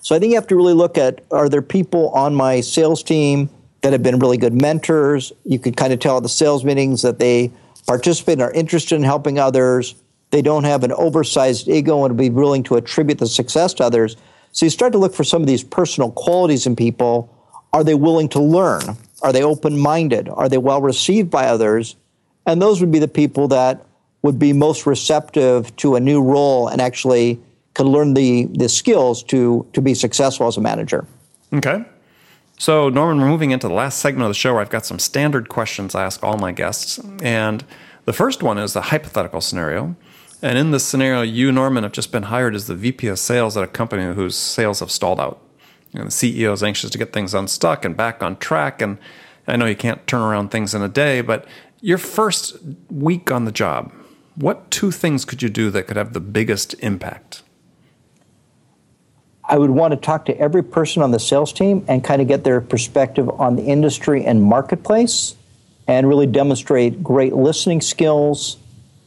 So 0.09 0.17
I 0.17 0.19
think 0.19 0.31
you 0.31 0.37
have 0.37 0.47
to 0.47 0.57
really 0.57 0.73
look 0.73 0.97
at 0.97 1.21
are 1.31 1.51
there 1.51 1.61
people 1.61 2.09
on 2.13 2.35
my 2.35 2.63
sales 2.63 3.03
team 3.03 3.51
that 3.83 3.93
have 3.93 4.03
been 4.03 4.19
really 4.19 4.39
good 4.39 4.55
mentors? 4.55 5.35
You 5.45 5.59
could 5.59 5.77
kind 5.77 5.93
of 5.93 5.99
tell 5.99 6.17
at 6.17 6.23
the 6.23 6.31
sales 6.31 6.65
meetings 6.65 7.03
that 7.03 7.19
they 7.19 7.53
participate 7.87 8.33
and 8.33 8.43
are 8.43 8.51
interested 8.53 8.95
in 8.97 9.03
helping 9.03 9.39
others 9.39 9.97
they 10.31 10.41
don't 10.41 10.65
have 10.65 10.83
an 10.83 10.93
oversized 10.93 11.69
ego 11.69 12.07
and 12.07 12.17
be 12.17 12.31
willing 12.31 12.63
to 12.63 12.77
attribute 12.77 13.19
the 13.19 13.27
success 13.27 13.75
to 13.75 13.85
others. 13.85 14.17
So 14.53 14.65
you 14.65 14.71
start 14.71 14.93
to 14.93 14.99
look 14.99 15.15
for 15.15 15.25
some 15.25 15.43
of 15.43 15.47
these 15.47 15.63
personal 15.63 16.11
qualities 16.13 16.67
in 16.67 16.75
people. 16.75 17.29
Are 17.75 17.85
they 17.85 17.95
willing 17.95 18.31
to 18.31 18.41
learn? 18.41 18.97
Are 19.21 19.35
they 19.35 19.43
open 19.43 19.79
minded? 19.79 20.31
Are 20.31 20.49
they 20.49 20.57
well 20.57 20.81
received 20.81 21.29
by 21.29 21.49
others? 21.49 21.97
And 22.47 22.63
those 22.63 22.81
would 22.81 22.91
be 22.91 22.99
the 22.99 23.09
people 23.09 23.49
that 23.49 23.85
would 24.23 24.39
be 24.39 24.55
most 24.55 24.87
receptive 24.87 25.77
to 25.77 25.97
a 25.97 26.01
new 26.01 26.23
role 26.23 26.69
and 26.69 26.81
actually 26.81 27.43
could 27.79 27.87
learn 27.87 28.15
the, 28.15 28.47
the 28.53 28.69
skills 28.69 29.23
to, 29.23 29.67
to 29.73 29.81
be 29.81 29.95
successful 29.95 30.47
as 30.47 30.57
a 30.57 30.61
manager. 30.61 31.07
Okay. 31.53 31.85
So, 32.59 32.89
Norman, 32.89 33.21
we're 33.21 33.29
moving 33.29 33.53
into 33.53 33.69
the 33.69 33.75
last 33.75 34.01
segment 34.01 34.25
of 34.25 34.31
the 34.31 34.35
show 34.35 34.53
where 34.53 34.61
I've 34.61 34.69
got 34.69 34.85
some 34.85 34.99
standard 34.99 35.49
questions 35.49 35.95
I 35.95 36.05
ask 36.05 36.23
all 36.25 36.37
my 36.37 36.51
guests. 36.51 36.99
And 37.23 37.65
the 38.05 38.13
first 38.13 38.43
one 38.43 38.59
is 38.59 38.75
a 38.75 38.81
hypothetical 38.81 39.41
scenario. 39.41 39.95
And 40.43 40.59
in 40.59 40.73
this 40.73 40.85
scenario, 40.85 41.23
you, 41.23 41.53
Norman, 41.53 41.85
have 41.85 41.93
just 41.93 42.11
been 42.11 42.25
hired 42.25 42.57
as 42.57 42.67
the 42.67 42.75
VP 42.75 43.07
of 43.07 43.19
sales 43.19 43.57
at 43.57 43.63
a 43.63 43.69
company 43.69 44.13
whose 44.13 44.37
sales 44.37 44.81
have 44.81 44.91
stalled 44.91 45.21
out. 45.21 45.41
Know, 45.95 46.05
the 46.05 46.11
CEO 46.11 46.53
is 46.53 46.63
anxious 46.63 46.91
to 46.91 46.99
get 46.99 47.13
things 47.13 47.33
unstuck 47.33 47.85
and 47.85 47.97
back 47.97 48.23
on 48.23 48.37
track. 48.37 48.83
And 48.83 48.99
I 49.47 49.57
know 49.57 49.67
you 49.67 49.77
can't 49.77 50.05
turn 50.07 50.21
around 50.21 50.51
things 50.51 50.75
in 50.75 50.83
a 50.83 50.89
day, 50.89 51.21
but 51.21 51.47
your 51.81 51.99
first 51.99 52.57
week 52.91 53.31
on 53.31 53.45
the 53.45 53.53
job, 53.53 53.93
what 54.35 54.71
two 54.71 54.91
things 54.91 55.25
could 55.25 55.43
you 55.43 55.49
do 55.49 55.71
that 55.71 55.87
could 55.87 55.97
have 55.97 56.13
the 56.13 56.21
biggest 56.21 56.75
impact? 56.81 57.43
I 59.49 59.57
would 59.57 59.71
want 59.71 59.93
to 59.93 59.97
talk 59.97 60.27
to 60.27 60.39
every 60.39 60.63
person 60.63 61.03
on 61.03 61.11
the 61.11 61.19
sales 61.19 61.55
team 61.55 61.83
and 61.89 62.05
kind 62.05 62.21
of 62.21 62.29
get 62.29 62.45
their 62.45 62.61
perspective 62.61 63.31
on 63.31 63.57
the 63.57 63.63
industry 63.63 64.27
and 64.27 64.43
marketplace 64.43 65.37
and 65.87 66.07
really 66.07 66.27
demonstrate 66.27 67.03
great 67.03 67.33
listening 67.33 67.81
skills 67.81 68.59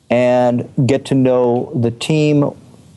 and 0.09 0.67
get 0.87 1.05
to 1.05 1.15
know 1.15 1.71
the 1.75 1.91
team, 1.91 2.49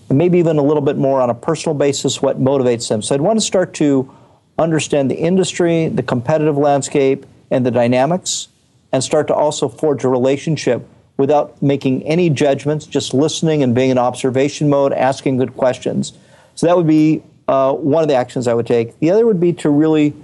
maybe 0.08 0.38
even 0.38 0.56
a 0.56 0.62
little 0.62 0.82
bit 0.82 0.96
more 0.96 1.20
on 1.20 1.28
a 1.28 1.34
personal 1.34 1.74
basis, 1.74 2.22
what 2.22 2.40
motivates 2.40 2.88
them. 2.88 3.02
So 3.02 3.14
I'd 3.14 3.20
want 3.20 3.38
to 3.38 3.44
start 3.44 3.74
to 3.74 4.10
understand 4.58 5.10
the 5.10 5.16
industry, 5.16 5.88
the 5.88 6.02
competitive 6.02 6.56
landscape, 6.56 7.26
and 7.50 7.66
the 7.66 7.70
dynamics, 7.70 8.48
and 8.90 9.04
start 9.04 9.26
to 9.26 9.34
also 9.34 9.68
forge 9.68 10.02
a 10.02 10.08
relationship 10.08 10.88
without 11.18 11.62
making 11.62 12.02
any 12.04 12.30
judgments, 12.30 12.86
just 12.86 13.12
listening 13.12 13.62
and 13.62 13.74
being 13.74 13.90
in 13.90 13.98
observation 13.98 14.70
mode, 14.70 14.94
asking 14.94 15.36
good 15.36 15.54
questions. 15.56 16.14
So 16.54 16.66
that 16.66 16.76
would 16.76 16.86
be 16.86 17.22
uh, 17.48 17.72
one 17.72 18.02
of 18.02 18.08
the 18.08 18.14
actions 18.14 18.48
I 18.48 18.54
would 18.54 18.66
take. 18.66 18.98
The 19.00 19.10
other 19.10 19.26
would 19.26 19.40
be 19.40 19.52
to 19.54 19.70
really 19.70 20.14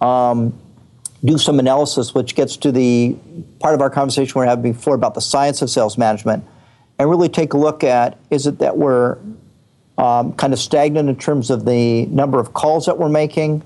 um, 0.00 0.58
do 1.24 1.38
some 1.38 1.58
analysis, 1.58 2.14
which 2.14 2.34
gets 2.34 2.56
to 2.58 2.72
the 2.72 3.16
part 3.58 3.74
of 3.74 3.80
our 3.80 3.90
conversation 3.90 4.38
we 4.40 4.46
are 4.46 4.48
having 4.48 4.72
before 4.72 4.94
about 4.94 5.14
the 5.14 5.20
science 5.20 5.62
of 5.62 5.70
sales 5.70 5.98
management, 5.98 6.44
and 6.98 7.10
really 7.10 7.28
take 7.28 7.52
a 7.52 7.58
look 7.58 7.84
at 7.84 8.18
is 8.30 8.46
it 8.46 8.58
that 8.58 8.76
we're 8.76 9.18
um, 9.98 10.32
kind 10.34 10.52
of 10.52 10.58
stagnant 10.58 11.08
in 11.08 11.16
terms 11.16 11.50
of 11.50 11.64
the 11.64 12.06
number 12.06 12.38
of 12.38 12.54
calls 12.54 12.86
that 12.86 12.98
we're 12.98 13.08
making? 13.08 13.62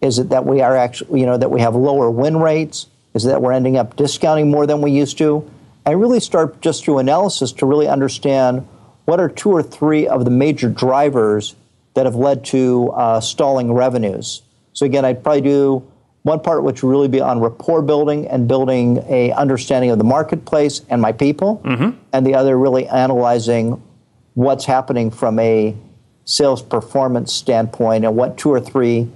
Is 0.00 0.18
it 0.18 0.28
that 0.30 0.44
we 0.44 0.60
are 0.60 0.76
actually, 0.76 1.20
you 1.20 1.26
know, 1.26 1.36
that 1.36 1.50
we 1.50 1.60
have 1.60 1.74
lower 1.74 2.10
win 2.10 2.38
rates? 2.38 2.86
Is 3.14 3.24
it 3.24 3.28
that 3.28 3.40
we're 3.40 3.52
ending 3.52 3.76
up 3.76 3.96
discounting 3.96 4.50
more 4.50 4.66
than 4.66 4.82
we 4.82 4.90
used 4.90 5.16
to? 5.18 5.48
And 5.84 6.00
really 6.00 6.20
start 6.20 6.60
just 6.60 6.84
through 6.84 6.98
analysis 6.98 7.52
to 7.52 7.66
really 7.66 7.86
understand 7.86 8.66
what 9.04 9.20
are 9.20 9.28
two 9.28 9.50
or 9.50 9.62
three 9.62 10.08
of 10.08 10.24
the 10.24 10.30
major 10.30 10.68
drivers 10.68 11.54
that 11.96 12.04
have 12.04 12.14
led 12.14 12.44
to 12.44 12.90
uh, 12.90 13.18
stalling 13.20 13.72
revenues. 13.72 14.42
So 14.74 14.84
again, 14.84 15.06
I'd 15.06 15.24
probably 15.24 15.40
do 15.40 15.82
one 16.22 16.40
part 16.40 16.62
which 16.62 16.82
would 16.82 16.90
really 16.90 17.08
be 17.08 17.22
on 17.22 17.40
rapport 17.40 17.80
building 17.80 18.28
and 18.28 18.46
building 18.46 19.02
a 19.08 19.32
understanding 19.32 19.90
of 19.90 19.96
the 19.98 20.04
marketplace 20.04 20.82
and 20.90 21.00
my 21.00 21.12
people, 21.12 21.62
mm-hmm. 21.64 21.98
and 22.12 22.26
the 22.26 22.34
other 22.34 22.58
really 22.58 22.86
analyzing 22.88 23.82
what's 24.34 24.66
happening 24.66 25.10
from 25.10 25.38
a 25.38 25.74
sales 26.26 26.60
performance 26.60 27.32
standpoint 27.32 28.04
and 28.04 28.14
what 28.14 28.36
two 28.36 28.50
or 28.50 28.60
three 28.60 29.08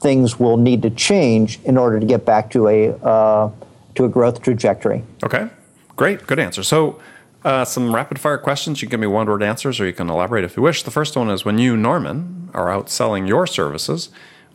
things 0.00 0.40
will 0.40 0.56
need 0.56 0.80
to 0.82 0.90
change 0.90 1.60
in 1.64 1.76
order 1.76 2.00
to 2.00 2.06
get 2.06 2.24
back 2.24 2.50
to 2.50 2.66
a 2.68 2.92
uh, 3.02 3.50
to 3.94 4.06
a 4.06 4.08
growth 4.08 4.40
trajectory. 4.40 5.04
Okay, 5.22 5.48
great, 5.96 6.26
good 6.26 6.38
answer. 6.38 6.62
So. 6.62 6.98
Uh, 7.44 7.64
some 7.64 7.94
rapid 7.94 8.20
fire 8.20 8.38
questions. 8.38 8.80
You 8.80 8.86
can 8.86 8.92
give 8.92 9.00
me 9.00 9.06
one 9.08 9.26
word 9.26 9.42
answers 9.42 9.80
or 9.80 9.86
you 9.86 9.92
can 9.92 10.08
elaborate 10.08 10.44
if 10.44 10.56
you 10.56 10.62
wish. 10.62 10.82
The 10.84 10.92
first 10.92 11.16
one 11.16 11.28
is 11.28 11.44
when 11.44 11.58
you, 11.58 11.76
Norman, 11.76 12.50
are 12.54 12.70
out 12.70 12.88
selling 12.88 13.26
your 13.26 13.46
services, 13.46 14.10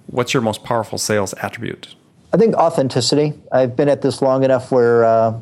what's 0.05 0.33
your 0.33 0.41
most 0.41 0.63
powerful 0.63 0.97
sales 0.97 1.33
attribute? 1.41 1.95
I 2.33 2.37
think 2.37 2.55
authenticity. 2.55 3.33
I've 3.51 3.75
been 3.75 3.89
at 3.89 4.01
this 4.01 4.21
long 4.21 4.43
enough 4.43 4.71
where 4.71 5.03
uh, 5.03 5.37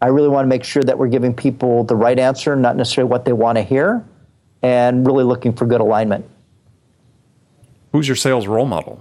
I 0.00 0.06
really 0.08 0.28
want 0.28 0.44
to 0.44 0.48
make 0.48 0.64
sure 0.64 0.82
that 0.82 0.98
we're 0.98 1.08
giving 1.08 1.34
people 1.34 1.84
the 1.84 1.96
right 1.96 2.18
answer, 2.18 2.56
not 2.56 2.76
necessarily 2.76 3.10
what 3.10 3.24
they 3.24 3.32
want 3.32 3.56
to 3.56 3.62
hear, 3.62 4.04
and 4.62 5.06
really 5.06 5.24
looking 5.24 5.52
for 5.52 5.66
good 5.66 5.80
alignment. 5.80 6.28
Who's 7.92 8.08
your 8.08 8.16
sales 8.16 8.46
role 8.46 8.66
model? 8.66 9.00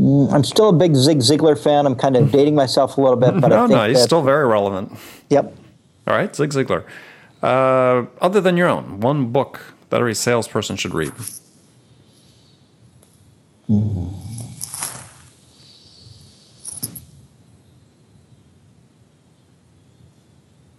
I'm 0.00 0.44
still 0.44 0.70
a 0.70 0.72
big 0.72 0.94
Zig 0.94 1.18
Ziglar 1.18 1.62
fan. 1.62 1.84
I'm 1.84 1.94
kind 1.94 2.16
of 2.16 2.32
dating 2.32 2.54
myself 2.54 2.96
a 2.96 3.00
little 3.02 3.18
bit, 3.18 3.38
but 3.38 3.48
no, 3.48 3.64
I 3.64 3.66
think 3.66 3.70
no, 3.70 3.88
he's 3.88 4.02
still 4.02 4.22
very 4.22 4.46
relevant. 4.46 4.92
Yep. 5.28 5.54
All 6.06 6.14
right, 6.14 6.34
Zig 6.34 6.50
Ziglar. 6.50 6.84
Uh, 7.42 8.06
other 8.20 8.40
than 8.40 8.56
your 8.56 8.68
own, 8.68 9.00
one 9.00 9.26
book 9.26 9.74
that 9.90 10.00
every 10.00 10.14
salesperson 10.14 10.76
should 10.76 10.94
read. 10.94 11.12
Mm. 13.68 14.14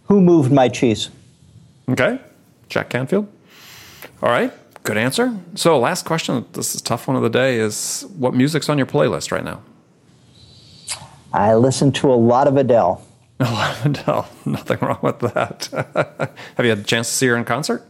Who 0.05 0.19
moved 0.19 0.51
my 0.51 0.67
cheese? 0.67 1.09
Okay, 1.87 2.19
Jack 2.69 2.89
Canfield. 2.89 3.27
All 4.21 4.29
right, 4.29 4.51
good 4.83 4.97
answer. 4.97 5.37
So, 5.55 5.77
last 5.79 6.05
question. 6.05 6.45
This 6.53 6.75
is 6.75 6.81
tough 6.81 7.07
one 7.07 7.15
of 7.15 7.23
the 7.23 7.29
day. 7.29 7.57
Is 7.57 8.05
what 8.17 8.33
music's 8.33 8.69
on 8.69 8.77
your 8.77 8.87
playlist 8.87 9.31
right 9.31 9.43
now? 9.43 9.61
I 11.33 11.53
listen 11.55 11.91
to 11.93 12.11
a 12.11 12.15
lot 12.15 12.47
of 12.47 12.57
Adele. 12.57 13.05
A 13.39 13.45
lot 13.45 13.79
of 13.79 13.85
Adele. 13.87 14.29
Nothing 14.45 14.77
wrong 14.81 14.99
with 15.01 15.19
that. 15.19 15.69
Have 16.57 16.65
you 16.65 16.69
had 16.69 16.79
a 16.79 16.83
chance 16.83 17.09
to 17.09 17.15
see 17.15 17.25
her 17.27 17.35
in 17.35 17.43
concert? 17.43 17.83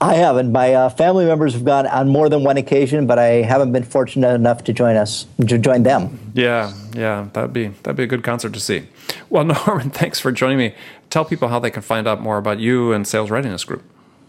I 0.00 0.14
haven't. 0.14 0.52
My 0.52 0.74
uh, 0.74 0.88
family 0.90 1.24
members 1.24 1.54
have 1.54 1.64
gone 1.64 1.86
on 1.86 2.08
more 2.08 2.28
than 2.28 2.44
one 2.44 2.58
occasion, 2.58 3.06
but 3.06 3.18
I 3.18 3.42
haven't 3.42 3.72
been 3.72 3.84
fortunate 3.84 4.34
enough 4.34 4.64
to 4.64 4.74
join 4.74 4.96
us, 4.96 5.26
to 5.46 5.56
join 5.56 5.82
them. 5.82 6.32
Yeah, 6.34 6.74
yeah, 6.94 7.28
that'd 7.32 7.54
be 7.54 7.68
that'd 7.68 7.96
be 7.96 8.02
a 8.02 8.06
good 8.06 8.22
concert 8.22 8.52
to 8.52 8.60
see. 8.60 8.86
Well, 9.30 9.44
Norman, 9.44 9.90
thanks 9.90 10.20
for 10.20 10.30
joining 10.30 10.58
me. 10.58 10.74
Tell 11.08 11.24
people 11.24 11.48
how 11.48 11.58
they 11.58 11.70
can 11.70 11.82
find 11.82 12.06
out 12.06 12.20
more 12.20 12.36
about 12.36 12.58
you 12.58 12.92
and 12.92 13.08
Sales 13.08 13.30
Readiness 13.30 13.64
Group. 13.64 13.82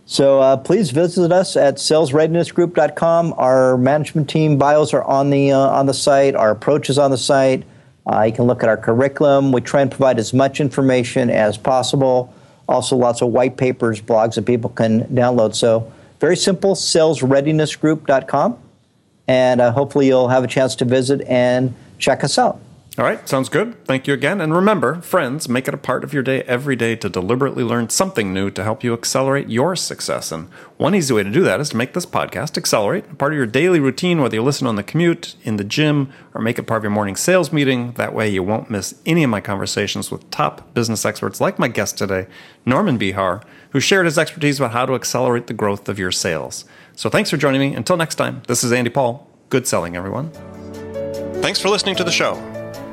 So 0.09 0.39
uh, 0.39 0.55
please 0.55 0.91
visit 0.91 1.33
us 1.33 1.57
at 1.57 1.75
salesreadinessgroup.com. 1.75 3.33
Our 3.37 3.77
management 3.77 4.29
team 4.29 4.57
bios 4.57 4.93
are 4.93 5.03
on 5.03 5.29
the 5.29 5.51
uh, 5.51 5.59
on 5.59 5.85
the 5.85 5.93
site. 5.93 6.33
Our 6.33 6.49
approach 6.49 6.89
is 6.89 6.97
on 6.97 7.11
the 7.11 7.17
site. 7.17 7.65
Uh, 8.09 8.21
you 8.23 8.31
can 8.31 8.45
look 8.45 8.63
at 8.63 8.69
our 8.69 8.77
curriculum. 8.77 9.51
We 9.51 9.59
try 9.59 9.81
and 9.81 9.91
provide 9.91 10.17
as 10.17 10.33
much 10.33 10.61
information 10.61 11.29
as 11.29 11.57
possible. 11.57 12.33
Also, 12.69 12.95
lots 12.95 13.21
of 13.21 13.29
white 13.29 13.57
papers, 13.57 14.01
blogs 14.01 14.35
that 14.35 14.45
people 14.45 14.69
can 14.69 15.03
download. 15.07 15.53
So, 15.55 15.91
very 16.21 16.37
simple 16.37 16.73
salesreadinessgroup.com. 16.73 18.57
And 19.27 19.59
uh, 19.59 19.73
hopefully, 19.73 20.07
you'll 20.07 20.29
have 20.29 20.45
a 20.45 20.47
chance 20.47 20.73
to 20.77 20.85
visit 20.85 21.19
and 21.27 21.75
check 21.99 22.23
us 22.23 22.37
out. 22.37 22.61
All 22.99 23.05
right, 23.05 23.29
sounds 23.29 23.47
good. 23.47 23.85
Thank 23.85 24.07
you 24.07 24.15
again. 24.15 24.41
And 24.41 24.51
remember, 24.55 25.01
friends, 25.01 25.47
make 25.47 25.67
it 25.67 25.73
a 25.75 25.77
part 25.77 26.03
of 26.03 26.15
your 26.15 26.23
day 26.23 26.41
every 26.43 26.75
day 26.75 26.95
to 26.95 27.07
deliberately 27.07 27.63
learn 27.63 27.89
something 27.89 28.33
new 28.33 28.49
to 28.49 28.63
help 28.63 28.83
you 28.83 28.91
accelerate 28.91 29.49
your 29.49 29.75
success. 29.75 30.31
And 30.31 30.49
one 30.77 30.95
easy 30.95 31.13
way 31.13 31.21
to 31.21 31.29
do 31.29 31.43
that 31.43 31.59
is 31.59 31.69
to 31.69 31.77
make 31.77 31.93
this 31.93 32.07
podcast 32.07 32.57
accelerate, 32.57 33.19
part 33.19 33.33
of 33.33 33.37
your 33.37 33.45
daily 33.45 33.79
routine, 33.79 34.19
whether 34.19 34.33
you 34.33 34.41
listen 34.41 34.65
on 34.65 34.77
the 34.77 34.83
commute, 34.83 35.35
in 35.43 35.57
the 35.57 35.63
gym, 35.63 36.11
or 36.33 36.41
make 36.41 36.57
it 36.57 36.63
part 36.63 36.79
of 36.79 36.85
your 36.85 36.91
morning 36.91 37.15
sales 37.15 37.53
meeting. 37.53 37.91
That 37.91 38.15
way, 38.15 38.29
you 38.29 38.41
won't 38.41 38.71
miss 38.71 38.99
any 39.05 39.23
of 39.23 39.29
my 39.29 39.41
conversations 39.41 40.09
with 40.09 40.27
top 40.31 40.73
business 40.73 41.05
experts 41.05 41.39
like 41.39 41.59
my 41.59 41.67
guest 41.67 41.99
today, 41.99 42.25
Norman 42.65 42.97
Behar, 42.97 43.43
who 43.73 43.79
shared 43.79 44.07
his 44.07 44.17
expertise 44.17 44.59
about 44.59 44.71
how 44.71 44.87
to 44.87 44.95
accelerate 44.95 45.45
the 45.45 45.53
growth 45.53 45.87
of 45.87 45.99
your 45.99 46.11
sales. 46.11 46.65
So 46.95 47.11
thanks 47.11 47.29
for 47.29 47.37
joining 47.37 47.61
me. 47.61 47.75
Until 47.75 47.95
next 47.95 48.15
time, 48.15 48.41
this 48.47 48.63
is 48.63 48.71
Andy 48.71 48.89
Paul. 48.89 49.29
Good 49.49 49.67
selling, 49.67 49.95
everyone. 49.95 50.31
Thanks 51.43 51.61
for 51.61 51.69
listening 51.69 51.95
to 51.97 52.03
the 52.03 52.11
show. 52.11 52.56